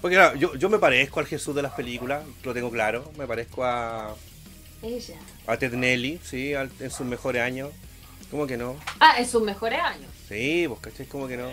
[0.00, 3.10] porque claro, yo, yo me parezco al Jesús de las películas, lo tengo claro.
[3.16, 4.14] Me parezco a.
[4.82, 5.14] Ella.
[5.46, 7.70] A Ted Nelly, sí, en sus mejores años.
[8.30, 8.76] ¿Cómo que no?
[9.00, 10.10] Ah, en sus mejores años.
[10.34, 11.48] Sí, pues cachai, como que no.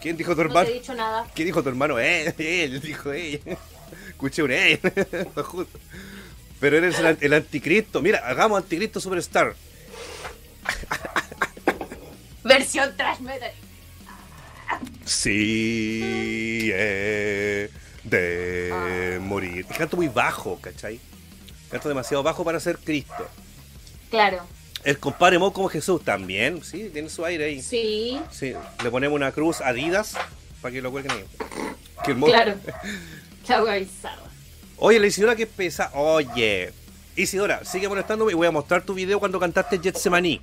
[0.00, 0.60] ¿Quién dijo tu hermano?
[0.60, 1.26] No te he dicho nada.
[1.34, 1.98] ¿Quién dijo tu hermano?
[1.98, 3.58] Eh, él, dijo ella.
[4.08, 4.80] Escuché un él.
[6.58, 8.00] Pero eres el, anticristo.
[8.00, 9.54] Mira, hagamos anticristo superstar.
[12.44, 13.52] Versión trash metal.
[15.04, 17.70] Sí, eh,
[18.04, 19.18] de ah.
[19.20, 19.66] morir.
[19.66, 20.98] Canto muy bajo, ¿cachai?
[21.70, 23.28] Canto demasiado bajo para ser Cristo.
[24.08, 24.46] Claro.
[24.86, 27.60] El compadre Mo como Jesús también, sí, tiene su aire ahí.
[27.60, 28.20] Sí.
[28.30, 28.52] Sí,
[28.84, 30.14] le ponemos una cruz Adidas
[30.62, 31.24] para que lo cuelguen ahí.
[32.04, 32.32] Qué hermoso.
[32.32, 32.54] Claro.
[33.48, 34.22] La bizarra.
[34.76, 35.90] Oye, la Isidora que pesa.
[35.92, 36.72] Oye,
[37.16, 40.40] Isidora, sigue molestándome y voy a mostrar tu video cuando cantaste Getsemaní.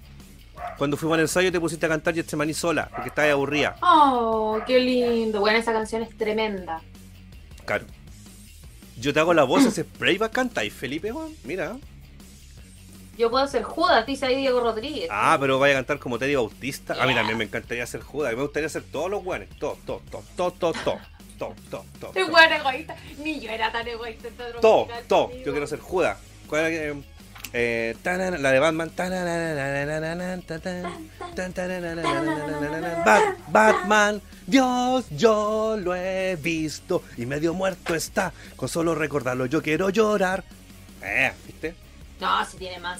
[0.77, 3.77] Cuando fuimos al ensayo te pusiste a cantar Getsemaní sola, porque estabas aburrida.
[3.81, 5.39] Oh, qué lindo.
[5.39, 6.81] Bueno, esa canción es tremenda.
[7.63, 7.85] Claro.
[8.97, 11.77] Yo te hago la voz, ese playback canta y Felipe, Juan, mira.
[13.17, 15.07] Yo puedo ser Judas, dice ahí Diego Rodríguez.
[15.11, 16.95] Ah, pero vaya a cantar como Teddy Bautista.
[17.01, 18.33] A mí también me encantaría ser Judas.
[18.35, 19.49] Me gustaría ser todos los guanes.
[19.59, 20.99] Todo, todo, todo, todo, todo, todo.
[21.37, 22.11] Todo, todo, todo.
[22.15, 22.95] Este egoísta.
[23.23, 24.29] Ni yo era tan egoísta.
[24.61, 25.31] Todo, todo.
[25.43, 26.17] Yo quiero ser Judas.
[26.47, 26.93] ¿Cuál era?
[26.93, 27.03] Eh,
[27.55, 28.91] eh, tanana, la de Batman.
[33.49, 38.33] Batman, Dios, yo lo he visto y medio muerto está.
[38.55, 40.43] Con solo recordarlo, yo quiero llorar.
[41.03, 41.75] Eh, ¿viste?
[42.19, 42.99] No, si tiene más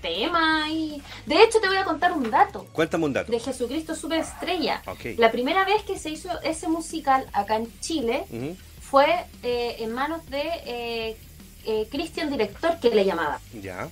[0.00, 1.02] temas y...
[1.26, 3.30] De hecho, te voy a contar un dato Cuéntame un dato.
[3.32, 4.82] de Jesucristo Superestrella.
[4.86, 5.16] Ok.
[5.18, 8.24] La primera vez que se hizo ese musical acá en Chile
[8.80, 9.06] fue
[9.42, 11.16] eh, en manos de eh,
[11.66, 13.88] eh, Christian Director, que le llamaba, Ya.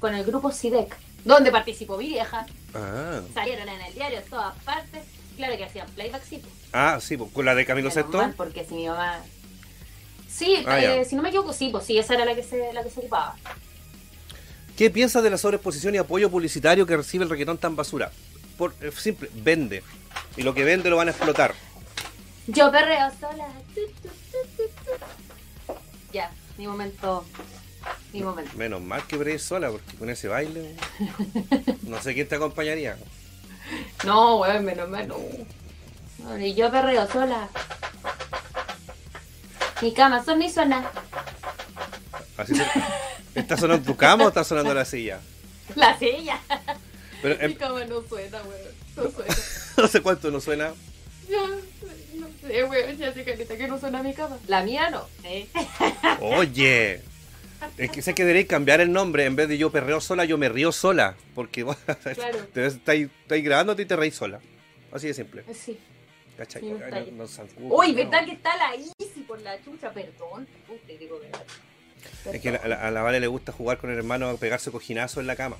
[0.00, 2.46] con el grupo SIDEC, donde participó mi vieja.
[2.74, 3.20] Ah.
[3.34, 5.02] Salieron en el diario en todas partes.
[5.36, 6.42] Claro que hacían playback, sí.
[6.72, 9.20] Ah, sí, con la de Camilo mal, porque si mi mamá...
[10.32, 12.72] Sí, Ah, eh, si no me equivoco, sí, pues sí, esa era la que se,
[12.72, 13.36] la que se ocupaba.
[14.76, 18.10] ¿Qué piensas de la sobreexposición y apoyo publicitario que recibe el reggaetón tan basura?
[18.56, 19.82] Por eh, simple, vende.
[20.36, 21.54] Y lo que vende lo van a explotar.
[22.46, 23.46] Yo perreo sola.
[23.74, 24.62] Tu, tu, tu, tu,
[25.66, 25.74] tu.
[26.12, 27.24] Ya, mi momento.
[28.12, 28.50] Mi momento.
[28.56, 30.74] Menos mal que bregues sola, porque con ese baile.
[31.82, 32.96] No sé quién te acompañaría.
[34.04, 35.06] No, weón, menos mal.
[35.06, 35.18] No.
[36.38, 37.48] Ni yo perreo sola.
[39.82, 40.90] Mi cama son ni suena.
[42.36, 42.66] Así se-
[43.34, 45.20] ¿Está sonando tu cama o está sonando la silla?
[45.74, 46.40] La silla.
[47.20, 48.72] Pero Mi em, cama no suena, weón.
[48.96, 49.34] No suena.
[49.76, 50.72] no sé cuánto no suena.
[51.28, 51.38] Ya,
[52.18, 52.96] no sé, weón.
[52.96, 54.38] Ya sé carita que no suena mi cama.
[54.48, 55.06] La mía no.
[55.24, 55.46] ¿eh?
[56.20, 57.00] Oye.
[57.78, 59.24] Es que sé que deberéis cambiar el nombre.
[59.24, 61.14] En vez de yo perreo sola, yo me río sola.
[61.34, 61.76] Porque vos
[62.14, 62.38] Claro.
[62.54, 64.40] estáis grabándote y te reís sola.
[64.92, 65.44] Así de simple.
[65.54, 65.78] Sí.
[66.46, 66.62] ¿Cachai?
[67.12, 67.94] No cucos, Uy, no.
[67.96, 69.92] ¿verdad que está la Easy por la chucha?
[69.92, 70.48] Perdón.
[70.86, 71.42] Te digo verdad.
[72.32, 74.70] Es que a la, a la Vale le gusta jugar con el hermano a pegarse
[74.72, 75.56] cojinazo en la cama.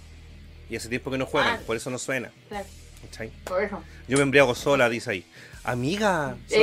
[0.69, 1.63] Y hace tiempo que no juegan, Ah.
[1.67, 2.33] por eso no suena.
[2.49, 2.67] Claro,
[3.03, 3.31] ¿cachai?
[3.45, 3.83] por eso.
[4.09, 5.27] Yo me embriago sola, dice ahí.
[5.65, 6.63] Amiga, sola-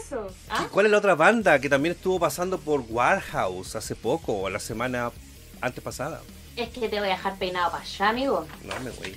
[0.00, 0.34] Eso.
[0.48, 0.66] ¿Ah?
[0.72, 4.58] ¿cuál es la otra banda que también estuvo pasando por Warhouse hace poco, o la
[4.58, 5.12] semana
[5.60, 6.22] antes pasada?
[6.56, 8.46] Es que te voy a dejar peinado para allá, amigo.
[8.64, 9.16] No me voy.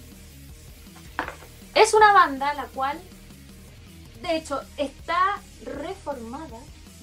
[1.74, 3.00] Es una banda la cual,
[4.24, 6.58] de hecho, está reformada,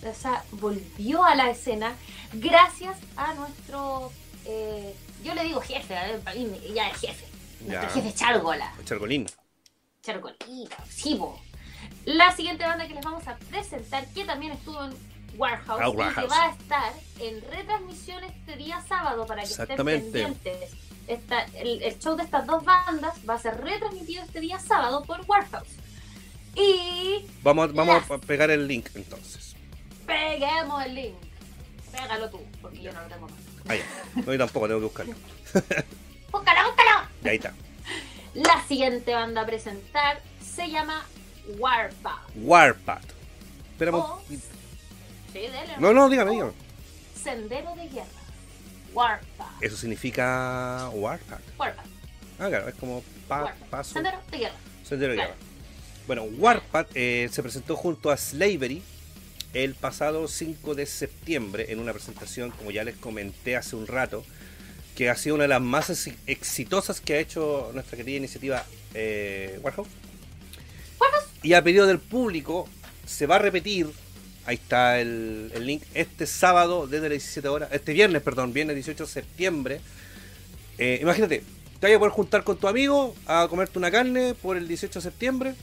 [0.04, 1.94] o sea, volvió a la escena
[2.32, 4.10] gracias a nuestro,
[4.46, 7.26] eh, yo le digo jefe, a ver, para mí ya es jefe,
[7.60, 7.94] nuestro Ya.
[7.94, 9.26] jefe Chárgola, Chargolín.
[10.02, 11.20] Chargolita, sí.
[12.06, 14.94] La siguiente banda que les vamos a presentar, que también estuvo en
[15.36, 19.84] Warehouse, Ah, y que va a estar en retransmisión este día sábado para que estén
[19.84, 20.70] pendientes.
[21.06, 25.04] Esta- el, el show de estas dos bandas va a ser retransmitido este día sábado
[25.04, 25.68] por Warehouse.
[26.54, 29.54] Y Vamos, vamos Las- a pegar el link entonces.
[30.06, 31.14] peguemos el link.
[31.92, 33.38] Pégalo tú, porque yo no lo tengo más.
[33.68, 34.22] Ah, ya.
[34.22, 35.14] No, yo tampoco, tengo que buscarlo.
[36.32, 37.08] ¡Búscalo, búscalo!
[37.24, 37.52] Y ahí está.
[38.34, 41.04] La siguiente banda a presentar se llama
[41.58, 42.28] Warpath.
[42.36, 43.04] Warpath.
[43.72, 44.08] Esperamos.
[44.10, 45.76] O- Sí, dele.
[45.78, 46.52] No, no, dígame, dígame.
[47.20, 48.06] Sendero de guerra.
[48.92, 49.62] Warpath.
[49.62, 51.40] Eso significa Warpath.
[51.58, 51.86] Warpath.
[52.40, 53.68] Ah, claro, es como pa- Warpath.
[53.68, 53.92] paso.
[53.94, 54.54] Sendero de guerra.
[54.84, 55.34] Sendero de Claro.
[55.34, 55.49] guerra.
[56.10, 58.82] Bueno, Warpath eh, se presentó junto a Slavery
[59.54, 64.24] el pasado 5 de septiembre en una presentación, como ya les comenté hace un rato,
[64.96, 68.66] que ha sido una de las más ex- exitosas que ha hecho nuestra querida iniciativa
[68.92, 69.86] eh, Warhouse.
[71.44, 72.68] Y a pedido del público
[73.06, 73.86] se va a repetir,
[74.46, 78.74] ahí está el, el link, este sábado desde las 17 horas, este viernes, perdón, viernes
[78.74, 79.80] 18 de septiembre.
[80.76, 81.44] Eh, imagínate,
[81.78, 84.98] te vas a poder juntar con tu amigo a comerte una carne por el 18
[84.98, 85.54] de septiembre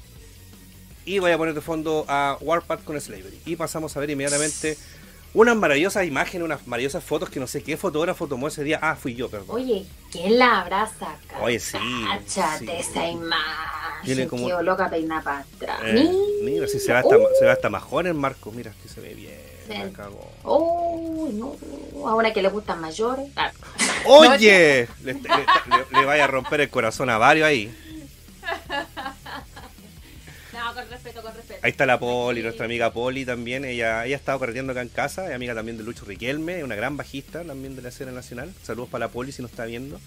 [1.07, 3.39] y vaya a poner de fondo a Warpath con Slavery.
[3.45, 4.77] Y pasamos a ver inmediatamente
[5.33, 8.79] unas maravillosas imágenes, unas maravillosas fotos que no sé qué fotógrafo tomó ese día.
[8.81, 9.55] Ah, fui yo, perdón.
[9.55, 11.43] Oye, ¿quién la habrá sacado?
[11.43, 11.77] Oye, sí,
[12.07, 12.71] Cáchate sí.
[12.71, 14.03] esa imagen.
[14.03, 15.79] Tiene como- loca peinada para atrás.
[15.85, 16.11] Eh,
[16.43, 18.51] mira, si se ve, hasta, se ve hasta mejor el marco.
[18.51, 19.37] Mira, que se ve bien.
[19.67, 19.73] Sí.
[20.45, 21.55] Uy, no.
[22.07, 23.27] Ahora que le gustan mayores.
[23.35, 23.51] Ah,
[24.05, 27.75] Oye, le, le- le- le vaya a romper el corazón a varios ahí.
[30.87, 31.59] con respeto, con respeto.
[31.63, 33.65] Ahí está la Poli, nuestra amiga Poli también.
[33.65, 36.75] Ella, ella ha estado perdiendo acá en casa, es amiga también de Lucho Riquelme, una
[36.75, 38.53] gran bajista también de la escena nacional.
[38.63, 39.99] Saludos para la Poli si nos está viendo.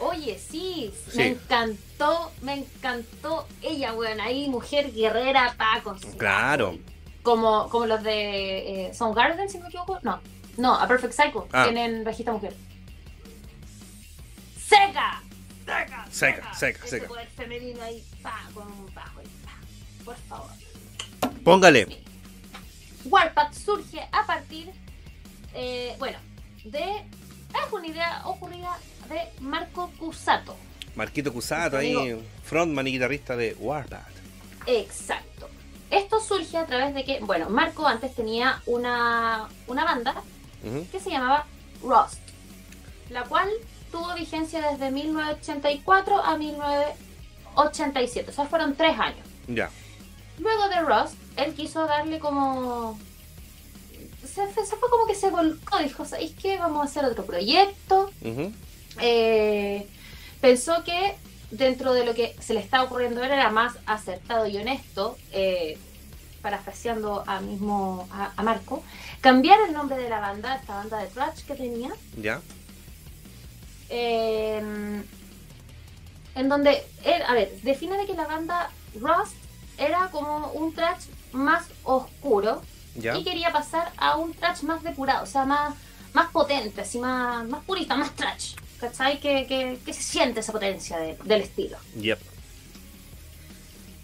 [0.00, 1.18] Oye, sí, Sí.
[1.18, 6.76] me encantó, me encantó ella, weón, ahí mujer guerrera, pa, con su Claro.
[7.22, 9.98] Como, como los de eh, Soundgarden, si no me equivoco.
[10.02, 10.20] No,
[10.58, 11.64] no, A Perfect Psycho, Ah.
[11.64, 12.54] tienen bajista mujer.
[14.58, 15.22] ¡Seca!
[15.64, 16.06] ¡Seca!
[16.10, 17.08] Seca, seca, Ese seca.
[17.08, 19.13] poder femenino ahí, pa, con un bajo ahí, pa.
[20.04, 20.50] Por favor.
[21.44, 22.02] Póngale.
[23.04, 24.70] Warpath surge a partir,
[25.54, 26.18] eh, bueno,
[26.64, 26.80] de.
[26.80, 28.78] Es una idea ocurrida
[29.08, 30.56] de Marco Cusato.
[30.96, 34.08] Marquito Cusato ahí, frontman y guitarrista de Warpath.
[34.66, 35.48] Exacto.
[35.90, 40.22] Esto surge a través de que, bueno, Marco antes tenía una, una banda
[40.90, 41.46] que se llamaba
[41.82, 42.20] Rust,
[43.10, 43.50] la cual
[43.92, 49.26] tuvo vigencia desde 1984 a 1987, o sea, fueron tres años.
[49.46, 49.70] Ya.
[50.38, 52.98] Luego de Rust, él quiso darle como...
[54.24, 56.58] Se, fue- se fue como que se volcó, dijo, ¿sabéis qué?
[56.58, 58.10] Vamos a hacer otro proyecto.
[59.00, 59.86] Eh,
[60.40, 61.14] pensó que
[61.50, 65.78] dentro de lo que se le estaba ocurriendo él era más acertado y honesto, eh,
[66.42, 68.82] parafraseando a mismo a, a Marco,
[69.20, 71.90] cambiar el nombre de la banda, esta banda de thrash que tenía,
[72.20, 72.40] Ya.
[73.88, 75.02] eh,
[76.34, 78.70] en donde, él, a ver, define de que la banda
[79.00, 79.34] Rust
[79.78, 82.62] era como un thrash más oscuro
[82.96, 83.16] Ya.
[83.16, 85.74] y quería pasar a un trash más depurado, o sea, más,
[86.12, 88.54] más potente, así más, más purista, más trash.
[88.80, 89.18] ¿Cachai?
[89.20, 91.78] Que, que, que se siente esa potencia de- del estilo.
[91.96, 92.18] Yep.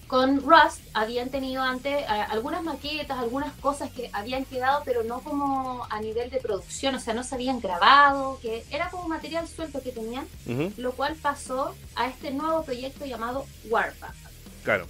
[0.06, 5.20] Con Rust habían tenido antes eh, algunas maquetas, algunas cosas que habían quedado, pero no
[5.20, 9.46] como a nivel de producción, o sea, no se habían grabado, que era como material
[9.46, 10.26] suelto que tenían,
[10.78, 14.16] lo cual pasó a este nuevo proyecto llamado Warpath.
[14.64, 14.88] Claro.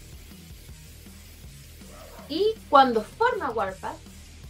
[2.30, 3.98] Y cuando forma Warpath,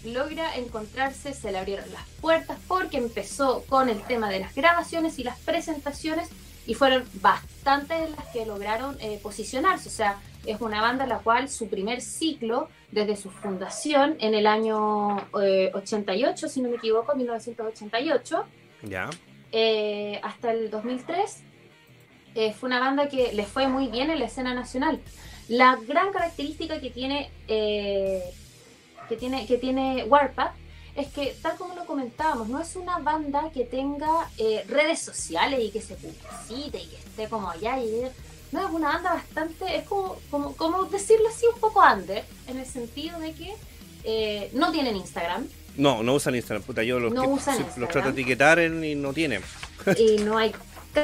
[0.05, 5.19] logra encontrarse, se le abrieron las puertas porque empezó con el tema de las grabaciones
[5.19, 6.29] y las presentaciones
[6.67, 9.89] y fueron bastantes las que lograron eh, posicionarse.
[9.89, 14.47] O sea, es una banda la cual su primer ciclo desde su fundación en el
[14.47, 18.45] año eh, 88, si no me equivoco, 1988,
[18.85, 19.11] Ya.
[19.53, 21.43] eh, hasta el 2003,
[22.35, 25.01] eh, fue una banda que le fue muy bien en la escena nacional.
[25.51, 28.23] La gran característica que tiene, eh,
[29.09, 30.55] que tiene, que tiene Warpath
[30.95, 35.61] es que, tal como lo comentábamos, no es una banda que tenga eh, redes sociales
[35.63, 37.91] y que se publicite y que esté como allá y
[38.53, 42.59] no, es una banda bastante, es como, como, como decirlo así, un poco under, en
[42.59, 43.55] el sentido de que
[44.05, 45.47] eh, no tienen Instagram,
[45.77, 46.83] No, no usan Instagram, puta.
[46.85, 49.43] Yo los, No que- usan los trato de etiquetar y no tienen.
[49.97, 50.53] y no hay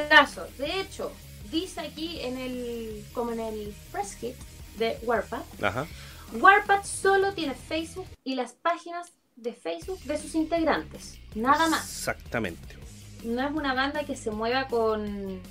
[0.09, 0.45] caso.
[0.57, 1.11] De hecho,
[1.51, 4.35] dice aquí en el, como en el press kit
[4.77, 5.87] de Warpath, Ajá.
[6.33, 11.83] Warpath solo tiene Facebook y las páginas de Facebook de sus integrantes, nada más.
[11.83, 12.75] Exactamente.
[13.23, 15.41] No es una banda que se mueva con,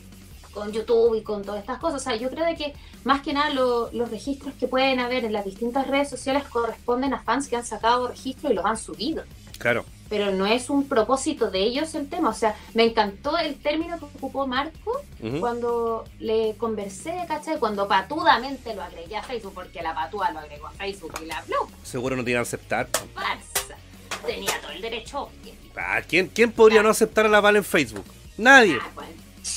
[0.53, 2.01] con YouTube y con todas estas cosas.
[2.01, 2.75] O sea, yo creo de que
[3.05, 7.13] más que nada lo- los registros que pueden haber en las distintas redes sociales corresponden
[7.15, 9.25] a fans que han sacado registros y los han subido
[9.59, 9.85] Claro.
[10.09, 12.31] Pero no es un propósito de ellos el tema.
[12.31, 15.01] O sea, me encantó el término que ocupó Marco
[15.41, 17.59] cuando le conversé, ¿cachai?
[17.59, 21.39] Cuando patudamente lo agregué a Facebook, porque la patúa lo agregó a Facebook y la
[21.39, 21.69] habló.
[21.83, 22.89] Seguro no tienen que aceptar.
[23.15, 23.77] Farsa.
[24.25, 25.29] Tenía todo el derecho.
[25.77, 28.05] Ah, ¿quién, ¿Quién podría no aceptar a la Val en Facebook?
[28.39, 28.79] Nadie.
[28.81, 29.11] Ah, bueno,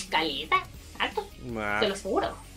[0.09, 0.63] caleta,
[0.99, 1.27] alto,
[1.57, 2.48] Ah, te lo aseguro.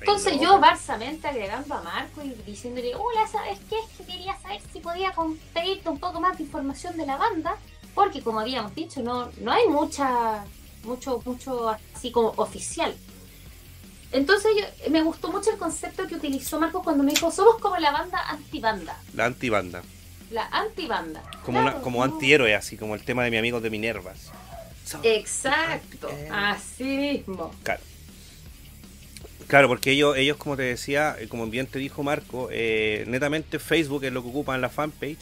[0.00, 3.76] Entonces yo barsamente agregando a Marco y diciéndole, hola, ¿sabes qué?
[3.78, 5.12] Es que quería saber si podía
[5.54, 7.56] pedirte un poco más de información de la banda,
[7.94, 10.44] porque como habíamos dicho, no, no hay mucha,
[10.84, 12.94] mucho, mucho así como oficial.
[14.12, 17.76] Entonces yo, me gustó mucho el concepto que utilizó Marco cuando me dijo, somos como
[17.78, 19.82] la banda antibanda, La antibanda.
[20.30, 21.22] la antibanda.
[21.44, 24.30] Como, Claro, una, como no- antihéroe, así como el tema de mi amigo de Minervas.
[25.02, 27.50] Exacto, así mismo.
[27.64, 27.82] Claro.
[29.48, 33.58] Claro, porque ellos, ellos como te decía, eh, como bien te dijo Marco, eh, netamente
[33.58, 35.18] Facebook es lo que ocupan la fanpage.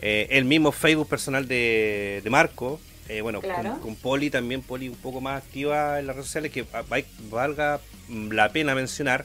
[0.00, 2.78] Eh, el mismo Facebook personal de, de Marco,
[3.08, 3.70] eh, bueno, Claro.
[3.72, 6.84] con, con Poli también, Poli un poco más activa en las redes sociales, que va-
[7.30, 9.24] valga mm, la pena mencionar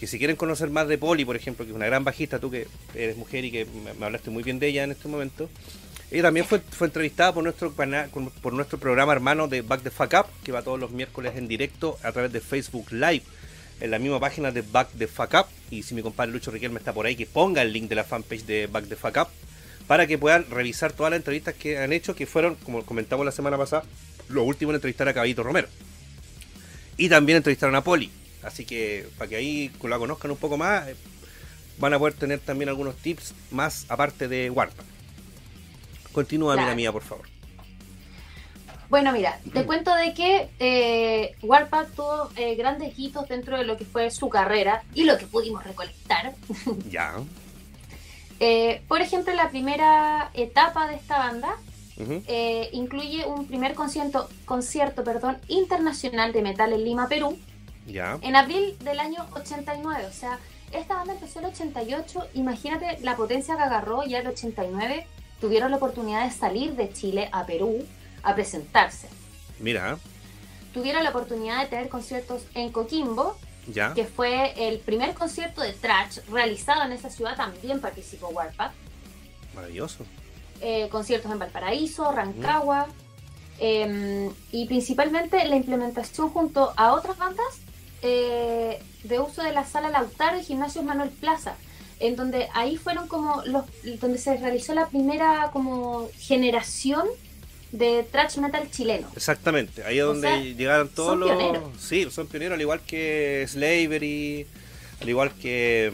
[0.00, 2.50] que si quieren conocer más de Poli, por ejemplo, que es una gran bajista, tú
[2.50, 3.66] que eres mujer y que
[3.98, 5.50] me, hablaste muy bien de ella en este momento,
[6.10, 8.08] ella también fue, fue entrevistada por nuestro canal,
[8.40, 11.48] por nuestro programa hermano de Back the Fuck Up, que va todos los miércoles en
[11.48, 13.22] directo a través de Facebook Live,
[13.80, 15.46] en la misma página de Back the Fuck Up.
[15.70, 18.04] Y si mi compadre Lucho Riquelme está por ahí, que ponga el link de la
[18.04, 19.28] fanpage de Back the Fuck Up,
[19.86, 23.32] para que puedan revisar todas las entrevistas que han hecho, que fueron, como comentamos la
[23.32, 23.84] semana pasada,
[24.28, 25.68] lo último en entrevistar a Caballito Romero.
[26.96, 28.10] Y también entrevistaron a Poli.
[28.42, 30.96] Así que para que ahí la conozcan un poco más, eh,
[31.78, 34.86] van a poder tener también algunos tips más aparte de Warpath.
[36.12, 37.37] Continúa, amiga mía, por favor.
[38.90, 43.76] Bueno, mira, te cuento de que eh, Warpath tuvo eh, grandes hitos dentro de lo
[43.76, 46.34] que fue su carrera y lo que pudimos recolectar.
[46.90, 47.14] Ya.
[48.40, 51.56] Eh, por ejemplo, la primera etapa de esta banda
[51.98, 57.36] eh, incluye un primer concierto, concierto perdón, internacional de metal en Lima, Perú,
[57.86, 58.18] ya.
[58.22, 60.06] en abril del año 89.
[60.06, 60.38] O sea,
[60.72, 62.28] esta banda empezó en el 88.
[62.34, 65.06] Imagínate la potencia que agarró ya el 89.
[65.40, 67.84] Tuvieron la oportunidad de salir de Chile a Perú
[68.22, 69.08] a presentarse.
[69.60, 69.98] Mira.
[70.72, 73.36] Tuvieron la oportunidad de tener conciertos en Coquimbo,
[73.66, 73.94] ya.
[73.94, 77.36] que fue el primer concierto de Trash realizado en esa ciudad.
[77.36, 78.72] También participó Warpath.
[79.54, 80.04] Maravilloso.
[80.60, 82.88] Eh, conciertos en Valparaíso, Rancagua.
[83.60, 87.58] Em, y principalmente la implementación junto a otras bandas
[88.02, 91.56] eh, de uso de la sala Lautaro y gimnasio Manuel Plaza,
[91.98, 93.64] en donde ahí fueron como los
[93.98, 97.08] donde se realizó la primera como generación
[97.72, 99.08] de thrash metal chileno.
[99.14, 101.30] Exactamente, ahí es donde llegaron todos los
[101.78, 104.46] sí, son pioneros al igual que Slavery,
[105.00, 105.92] al igual que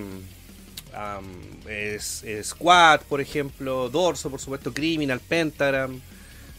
[1.69, 6.01] es, Squad, por ejemplo, Dorso, por supuesto, Criminal, Pentagram.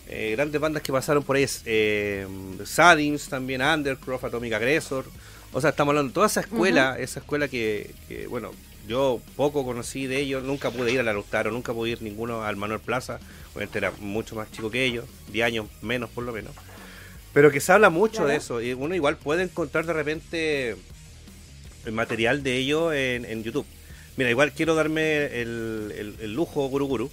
[0.07, 2.27] Eh, grandes bandas que pasaron por ahí, eh,
[2.63, 5.05] Sadins también, Undercroft, Atomic Aggressor.
[5.51, 7.95] O sea, estamos hablando de toda esa escuela, esa escuela que,
[8.29, 8.51] bueno,
[8.87, 12.43] yo poco conocí de ellos, nunca pude ir a la Lustaro, nunca pude ir ninguno
[12.43, 13.19] al Manuel Plaza,
[13.53, 16.53] obviamente era mucho más chico que ellos, 10 años menos por lo menos.
[17.33, 20.75] Pero que se habla mucho de eso, y uno igual puede encontrar de repente
[21.85, 23.65] el material de ellos en YouTube.
[24.17, 27.11] Mira, igual quiero darme el, lujo, Guru Guru,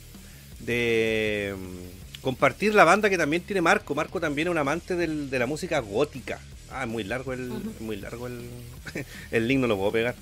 [0.61, 3.95] de mm, compartir la banda que también tiene Marco.
[3.95, 6.39] Marco también es un amante de la música gótica.
[6.71, 7.51] Ah, es muy largo el,
[7.81, 8.49] muy largo el,
[9.33, 10.15] el link, no lo puedo pegar.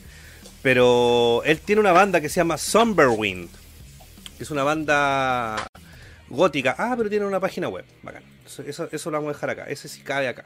[0.63, 3.49] Pero él tiene una banda que se llama Somberwind.
[4.37, 5.67] Que es una banda
[6.29, 6.75] gótica.
[6.79, 7.85] Ah, pero tiene una página web.
[8.03, 8.23] Bacán.
[8.67, 9.65] Eso, eso lo vamos a dejar acá.
[9.69, 10.45] Ese sí cabe acá.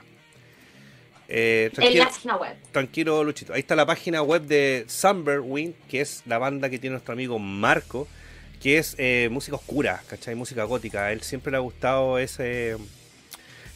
[1.29, 2.57] Eh, en la página web.
[2.71, 3.55] Tranquilo, Luchito.
[3.55, 4.87] Ahí está la página web de
[5.43, 8.07] Wind, que es la banda que tiene nuestro amigo Marco,
[8.61, 10.35] que es eh, música oscura, ¿cachai?
[10.35, 11.07] Música gótica.
[11.07, 12.77] A él siempre le ha gustado ese,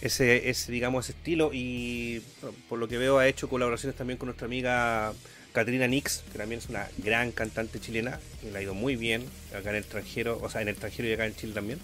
[0.02, 2.22] ese, ese, digamos, ese estilo y
[2.68, 5.12] por lo que veo ha hecho colaboraciones también con nuestra amiga
[5.58, 9.24] Catrina Nix, que también es una gran cantante chilena, y le ha ido muy bien
[9.50, 11.78] acá en el extranjero, o sea, en el extranjero y acá en Chile también.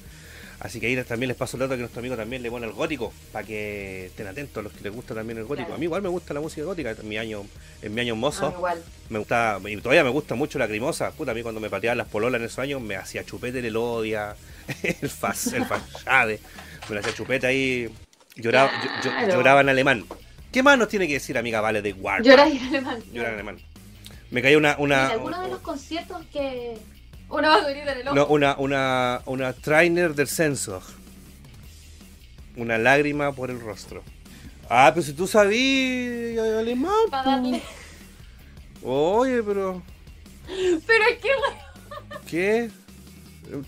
[0.61, 2.73] Así que ahí también les paso el dato que nuestro amigo también le pone el
[2.73, 5.75] gótico, para que estén atentos a los que les gusta también el gótico.
[5.75, 7.45] A mí igual me gusta la música gótica, en mi año,
[7.83, 8.55] en mi año mozo.
[8.65, 8.75] Ah,
[9.11, 11.11] me gusta, y todavía me gusta mucho la crimosa.
[11.11, 13.67] Puta, a mí cuando me pateaban las pololas en esos años me hacía chupete el
[13.67, 14.37] Elodia,
[14.83, 16.39] el faz, el fachade,
[16.89, 17.91] me hacía chupete ahí,
[18.37, 18.71] lloraba,
[19.29, 20.05] lloraba en alemán.
[20.55, 22.23] ¿Qué más nos tiene que decir, amiga Vale, de War?
[22.23, 23.03] Llorar en alemán.
[23.13, 23.59] Llorar en alemán.
[24.31, 24.77] Me caía una...
[24.79, 26.79] una algunos de los conciertos que...
[27.29, 28.15] Una en el ojo.
[28.15, 30.83] No, una, una, una trainer del sensor
[32.55, 34.05] una lágrima por el rostro.
[34.71, 37.61] Ah, pero si tú sabías alemán.
[38.85, 39.83] Oye, pero.
[40.87, 41.31] Pero qué
[42.31, 42.71] ¿Qué?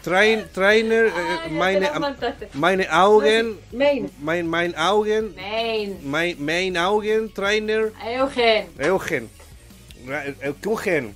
[0.02, 1.90] Train, trainer, eh, meine,
[2.54, 9.30] meine Augen, main, mein, mein Augen, main, mein, mein Augen, Trainer, Eugen, Eugen,
[10.40, 11.14] el Kuchen,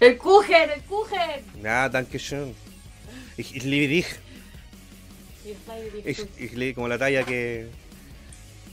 [0.00, 1.62] el Kuchen, el Kuchen.
[1.62, 2.54] Ja, danke schön.
[3.36, 4.06] Ich, ich liebe dich.
[6.38, 7.68] Y, leí como la talla que.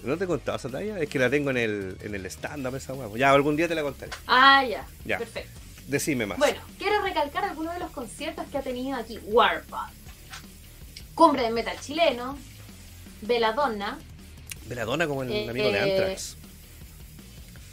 [0.04, 1.00] ¿No te he contado esa talla?
[1.00, 3.82] Es que la tengo en el, en el stand-up esa Ya, algún día te la
[3.82, 4.12] contaré.
[4.28, 4.86] Ah, ya.
[5.06, 5.18] ya.
[5.18, 5.67] Perfecto.
[5.88, 6.38] Decime más.
[6.38, 9.94] Bueno, quiero recalcar algunos de los conciertos que ha tenido aquí Warpath.
[11.16, 12.38] Cumbre de Metal Chileno,
[13.22, 13.98] Veladonna.
[14.66, 16.38] Veladonna como el amigo de eh, Anthrax.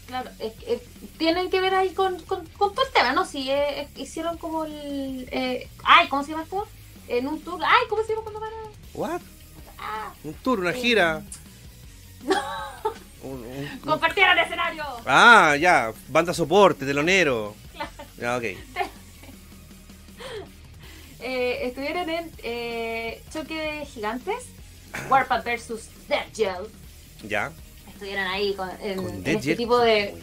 [0.06, 0.52] Claro, es,
[1.18, 3.24] tienen que ver ahí con, con, con todo el tema, ¿no?
[3.26, 5.28] Si eh, hicieron como el...
[5.32, 6.68] Eh, ay, ¿cómo se llama esto?
[7.08, 7.60] En un tour.
[7.64, 8.70] Ay, ¿cómo se llama cuando van a...?
[8.94, 9.20] ¿What?
[10.22, 11.22] un tour, una gira.
[12.24, 12.40] No.
[13.84, 14.84] Compartieron escenario.
[15.06, 15.92] Ah, ya.
[16.08, 17.54] Banda soporte, telonero.
[18.24, 18.42] Ya, ok.
[21.20, 24.46] eh, estuvieron en eh, Choque de Gigantes,
[25.10, 26.70] Warpath versus Dead Gel.
[27.28, 27.52] Ya.
[27.92, 30.14] Estuvieron ahí con, en, en este tipo de.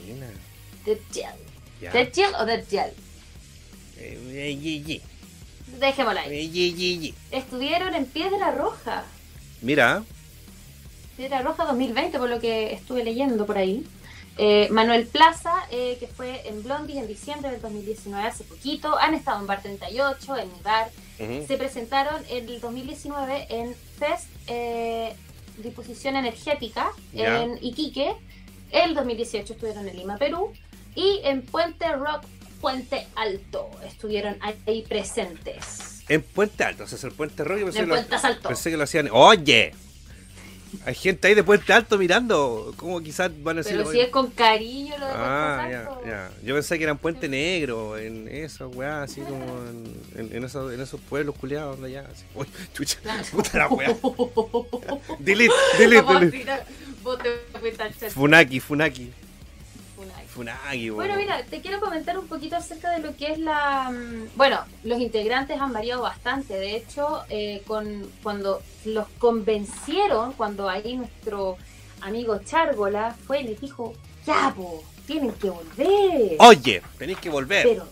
[0.84, 1.92] Dead Gel.
[1.94, 2.92] ¿Dead Gel o Dead Gel?
[4.00, 5.02] Eh, eh,
[5.80, 7.14] Dejémosla ahí.
[7.30, 9.04] Estuvieron en Piedra Roja.
[9.62, 10.04] Mira.
[11.18, 13.86] Piedra Roja 2020, por lo que estuve leyendo por ahí.
[14.38, 18.98] Eh, Manuel Plaza, eh, que fue en Blondie en diciembre del 2019, hace poquito.
[18.98, 20.90] Han estado en Bar 38, en mi bar.
[21.48, 25.14] Se presentaron en el 2019 en Fest eh,
[25.58, 28.14] Disposición Energética en Iquique.
[28.72, 30.52] El 2018 estuvieron en Lima, Perú.
[30.96, 32.24] Y en Puente Rock
[32.62, 33.70] Puente Alto.
[33.86, 36.04] Estuvieron ahí presentes.
[36.08, 37.60] En Puente Alto, o sea, es el Puente Rock.
[37.60, 38.48] yo Pensé, En que lo, Puente Alto.
[38.50, 39.10] pensé que lo hacían.
[39.12, 39.74] ¡Oye!
[40.86, 42.74] Hay gente ahí de Puente Alto mirando.
[42.78, 43.78] ¿Cómo quizás van a decir?
[43.78, 46.32] Pero si es con cariño lo de Ah, Puente ya, ya.
[46.44, 50.74] Yo pensé que eran Puente Negro, en esos, weá, así como en, en, en esos,
[50.74, 52.08] en esos pueblos culiados de allá.
[52.12, 52.24] Así.
[52.36, 53.00] Uy, chucha,
[53.32, 53.90] puta la weá.
[55.20, 56.46] Delete, delete, delete.
[58.10, 59.12] Funaki, Funaki.
[60.34, 61.26] Funaki, Bueno, weón.
[61.26, 63.90] mira, te quiero comentar un poquito acerca de lo que es la...
[63.92, 66.54] mm, Bueno, los integrantes han variado bastante.
[66.54, 71.58] De hecho, eh, con cuando los convencieron, cuando ahí nuestro
[72.02, 73.94] amigo Chárgola fue y les dijo,
[74.26, 76.36] ya, po, tienen que volver.
[76.40, 77.68] Oye, tenéis que volver.
[77.68, 77.88] Pero,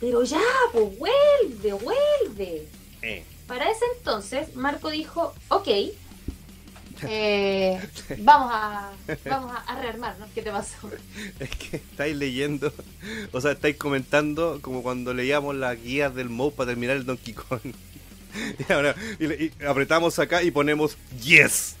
[0.00, 0.40] pero ya,
[0.72, 2.68] pues vuelve, vuelve.
[3.02, 5.68] Eh, Para ese entonces, Marco dijo, ok,
[7.08, 7.80] eh,
[8.18, 8.90] vamos a
[9.28, 10.28] vamos a, rearmarnos.
[10.34, 10.90] ¿Qué te pasó?
[11.40, 12.72] es que estáis leyendo,
[13.32, 17.34] o sea, estáis comentando como cuando leíamos las guías del MOU para terminar el Donkey
[17.34, 17.60] Kong.
[18.66, 21.76] Y ahora y le- y apretamos acá y ponemos yes.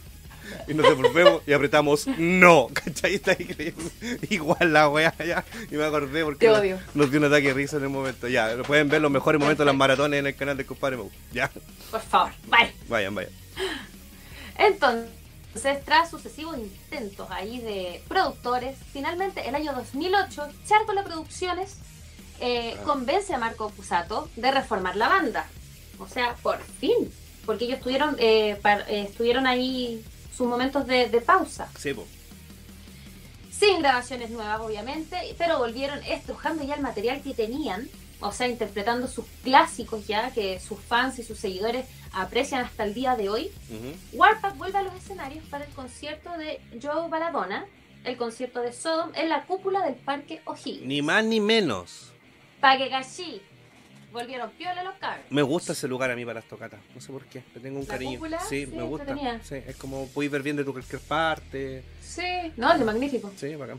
[0.68, 2.68] Y nos devolvemos y apretamos no.
[2.74, 3.14] ¿Cachai?
[3.14, 3.34] Está.
[4.28, 5.42] Igual la weá ya.
[5.70, 8.28] Y me acordé porque nos- dio un ataque de risa en el momento.
[8.28, 10.98] Ya, lo pueden ver los mejores momentos de las maratones en el canal de Compadre
[10.98, 11.10] Mau.
[11.32, 11.50] Ya,
[11.90, 12.74] Por favor, vale.
[12.86, 13.32] vayan, vayan.
[14.58, 21.76] Entonces, tras sucesivos intentos ahí de productores, finalmente el año 2008, Charcola Producciones
[22.40, 22.82] eh, Ah.
[22.84, 25.46] convence a Marco Pusato de reformar la banda.
[25.98, 27.12] O sea, por fin.
[27.46, 30.04] Porque ellos estuvieron, eh, par- eh, estuvieron ahí
[30.36, 31.68] sus momentos de, de pausa.
[31.78, 32.04] Sí, po.
[33.50, 37.88] Sin grabaciones nuevas, obviamente, pero volvieron estrujando ya el material que tenían.
[38.20, 42.94] O sea, interpretando sus clásicos ya, que sus fans y sus seguidores aprecian hasta el
[42.94, 43.50] día de hoy.
[43.70, 44.18] Ujú.
[44.18, 47.66] Warpath vuelve a los escenarios para el concierto de Joe Baladona,
[48.04, 50.86] el concierto de Sodom en la cúpula del Parque O'Higgins.
[50.86, 52.12] Ni más ni menos.
[52.60, 53.40] Paguegashi.
[54.12, 55.24] Volvieron piola los cabros.
[55.30, 56.80] Me gusta ese lugar a mí para las tocatas.
[56.94, 57.42] No sé por qué.
[57.54, 58.12] Le tengo un ¿La cariño.
[58.18, 58.40] cúpula?
[58.40, 59.16] Sí, Sí, me gusta.
[59.42, 61.82] Sí, es como puedes ver bien de tu cualquier parte.
[62.02, 62.22] Sí,
[62.58, 63.32] no, es magnífico.
[63.36, 63.78] Sí, bacán.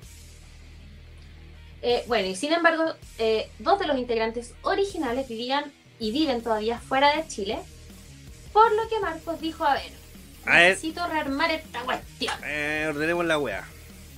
[1.84, 2.84] Eh, bueno, y sin embargo,
[3.20, 7.60] eh, dos de los integrantes originales vivían y viven todavía fuera de Chile,
[8.54, 9.92] por lo que Marcos dijo, a ver,
[10.46, 10.70] A ver.
[10.70, 12.36] necesito rearmar esta cuestión.
[12.46, 13.68] Eh, ordenemos la weá.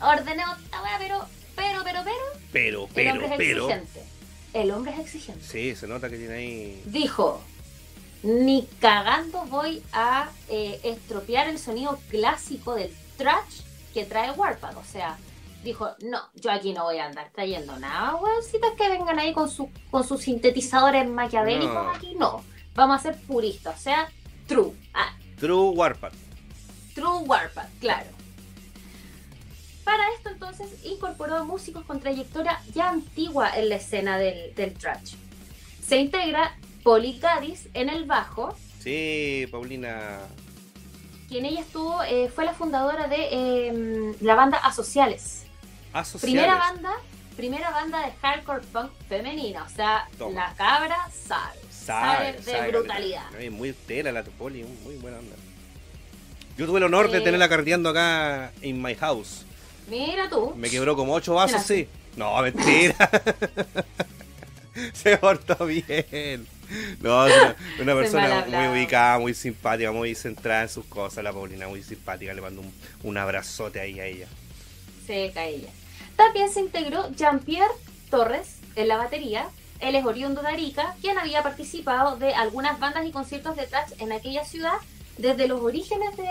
[0.01, 1.25] Ordenemos esta weá, pero,
[1.55, 2.15] pero, pero, pero,
[2.51, 3.69] Pero, el pero, hombre es pero.
[3.69, 4.03] exigente.
[4.53, 5.43] El hombre es exigente.
[5.45, 6.81] Sí, se nota que tiene ahí.
[6.85, 7.41] dijo,
[8.23, 13.61] ni cagando voy a eh, estropear el sonido clásico del trash
[13.93, 14.77] que trae Warpath.
[14.77, 15.17] O sea,
[15.63, 19.49] dijo, no, yo aquí no voy a andar trayendo nada, weoncitas que vengan ahí con,
[19.49, 21.73] su, con sus sintetizadores maquiavélicos.
[21.73, 21.89] No.
[21.91, 22.43] Aquí no.
[22.75, 24.09] Vamos a ser puristas, o sea,
[24.47, 24.73] true.
[24.93, 26.13] Ah, True Warpath.
[26.93, 28.07] True Warpath, claro.
[29.83, 35.13] Para esto entonces incorporó músicos con trayectoria ya antigua en la escena del, del thrash.
[35.85, 40.19] Se integra Polly Gaddis en el bajo, Sí, Paulina.
[41.27, 45.45] quien ella estuvo, eh, fue la fundadora de eh, la banda Asociales.
[45.93, 46.21] Asociales.
[46.33, 46.91] Primera banda,
[47.35, 50.33] primera banda de hardcore punk femenina, o sea, Toma.
[50.49, 53.23] la cabra sabe, sabe, de brutalidad.
[53.51, 55.35] Muy tela la Poli, muy buena onda.
[56.57, 57.21] Yo tuve el honor de Eh.
[57.21, 59.45] tenerla carreteando acá en my house.
[59.89, 60.53] Mira tú.
[60.55, 61.87] Me quebró como ocho vasos, sí.
[62.15, 62.95] No, mentira.
[64.93, 66.47] Se portó bien.
[66.99, 67.25] No,
[67.79, 71.23] una, persona muy ubicada, muy simpática, muy centrada en sus cosas.
[71.23, 72.33] La Paulina, muy simpática.
[72.33, 74.27] Le mando un, un abrazote ahí a ella.
[75.05, 75.69] seca ella.
[76.15, 77.73] También se integró Jean-Pierre
[78.09, 79.47] Torres en la batería.
[79.79, 83.91] Él es oriundo de Arica, quien había participado de algunas bandas y conciertos de thrash
[83.99, 84.73] en aquella ciudad
[85.17, 86.27] desde los orígenes de,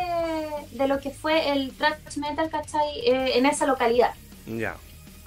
[0.77, 3.01] de lo que fue el thrash metal, ¿cachai?
[3.07, 4.13] Eh, en esa localidad.
[4.47, 4.77] Ya.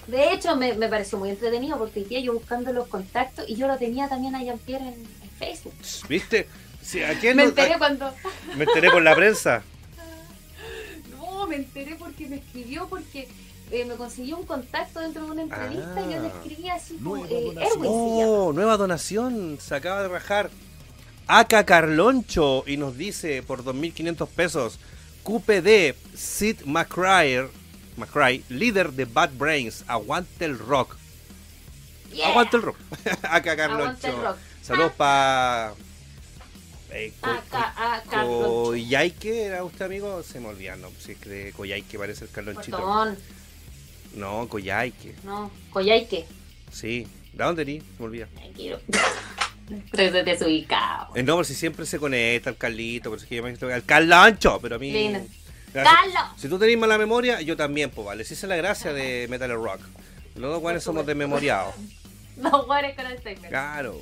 [0.07, 3.68] De hecho, me, me pareció muy entretenido porque día yo buscando los contactos y yo
[3.68, 5.73] lo tenía también a Jean-Pierre en, en Facebook.
[6.07, 6.48] ¿Viste?
[6.81, 8.14] Sí, ¿a quién Me no- enteré a- cuando...
[8.56, 9.64] me enteré por la prensa.
[11.11, 13.27] No, me enteré porque me escribió porque
[13.72, 16.31] eh, me consiguió un contacto dentro de una entrevista y yo le Ah.
[16.35, 17.72] escribí así como Nueva eh, donación.
[17.77, 17.91] Erwin.
[17.94, 19.57] Oh, nueva donación.
[19.61, 20.49] Se acaba de rajar.
[21.27, 24.80] Aka Carloncho y nos dice por 2.500 pesos.
[25.23, 27.49] QPD, Sid McCryer,
[27.98, 29.84] McCray, líder de Bad Brains.
[29.88, 30.95] Aguante el rock.
[32.14, 32.30] Yeah.
[32.30, 32.77] Aguante el rock.
[33.23, 34.35] Aka Carloncho.
[34.61, 35.73] Saludos para.
[36.91, 37.30] Eh, Co-
[38.10, 38.64] Carloncho.
[38.64, 40.23] Coyhaique, ¿era usted amigo?
[40.23, 40.88] Se me olvida, no.
[40.98, 42.77] Si es que de Coyhaique parece el Carlonchito.
[44.18, 45.15] No, Coyhaique.
[45.23, 46.26] no, Coyhaique.
[46.72, 47.07] Sí.
[47.34, 47.65] ¿De dónde?
[47.65, 48.27] Se me olvida.
[48.34, 48.80] Tranquilo.
[49.69, 51.15] Entonces desubicado.
[51.15, 53.84] Eh, no, por si siempre se conecta el Carlito, por si que yo me al
[53.84, 54.91] Carlancho, pero a mí.
[54.91, 55.19] Lindo.
[55.73, 56.23] ¡Carlos!
[56.38, 58.23] Si tú tenés mala memoria, yo también, pues vale.
[58.23, 59.81] Si esa es la gracia de Metal Rock.
[60.35, 61.76] Los dos guanes somos desmemoriados.
[62.38, 63.49] Dos guares con Alzheimer.
[63.49, 63.99] Claro.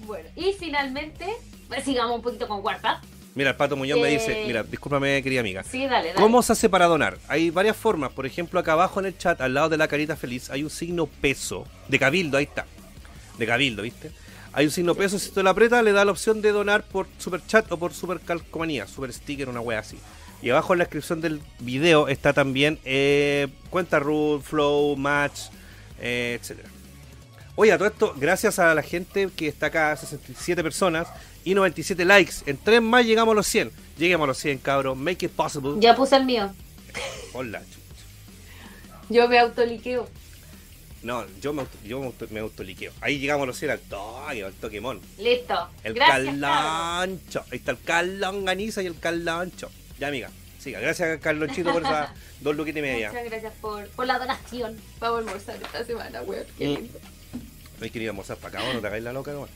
[0.00, 1.26] Bueno, y finalmente,
[1.68, 3.02] pues sigamos un poquito con Warpath.
[3.34, 5.62] Mira, el Pato Muñoz me Eh, dice, mira, discúlpame querida amiga.
[5.62, 6.14] Sí, dale, dale.
[6.14, 7.18] ¿Cómo se hace para donar?
[7.28, 8.12] Hay varias formas.
[8.12, 10.70] Por ejemplo, acá abajo en el chat, al lado de la carita feliz, hay un
[10.70, 11.66] signo peso.
[11.88, 12.66] De cabildo, ahí está.
[13.38, 14.10] De cabildo, ¿viste?
[14.52, 17.06] Hay un signo peso, si tú lo aprietas, le da la opción de donar por
[17.18, 19.96] super chat o por super calcomanía, super sticker, una wea así.
[20.42, 25.42] Y abajo en la descripción del video está también eh, cuenta root, flow, match,
[26.00, 26.68] eh, etcétera.
[27.54, 31.06] Oye, a todo esto, gracias a la gente que está acá, 67 personas
[31.44, 32.34] y 97 likes.
[32.46, 33.70] En tres más llegamos a los 100.
[33.98, 34.96] Lleguemos a los 100, cabros.
[34.96, 35.72] Make it possible.
[35.78, 36.52] Ya puse el mío.
[37.32, 37.62] Hola.
[39.08, 40.08] Yo me autoliqueo.
[41.02, 42.92] No, yo me, auto, yo me, auto, me autoliqueo.
[43.00, 45.00] Ahí llegamos a los 100 al toque, al toquemón.
[45.18, 45.68] Listo.
[45.82, 46.18] El Gracias.
[46.40, 47.40] Carloncho.
[47.50, 49.70] Ahí está el Carlonganiza y el Carloncho.
[49.98, 50.30] Ya, amiga.
[50.58, 50.78] Siga.
[50.80, 52.10] Gracias, Carlonchito, por esas
[52.40, 53.08] dos luquitas y media.
[53.08, 54.76] Muchas gracias por, por la donación.
[54.98, 56.44] Vamos a almorzar esta semana, weón.
[56.58, 56.74] Qué Mm.
[56.74, 56.98] lindo.
[57.78, 59.48] No hay querido almorzar para acá, ¿o no te hagáis la loca, nomás.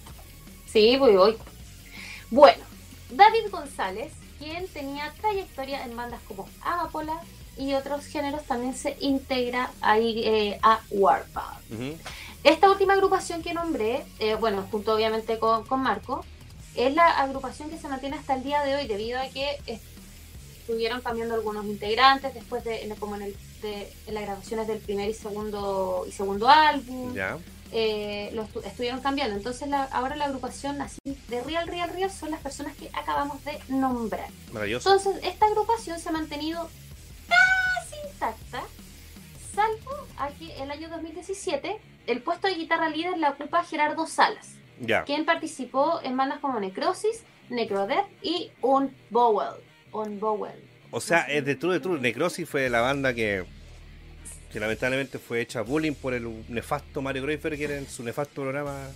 [0.73, 1.36] Sí, voy, voy.
[2.35, 2.65] Bueno,
[3.11, 7.20] David González, quien tenía trayectoria en bandas como Amapola
[7.56, 11.62] y otros géneros, también se integra ahí eh, a Warpath.
[12.43, 16.24] Esta última agrupación que nombré, eh, bueno, junto obviamente con, con Marco,
[16.74, 19.81] es la agrupación que se mantiene hasta el día de hoy debido a que
[20.59, 25.09] estuvieron cambiando algunos integrantes después de, como en, el, de, en las grabaciones del primer
[25.09, 27.15] y segundo y segundo álbum.
[27.77, 29.35] Eh, lo estu- estuvieron cambiando.
[29.37, 30.99] Entonces la- ahora la agrupación así
[31.29, 34.29] de Real Real Real son las personas que acabamos de nombrar.
[34.53, 34.89] Maravilloso.
[34.95, 36.71] Entonces esta agrupación se ha mantenido
[37.29, 38.63] casi intacta,
[39.55, 41.77] salvo a que el año 2017
[42.07, 44.51] el puesto de guitarra líder la ocupa Gerardo Salas,
[45.07, 49.55] quien participó en bandas como Necrosis, Necrodeath y Unbowel.
[49.93, 50.63] Unbowel.
[50.91, 52.01] O sea, es de True de True.
[52.01, 53.45] Necrosis fue la banda que,
[54.55, 58.87] que lamentablemente fue hecha bullying por el nefasto Mario era en su nefasto programa.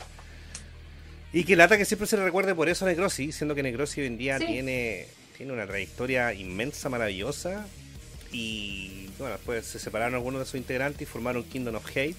[1.33, 3.99] Y que lata que siempre se le recuerde por eso a Necrosis, siendo que Necrosis
[3.99, 4.47] hoy en día Sí.
[4.47, 7.67] tiene, tiene una trayectoria inmensa, maravillosa.
[8.31, 12.15] Y bueno, después se separaron algunos de sus integrantes y formaron Kingdom of Hate.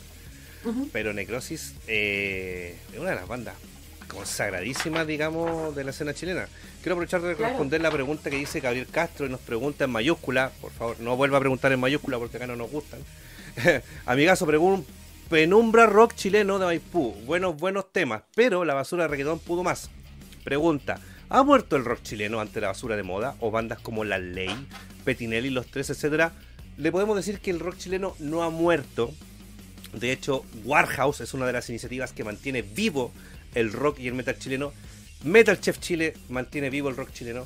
[0.91, 3.56] Pero Necrosis eh, es una de las bandas
[4.10, 6.49] consagradísimas, digamos, de la escena chilena.
[6.82, 7.52] Quiero aprovechar de Claro.
[7.53, 10.52] responder la pregunta que dice Gabriel Castro y nos pregunta en mayúscula.
[10.60, 12.99] Por favor, no vuelva a preguntar en mayúscula porque acá no nos gustan.
[14.05, 14.91] Amigazo, pregunta.
[15.30, 17.13] Penumbra rock chileno de Maipú.
[17.26, 19.89] Buenos, buenos temas, pero la basura de reggaetón pudo más.
[20.43, 20.99] Pregunta.
[21.30, 23.35] ¿Ha muerto el rock chileno ante la basura de moda?
[23.39, 24.49] ¿O bandas como La Ley,
[25.05, 26.34] Petinelli, Los Tres, etcétera?
[26.77, 29.11] Le podemos decir que el rock chileno no ha muerto.
[29.93, 33.11] De hecho, Warhouse es una de las iniciativas que mantiene vivo
[33.53, 34.73] el rock y el metal chileno.
[35.23, 37.45] Metal Chef Chile mantiene vivo el rock chileno.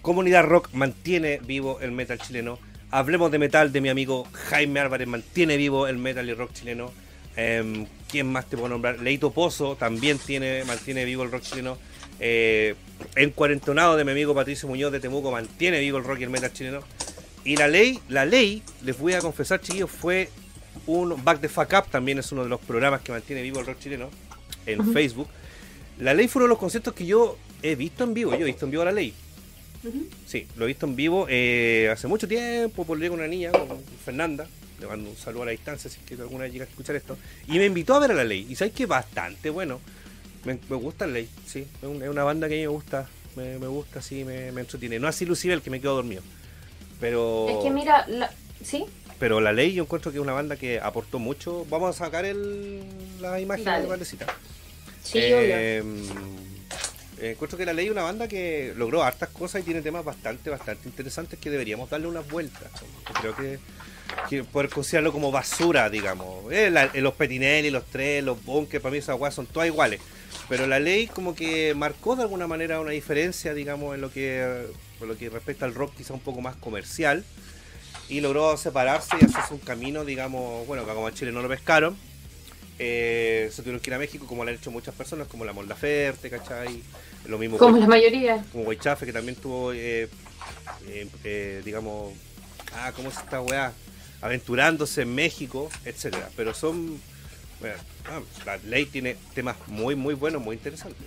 [0.00, 2.58] Comunidad Rock mantiene vivo el metal chileno.
[2.92, 6.52] Hablemos de metal de mi amigo Jaime Álvarez, mantiene vivo el metal y el rock
[6.52, 6.90] chileno.
[7.36, 8.98] Em, ¿Quién más te puedo nombrar?
[8.98, 11.78] Leito Pozo también tiene, mantiene vivo el rock chileno.
[12.18, 12.74] Eh,
[13.14, 16.30] en Cuarentonado de mi amigo Patricio Muñoz de Temuco mantiene vivo el rock y el
[16.30, 16.80] metal chileno.
[17.44, 20.28] Y la ley, la ley, les voy a confesar, chiquillos, fue
[20.86, 23.66] un Back the Fuck Up, también es uno de los programas que mantiene vivo el
[23.66, 24.10] rock chileno
[24.66, 24.92] en.
[24.92, 25.28] Facebook.
[25.98, 28.44] La ley fue uno de los conciertos que yo he visto en vivo, yo he
[28.44, 29.14] visto en vivo la ley.
[30.26, 33.78] Sí, lo he visto en vivo eh, hace mucho tiempo, por con una niña, con
[34.04, 34.46] Fernanda.
[34.78, 36.96] Le mando un saludo a la distancia si es que alguna vez llega a escuchar
[36.96, 37.16] esto.
[37.48, 38.46] Y me invitó a ver a la ley.
[38.48, 39.80] Y sabes que bastante bueno.
[40.44, 41.66] Me, me gusta la ley, sí.
[41.82, 43.06] Es, un- es una banda que a mí me gusta.
[43.36, 44.98] Me, me gusta, sí, me, me entretiene.
[44.98, 46.22] No así Lucibel, que me quedo dormido.
[46.98, 48.32] Pero, Es que mira, la-
[48.64, 48.84] ¿sí?
[49.18, 51.66] pero la ley yo encuentro que es una banda que aportó mucho.
[51.68, 52.80] Vamos a sacar el,
[53.20, 53.82] la imagen Dale.
[53.82, 54.26] de Valdecita.
[55.02, 55.82] Sí, Eh, eh,
[57.22, 60.48] encuentro que la ley es una banda que logró hartas cosas y tiene temas bastante,
[60.50, 62.70] bastante interesantes que deberíamos darle unas vueltas.
[63.20, 63.58] Creo que,
[64.28, 66.50] que poder considerarlo como basura, digamos.
[66.52, 69.66] Eh, la- eh, los Petinelli, los tres, los Bunkers, para mí esas weas son todas
[69.68, 70.00] iguales.
[70.48, 74.66] Pero la ley como que marcó de alguna manera una diferencia, digamos, en lo que,
[75.00, 77.24] en lo que respecta al rock quizá un poco más comercial.
[78.08, 81.48] Y logró separarse y hacerse un camino, digamos, bueno, que como en Chile no lo
[81.48, 81.96] pescaron,
[82.78, 85.52] eh, se tuvieron que ir a México, como lo han hecho muchas personas, como la
[85.52, 86.82] Mon Laferte, ¿cachai?
[87.26, 88.44] Lo mismo Como Guay- la mayoría.
[88.52, 90.08] como Guaychafe, que también tuvo, eh,
[90.88, 92.12] eh, eh, digamos,
[92.74, 93.72] ah, ¿cómo es esta weá?
[94.22, 96.28] Aventurándose en México, etcétera.
[96.36, 97.00] Pero son,
[97.60, 97.76] bueno,
[98.08, 101.06] ah, la ley tiene temas muy, muy buenos, muy interesantes.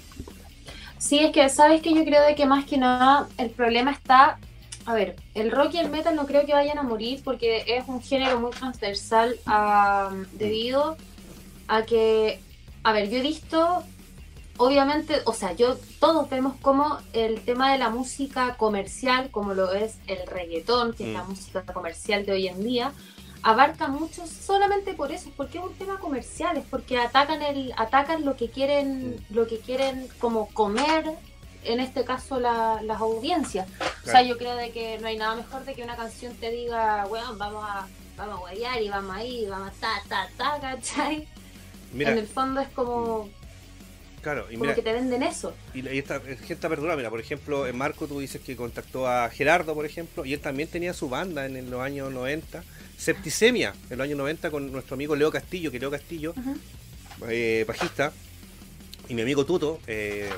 [0.97, 4.39] Sí, es que sabes que yo creo de que más que nada el problema está,
[4.85, 7.83] a ver, el rock y el metal no creo que vayan a morir porque es
[7.87, 10.95] un género muy transversal ah, debido
[11.67, 12.39] a que,
[12.83, 13.83] a ver, yo he visto,
[14.57, 19.73] obviamente, o sea, yo todos vemos como el tema de la música comercial, como lo
[19.73, 21.29] es el reggaetón, que es la Mm.
[21.29, 22.91] música comercial de hoy en día,
[23.41, 28.23] abarca mucho solamente por eso, porque es un tema comercial, es porque atacan el, atacan
[28.25, 31.11] lo que quieren, lo que quieren como comer,
[31.65, 33.67] en este caso la, las audiencias.
[34.05, 36.51] O sea, yo creo de que no hay nada mejor de que una canción te
[36.51, 40.59] diga, bueno, vamos a, vamos a guayar y vamos ahí, vamos a ta, ta, ta,
[40.61, 41.27] ¿cachai?
[41.93, 43.29] en el fondo es como
[44.23, 45.53] Claro, y mira, que te venden eso.
[45.73, 49.75] Y, esta gente perdura, mira, por ejemplo, en Marco tú dices que contactó a Gerardo,
[49.75, 52.63] por ejemplo, y él también tenía su banda en, los años 90,
[52.97, 56.33] Septicemia, en los años 90 con nuestro amigo Leo Castillo, que Leo Castillo,
[57.27, 58.13] eh, bajista,
[59.09, 60.29] y mi amigo Tuto, eh,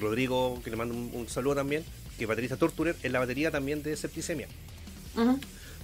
[0.00, 1.84] Rodrigo, que le mando un, saludo también,
[2.16, 4.48] que es baterista Torturer, en la batería también de Septicemia.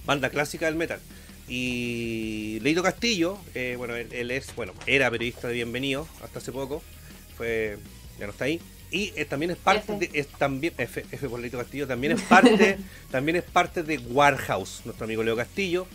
[0.07, 0.99] Banda clásica del metal.
[1.47, 6.51] Y Leito Castillo, eh, bueno, él, él, es, bueno, era periodista de Bienvenido hasta hace
[6.51, 6.81] poco
[7.35, 7.77] fue
[8.19, 8.59] ya no está ahí.
[8.91, 12.77] Y eh, también es parte de es también F, F Castillo también es parte
[13.11, 15.87] también es parte de Warhouse nuestro amigo Leo Castillo.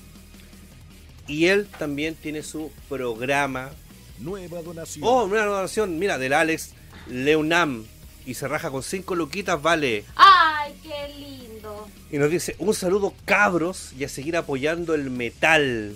[1.28, 3.70] Y él también tiene su programa.
[4.18, 5.04] Nueva donación.
[5.06, 5.98] Oh nueva donación.
[5.98, 6.72] Mira del Alex
[7.06, 7.84] Leonam
[8.26, 10.04] y se raja con cinco luquitas vale.
[10.16, 11.88] Ay qué lindo.
[12.10, 15.94] Y nos dice un saludo cabros y a seguir apoyando el metal.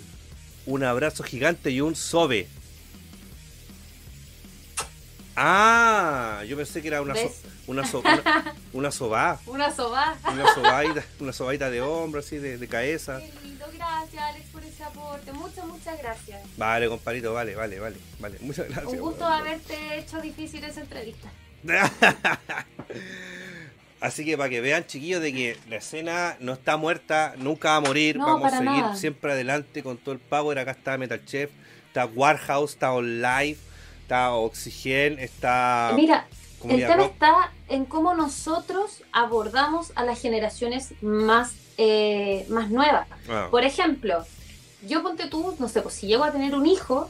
[0.66, 2.46] Un abrazo gigante y un sobe
[5.36, 7.14] Ah, yo pensé que era una
[7.66, 9.38] una, so una, una sobá.
[9.46, 10.18] Una sobá.
[10.30, 13.20] Una sobaita, una sobaita de hombro, así, de, de cabeza.
[13.20, 15.32] Qué lindo, gracias Alex por ese aporte.
[15.32, 16.40] Muchas, muchas gracias.
[16.56, 18.38] Vale, compadrito, vale, vale, vale, vale.
[18.40, 18.92] Muchas gracias.
[18.92, 21.28] Un gusto haberte hecho difícil esa entrevista.
[24.00, 27.76] Así que para que vean, chiquillos, de que la escena no está muerta, nunca va
[27.76, 28.18] a morir.
[28.18, 30.58] Vamos a seguir siempre adelante con todo el power.
[30.58, 31.50] Acá está Metal Chef,
[31.86, 33.58] está Warhouse, está On Live
[34.02, 35.92] está Oxygen, está...
[35.94, 36.26] Mira,
[36.68, 43.06] el tema está en cómo nosotros abordamos a las generaciones más, eh, más nuevas.
[43.28, 43.48] Ah.
[43.50, 44.24] Por ejemplo,
[44.86, 47.08] yo ponte tú, no sé, pues si llego a tener un hijo,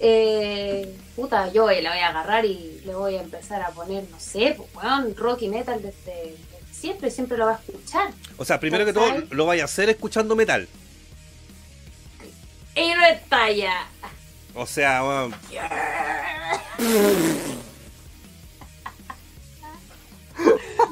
[0.00, 4.18] eh, puta, yo le voy a agarrar y le voy a empezar a poner, no
[4.18, 6.34] sé, pues, bueno, rock y metal desde,
[6.72, 8.10] siempre, siempre lo va a escuchar.
[8.36, 10.66] O sea, primero que todo, lo vaya a hacer escuchando metal.
[12.74, 13.86] Y no está ya.
[14.54, 15.36] O sea, bueno.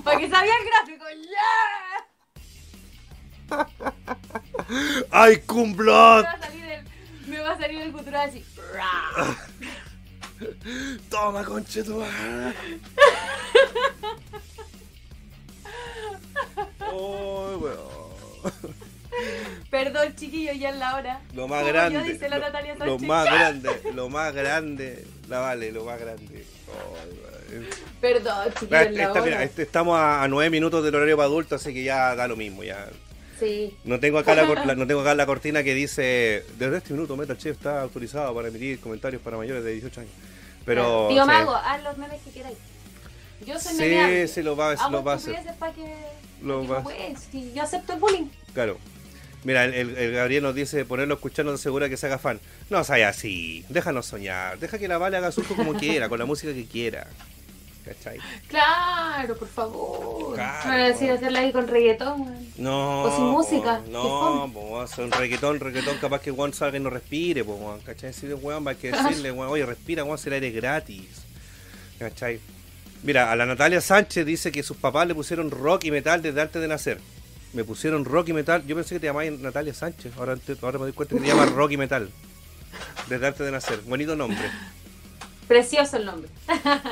[0.04, 1.04] Porque sabía el gráfico,
[5.10, 6.26] ¡Ay, cumplot!
[7.26, 8.44] Me va a salir el, futuro así.
[11.10, 12.54] Toma, conchetumar.
[16.90, 18.74] oh, weón.
[19.70, 21.20] Perdón, chiquillo, ya es la hora.
[21.34, 22.18] Lo más grande.
[22.84, 25.04] lo, más grande, lo más grande.
[25.28, 26.44] La vale, lo más grande.
[28.00, 29.42] Perdón, chiquillo, es la hora.
[29.42, 32.62] Este, estamos a, nueve minutos del horario para adultos, así que ya da lo mismo.
[32.62, 32.88] ya
[33.38, 33.74] Sí.
[33.84, 37.38] No tengo acá la, no tengo acá la cortina que dice desde este minuto Metal
[37.38, 40.12] Chef está autorizado para emitir comentarios para mayores de 18 años.
[40.66, 42.58] Pero Tío Mago, haz los memes que queráis.
[43.46, 45.36] Yo soy Sí, sí lo va, lo va a hacer.
[45.58, 45.94] Para que,
[46.42, 46.82] lo va.
[46.82, 46.96] Pues,
[47.54, 48.26] yo acepto el bullying.
[48.52, 48.78] Claro.
[49.42, 52.40] Mira, el, Gabriel nos dice ponerlo escuchando segura que se haga fan.
[52.68, 56.26] No sea así, déjanos soñar, deja que la Vale haga su como quiera, con la
[56.26, 57.06] música que quiera.
[57.84, 58.18] ¿Cachai?
[58.46, 60.34] Claro, por favor.
[60.34, 60.68] Claro.
[60.68, 62.50] No decir hacerla ahí con reggaetón.
[62.58, 63.04] No.
[63.04, 63.80] O sin música.
[63.88, 68.12] No, pues un reggaetón, reggaetón capaz que Juan salga y no respire, pues, ¿cachai?
[68.12, 71.22] Si weón va a que decirle, weón, oye, respira, Juan, el aire gratis.
[71.98, 72.38] ¿Cachai?
[73.02, 76.42] Mira, a la Natalia Sánchez dice que sus papás le pusieron rock y metal desde
[76.42, 77.00] antes de nacer
[77.52, 78.64] me pusieron rock y metal.
[78.66, 80.12] Yo pensé que te llamabas Natalia Sánchez.
[80.16, 82.10] Ahora, ahora me doy cuenta que te llamas rock y metal.
[83.08, 83.80] Desde antes de nacer.
[83.82, 84.50] Bonito nombre.
[85.48, 86.30] Precioso el nombre.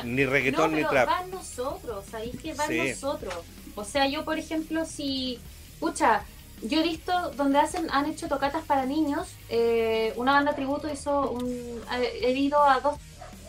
[0.03, 1.07] Ni reggaetón ni trap.
[1.07, 3.33] Van nosotros, ahí que van nosotros.
[3.75, 5.39] O sea, yo por ejemplo, si.
[5.79, 6.23] Pucha,
[6.61, 9.29] yo he visto donde hacen, han hecho tocatas para niños.
[9.47, 11.81] Eh, una banda tributo hizo un.
[12.21, 12.97] He ido a dos,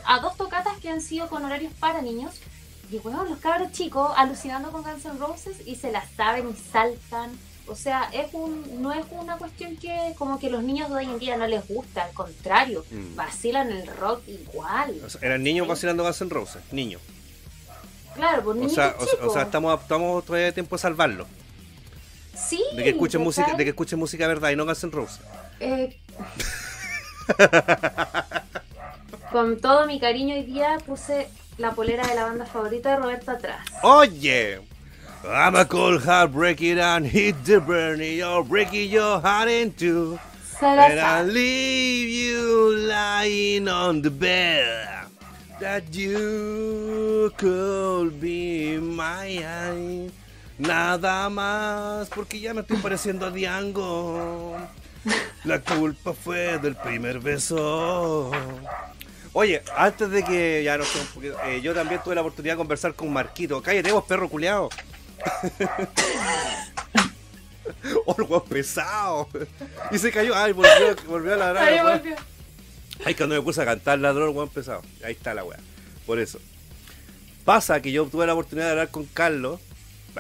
[0.07, 2.41] a dos tocatas que han sido con horarios para niños
[2.91, 6.55] y bueno, los cabros chicos alucinando con Guns N' Roses y se las saben y
[6.73, 7.31] saltan.
[7.67, 11.05] O sea, es un, no es una cuestión que como que los niños de hoy
[11.05, 13.15] en día no les gusta, al contrario, mm.
[13.15, 15.01] vacilan el rock igual.
[15.21, 17.01] eran niños vacilando Guns N' Roses, niños.
[18.17, 18.73] Claro, pues niños.
[18.73, 21.27] O sea, o, sea estamos, estamos todavía de tiempo de salvarlo.
[22.37, 22.61] Sí.
[22.75, 25.21] De que escuchen música, de que escuchen música verdad y no Guns N' Roses.
[25.61, 25.97] Eh...
[29.31, 31.29] con todo mi cariño hoy día puse
[31.61, 33.61] la polera de la banda favorita de Roberto atrás.
[33.83, 34.61] Oye,
[35.25, 39.73] I'm a cold heart, break it and hit the burning, you're breaking your heart in
[39.73, 40.19] two.
[40.63, 44.89] And I leave you lying on the bed.
[45.61, 50.11] That you could be my
[50.59, 54.57] Nada más, porque ya me estoy pareciendo a Diango.
[55.45, 58.31] La culpa fue del primer beso.
[59.33, 62.55] Oye, antes de que ya no sé un poquito, eh, yo también tuve la oportunidad
[62.55, 63.63] de conversar con Marquito.
[63.63, 64.69] Cállate vos, perro culiao.
[68.07, 69.29] oh, el weón pesado.
[69.93, 70.35] Y se cayó.
[70.35, 71.73] Ay, volvió, volvió a ladrar.
[71.73, 71.99] Weón.
[71.99, 72.17] volvió.
[73.05, 74.83] Ay, cuando me puse a cantar ladrón, weón pesado.
[75.05, 75.61] Ahí está la weá.
[76.07, 76.41] Por eso.
[77.45, 79.61] Pasa que yo tuve la oportunidad de hablar con Carlos.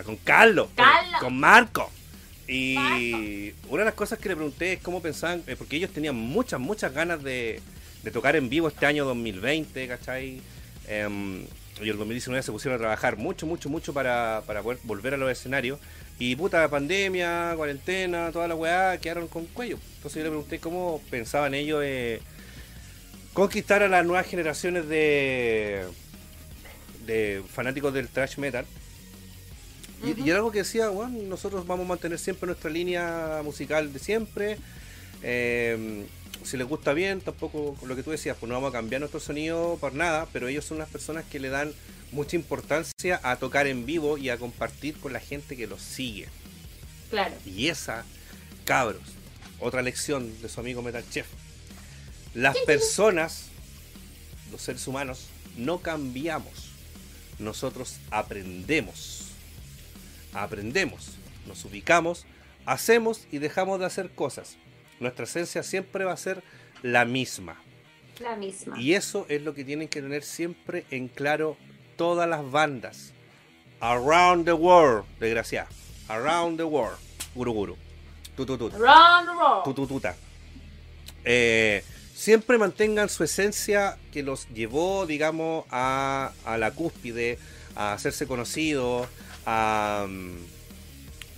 [0.05, 0.69] Con Carlos.
[0.77, 1.21] Carlos.
[1.21, 1.91] Con Marco.
[2.47, 6.17] Y una de las cosas que le pregunté es cómo pensaban, eh, porque ellos tenían
[6.17, 7.61] muchas, muchas ganas de,
[8.03, 10.41] de tocar en vivo este año 2020, ¿cachai?
[10.89, 11.45] Em,
[11.83, 15.17] y el 2019 se pusieron a trabajar mucho, mucho, mucho para, para poder volver a
[15.17, 15.79] los escenarios.
[16.19, 19.79] Y puta, pandemia, cuarentena, toda la weá, quedaron con cuello.
[19.97, 22.21] Entonces yo le pregunté cómo pensaban ellos eh,
[23.33, 25.85] conquistar a las nuevas generaciones de,
[27.07, 28.67] de fanáticos del thrash metal.
[30.05, 33.93] Y, y era algo que decía, bueno, nosotros vamos a mantener siempre nuestra línea musical
[33.93, 34.59] de siempre.
[35.23, 36.07] Eh,
[36.45, 39.21] si les gusta bien, tampoco lo que tú decías, pues no vamos a cambiar nuestro
[39.21, 41.73] sonido por nada, pero ellos son las personas que le dan
[42.13, 46.29] mucha importancia a tocar en vivo y a compartir con la gente que los sigue.
[47.11, 47.35] Claro.
[47.45, 48.05] Y esa,
[48.65, 49.03] cabros,
[49.59, 51.27] otra lección de su amigo Metal Chef.
[52.35, 53.47] Las personas,
[54.51, 56.71] los seres humanos, no cambiamos.
[57.39, 59.27] Nosotros aprendemos.
[60.33, 61.13] Aprendemos,
[61.47, 62.25] nos ubicamos,
[62.67, 64.57] hacemos y dejamos de hacer cosas.
[65.01, 66.43] Nuestra esencia siempre va a ser
[66.83, 67.57] la misma.
[68.21, 68.79] La misma.
[68.79, 71.57] Y eso es lo que tienen que tener siempre en claro
[71.97, 73.13] todas las bandas.
[73.81, 75.69] Around the world, desgraciada.
[76.09, 76.99] Around the world.
[77.35, 77.77] Guru guru.
[78.37, 78.77] Tutututa.
[78.77, 79.65] Around the world.
[79.65, 80.17] Tutututa.
[81.25, 81.83] Eh,
[82.15, 87.39] siempre mantengan su esencia que los llevó, digamos, a, a la cúspide,
[87.75, 89.09] a hacerse conocidos,
[89.47, 90.37] a, mm,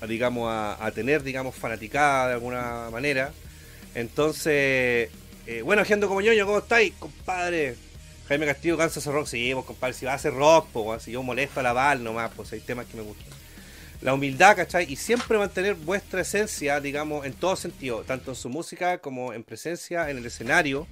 [0.01, 3.33] a, digamos, a, a tener, digamos, fanaticada de alguna manera.
[3.95, 5.11] Entonces,
[5.47, 7.77] eh, bueno, gente como ñoño, ¿cómo estáis, compadre?
[8.29, 11.23] Jaime Castillo, Kansas Rock, sí, pues, compadre, si va a hacer rock, pues, si yo
[11.23, 13.27] molesto a la Val nomás, pues hay temas que me gustan.
[14.01, 14.91] La humildad, ¿cachai?
[14.91, 19.45] Y siempre mantener vuestra esencia, digamos, en todo sentido, tanto en su música como en
[19.45, 20.87] presencia en el escenario.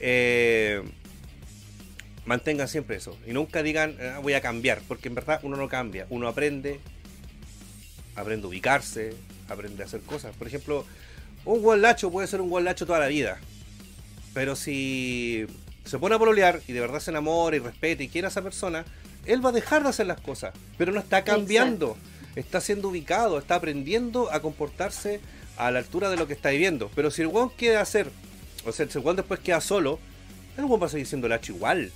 [0.00, 0.82] Eh,
[2.24, 3.16] mantengan siempre eso.
[3.26, 6.06] Y nunca digan, "Ah, voy a cambiar, porque en verdad uno no cambia.
[6.10, 6.80] Uno aprende,
[8.16, 9.14] aprende a ubicarse,
[9.48, 10.34] aprende a hacer cosas.
[10.36, 10.84] Por ejemplo,
[11.44, 13.38] un gualacho puede ser un gualacho toda la vida.
[14.34, 15.46] Pero si
[15.84, 18.42] se pone a pololear y de verdad se enamora y respeta y quiere a esa
[18.42, 18.84] persona,
[19.26, 20.54] él va a dejar de hacer las cosas.
[20.78, 21.96] Pero no está cambiando.
[22.34, 25.20] Está siendo ubicado, está aprendiendo a comportarse
[25.58, 26.90] a la altura de lo que está viviendo.
[26.94, 28.10] Pero si el weón quiere hacer,
[28.64, 29.98] o sea, si el weón después queda solo,
[30.56, 31.92] el weón va a seguir siendo el hacho igual.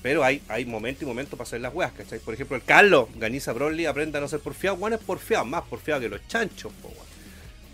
[0.00, 2.20] Pero hay, hay momento y momento para hacer las weas, ¿cachai?
[2.20, 4.76] Por ejemplo, el Carlos, Ganiza Broly, aprenda a no ser porfiado.
[4.76, 7.07] Juan es porfiado, más porfiado que los chanchos, po, weón.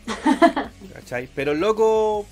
[0.94, 1.28] ¿Cachai?
[1.34, 2.26] Pero loco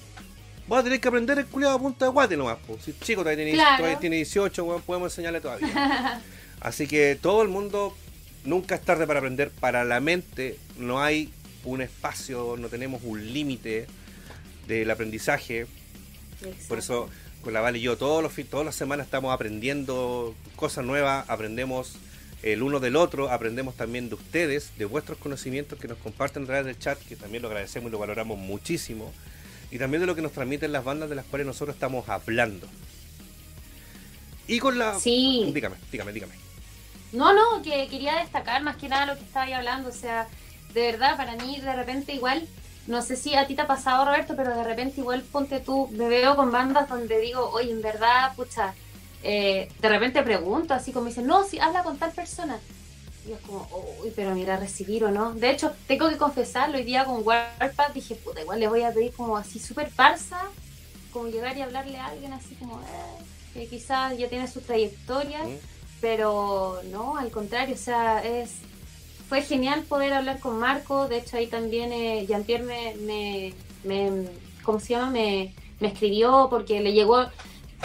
[0.73, 2.79] va a tener que aprender el culiado a punta de guate nomás, po.
[2.81, 3.77] Si el chico todavía tiene, Claro.
[3.79, 6.21] todavía tiene 18, weón, podemos enseñarle todavía.
[6.61, 7.95] Así que todo el mundo,
[8.45, 9.51] nunca es tarde para aprender.
[9.51, 11.33] Para la mente no hay
[11.65, 13.87] un espacio, no tenemos un límite
[14.67, 15.67] del aprendizaje.
[16.69, 17.09] Por eso
[17.43, 21.97] con la Vale y yo todos los todas las semanas estamos aprendiendo cosas nuevas, aprendemos
[22.43, 26.47] el uno del otro, aprendemos también de ustedes, de vuestros conocimientos que nos comparten a
[26.47, 29.13] través del chat, que también lo agradecemos y lo valoramos muchísimo,
[29.71, 32.67] y también de lo que nos transmiten las bandas de las cuales nosotros estamos hablando.
[34.47, 34.99] Y con la...
[34.99, 35.51] Sí.
[35.55, 36.35] Dígame, dígame, dígame.
[37.13, 39.91] No, no, que quería destacar más que nada lo que estaba ahí hablando.
[39.91, 40.27] O sea,
[40.75, 42.47] de verdad, para mí de repente igual,
[42.87, 45.89] no sé si a ti te ha pasado, Roberto, pero de repente igual ponte tú,
[45.93, 48.75] me veo con bandas donde digo, oye, en verdad, pucha,
[49.23, 52.59] eh, de repente pregunto, así como dicen, no, si habla con tal persona.
[53.29, 53.69] Y es como,
[54.03, 55.33] uy, pero mira, recibir o no.
[55.35, 58.93] De hecho, tengo que confesarlo, hoy día con Warpath dije, puta, igual le voy a
[58.93, 60.41] pedir como así súper farsa,
[61.13, 63.25] como llegar y hablarle a alguien así como, eh,
[63.55, 65.59] que quizás ya tiene su trayectoria ¿Mm?
[66.01, 68.51] pero no, al contrario, o sea, es
[69.29, 73.55] fue genial poder hablar con Marco, de hecho ahí también eh, Jean-Pierre me, me,
[73.85, 74.29] me-
[74.63, 75.11] ¿cómo se llama?
[75.11, 77.27] Me, me escribió porque le llegó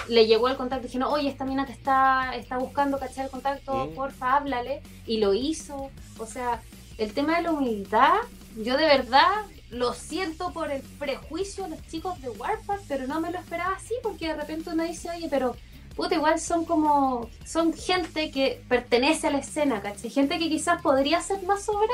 [0.07, 3.31] le llegó el contacto, dije, no, oye, esta mina te está, está buscando cachar el
[3.31, 6.61] contacto, porfa, háblale, y lo hizo, o sea,
[6.97, 8.15] el tema de la humildad,
[8.55, 9.27] yo de verdad
[9.69, 13.75] lo siento por el prejuicio de los chicos de Warpath, pero no me lo esperaba
[13.75, 15.55] así, porque de repente uno dice, oye, pero
[15.95, 20.09] puta, igual son como, son gente que pertenece a la escena, ¿cachai?
[20.09, 21.93] Gente que quizás podría ser más obra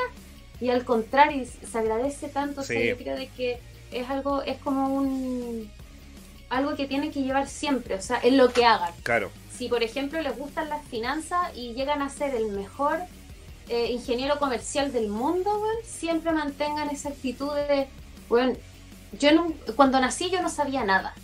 [0.60, 2.88] y al contrario, se agradece tanto, o sea, Sí.
[2.88, 3.58] yo creo de que
[3.90, 5.70] es algo, es como un,
[6.56, 8.92] algo que tienen que llevar siempre, o sea, en lo que hagan.
[9.02, 9.30] Claro.
[9.56, 12.98] Si por ejemplo les gustan las finanzas y llegan a ser el mejor
[13.68, 17.88] eh, ingeniero comercial del mundo, weón, siempre mantengan esa actitud de,
[18.28, 18.54] bueno,
[19.18, 21.14] yo no, cuando nací yo no sabía nada,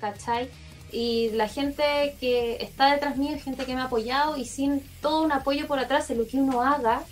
[0.00, 0.48] ¿cachai?
[0.92, 4.82] Y la gente que está detrás mío es gente que me ha apoyado y sin
[5.00, 7.02] todo un apoyo por atrás en lo que uno haga,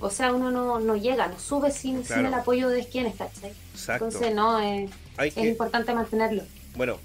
[0.00, 3.52] o sea, uno no, no llega, no sube sin, sin el apoyo de quienes, ¿cachai?
[3.72, 4.06] Exacto.
[4.06, 6.42] Entonces, no, es, es importante mantenerlo.
[6.74, 6.98] Bueno,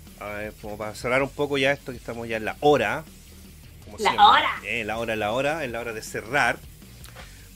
[0.62, 3.04] como para cerrar un poco ya esto, que estamos ya en la hora.
[4.00, 4.50] la hora.
[4.64, 6.60] Eh, la hora, la hora, en la hora de cerrar.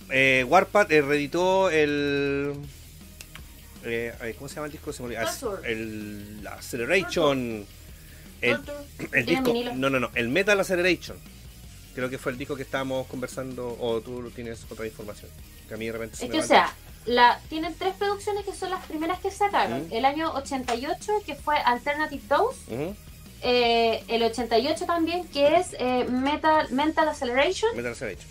[0.09, 2.53] Eh, Warpath eh, reeditó el.
[3.83, 4.93] Eh, ¿Cómo se llama el disco?
[4.93, 5.03] Se
[5.65, 7.65] el Acceleration.
[8.41, 8.59] El,
[9.11, 9.53] el disco.
[9.75, 10.11] No, no, no.
[10.13, 11.17] El Metal Acceleration.
[11.95, 13.75] Creo que fue el disco que estábamos conversando.
[13.79, 15.31] O tú tienes otra información.
[15.67, 16.73] Que a mí de repente se es que, o sea,
[17.05, 19.87] la, tienen tres producciones que son las primeras que sacaron.
[19.91, 22.95] El año 88, que fue Alternative Dose.
[23.45, 27.71] Eh, el 88 también, que es eh, Metal, Mental Acceleration.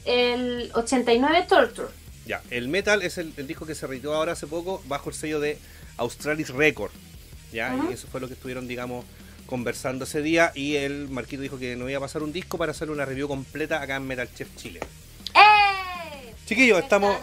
[0.06, 1.88] El 89 Torture.
[2.24, 5.38] Ya, el Metal es el, disco que se reeditó ahora hace poco bajo el sello
[5.38, 5.58] de
[5.98, 6.92] Australis Record.
[7.52, 9.04] Ya, y eso fue lo que estuvieron, digamos,
[9.44, 10.52] conversando ese día.
[10.54, 13.28] Y el Marquito dijo que no iba a pasar un disco para hacer una review
[13.28, 14.80] completa acá en Metal Chef Chile.
[15.34, 16.32] ¡Eh!
[16.46, 17.14] Chiquillos, estamos.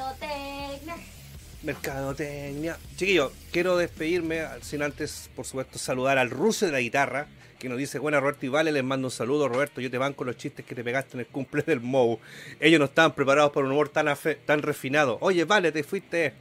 [1.64, 2.78] Mercadotecnia.
[2.96, 7.28] Chiquillos, quiero despedirme sin antes, por supuesto, saludar al ruso de la guitarra
[7.60, 10.24] que nos dice, buena Roberto y Vale, les mando un saludo, Roberto, yo te banco
[10.24, 12.18] los chistes que te pegaste en el cumple del Mou.
[12.60, 14.08] Ellos no estaban preparados para un humor tan,
[14.46, 15.18] tan refinado.
[15.22, 16.34] Oye, Vale, te fuiste.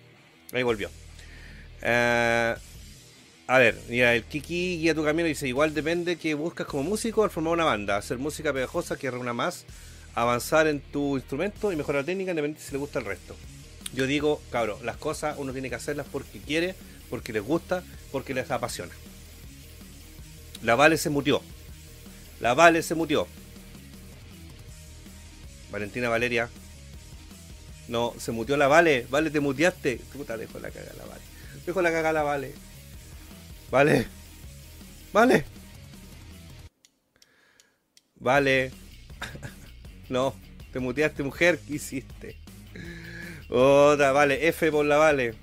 [0.53, 0.89] Ahí volvió.
[1.83, 2.55] Eh,
[3.47, 7.25] a ver, mira, el Kiki guía tu camino dice, igual depende que buscas como músico
[7.25, 9.65] al formar una banda, hacer música pegajosa que reúna más,
[10.15, 13.37] avanzar en tu instrumento y mejorar la técnica, independientemente si le gusta el resto.
[13.95, 16.75] Yo digo, cabrón, las cosas uno tiene que hacerlas porque quiere,
[17.11, 17.83] porque les gusta,
[18.13, 18.93] porque les apasiona.
[20.63, 21.41] La Vale se mutió.
[22.41, 23.27] La Vale se mutió.
[25.71, 26.49] Valentina Valeria.
[27.89, 29.07] No, se mutió la Vale.
[29.11, 30.01] Vale, te muteaste.
[30.13, 31.23] Puta, dejo la caga la Vale.
[31.65, 32.55] Dejo la caga la Vale.
[33.71, 34.07] Vale.
[35.13, 35.45] Vale.
[38.17, 38.73] Vale.
[40.09, 40.35] no,
[40.73, 41.59] te muteaste, mujer.
[41.67, 42.37] ¿Qué hiciste?
[43.49, 44.49] Otra, vale.
[44.49, 45.35] F por la Vale.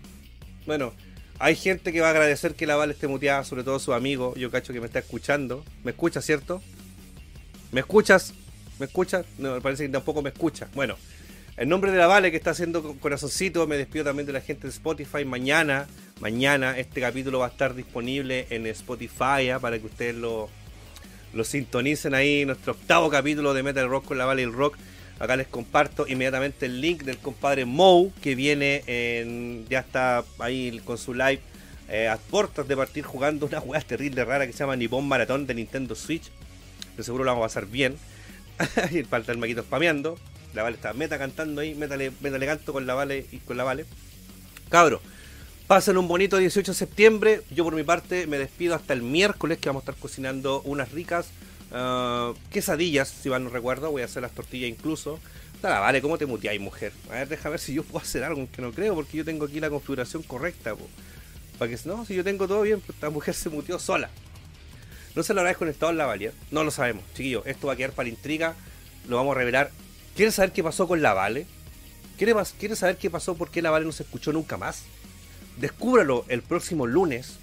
[0.66, 0.94] Bueno,
[1.40, 4.34] hay gente que va a agradecer que la Vale esté muteada, sobre todo su amigo.
[4.36, 5.64] Yo cacho que me está escuchando.
[5.84, 6.62] ¿Me escuchas, cierto?
[7.72, 8.34] ¿Me escuchas?
[8.80, 9.26] ¿Me escuchas?
[9.38, 10.68] No, me parece que tampoco me escucha.
[10.76, 10.98] Bueno,
[11.58, 14.68] en nombre de la Vale que está haciendo corazoncito, me despido también de la gente
[14.68, 15.26] de Spotify.
[15.26, 15.88] Mañana,
[16.20, 19.60] mañana este capítulo va a estar disponible en Spotify ¿ah?
[19.60, 20.50] para que ustedes lo,
[21.34, 22.46] lo sintonicen ahí.
[22.46, 24.78] Nuestro octavo capítulo de Metal Rock con la Vale y el Rock.
[25.20, 30.82] Acá les comparto inmediatamente el link del compadre Mou, que viene en, ya está ahí
[30.84, 31.40] con su live
[31.88, 35.48] eh, a puertas de partir jugando una hueá terrible rara que se llama Nippon Maratón
[35.48, 36.32] de Nintendo Switch.
[36.98, 37.96] De seguro lo vamos a pasar bien.
[38.92, 40.18] y falta el maquito spameando.
[40.54, 43.64] La Vale está meta cantando ahí, métale, métale canto con la Vale y con la
[43.64, 43.86] Vale.
[44.70, 45.02] Cabro,
[45.68, 47.42] pasen un bonito 18 de septiembre.
[47.52, 50.92] Yo por mi parte me despido hasta el miércoles que vamos a estar cocinando unas
[50.92, 51.28] ricas
[51.72, 53.92] Ah, quesadillas, si mal no recuerdo.
[53.92, 55.20] Voy a hacer las tortillas incluso.
[55.64, 56.92] Nada, vale, ¿cómo te muteáis, mujer?
[57.10, 59.46] A ver, déjame ver si yo puedo hacer algo, que no creo, porque yo tengo
[59.46, 60.76] aquí la configuración correcta.
[61.58, 64.10] Para que no, si yo tengo todo bien, pues esta mujer se muteó sola.
[65.16, 66.34] No se lo habrá desconectado en la Valier.
[66.52, 67.48] No lo sabemos, chiquillos.
[67.48, 68.54] Esto va a quedar para intriga.
[69.08, 69.72] Lo vamos a revelar.
[70.16, 71.48] ¿Quieres saber qué pasó con la Vale?
[72.18, 73.36] ¿Quieres saber qué pasó?
[73.36, 74.84] ¿Por qué la Vale no se escuchó nunca más?
[75.58, 77.38] Descúbralo el próximo lunes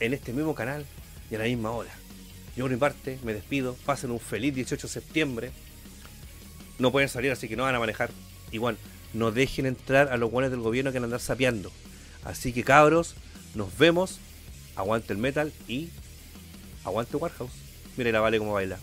[0.00, 0.86] en este mismo canal
[1.30, 1.90] y a la misma hora.
[2.56, 3.76] Yo por mi parte me despido.
[3.84, 5.50] Pasen un feliz 18 de septiembre.
[6.78, 8.10] No pueden salir, así que no van a manejar.
[8.50, 8.78] Igual,
[9.12, 11.70] no dejen entrar a los guanes del gobierno que van a andar sapeando.
[12.24, 13.14] Así que cabros,
[13.54, 14.18] nos vemos.
[14.74, 15.90] Aguante el metal y
[16.84, 17.52] aguante Warhouse.
[17.96, 18.78] Mira la vale como baila.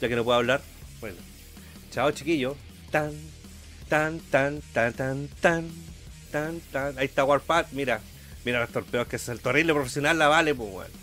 [0.00, 0.62] Ya que no puedo hablar,
[1.00, 1.16] bueno.
[1.90, 2.56] Chao chiquillos.
[2.90, 3.12] Tan,
[3.88, 5.68] tan, tan, tan, tan, tan,
[6.30, 6.98] tan, tan.
[6.98, 8.00] Ahí está Warpath, mira.
[8.44, 10.94] Mira los torpeos que es el torrible profesional la vale, pues bueno.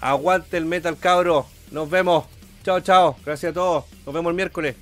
[0.00, 1.46] Aguante el metal, cabro.
[1.70, 2.24] Nos vemos.
[2.64, 3.16] Chao, chao.
[3.24, 3.84] Gracias a todos.
[4.06, 4.76] Nos vemos el miércoles.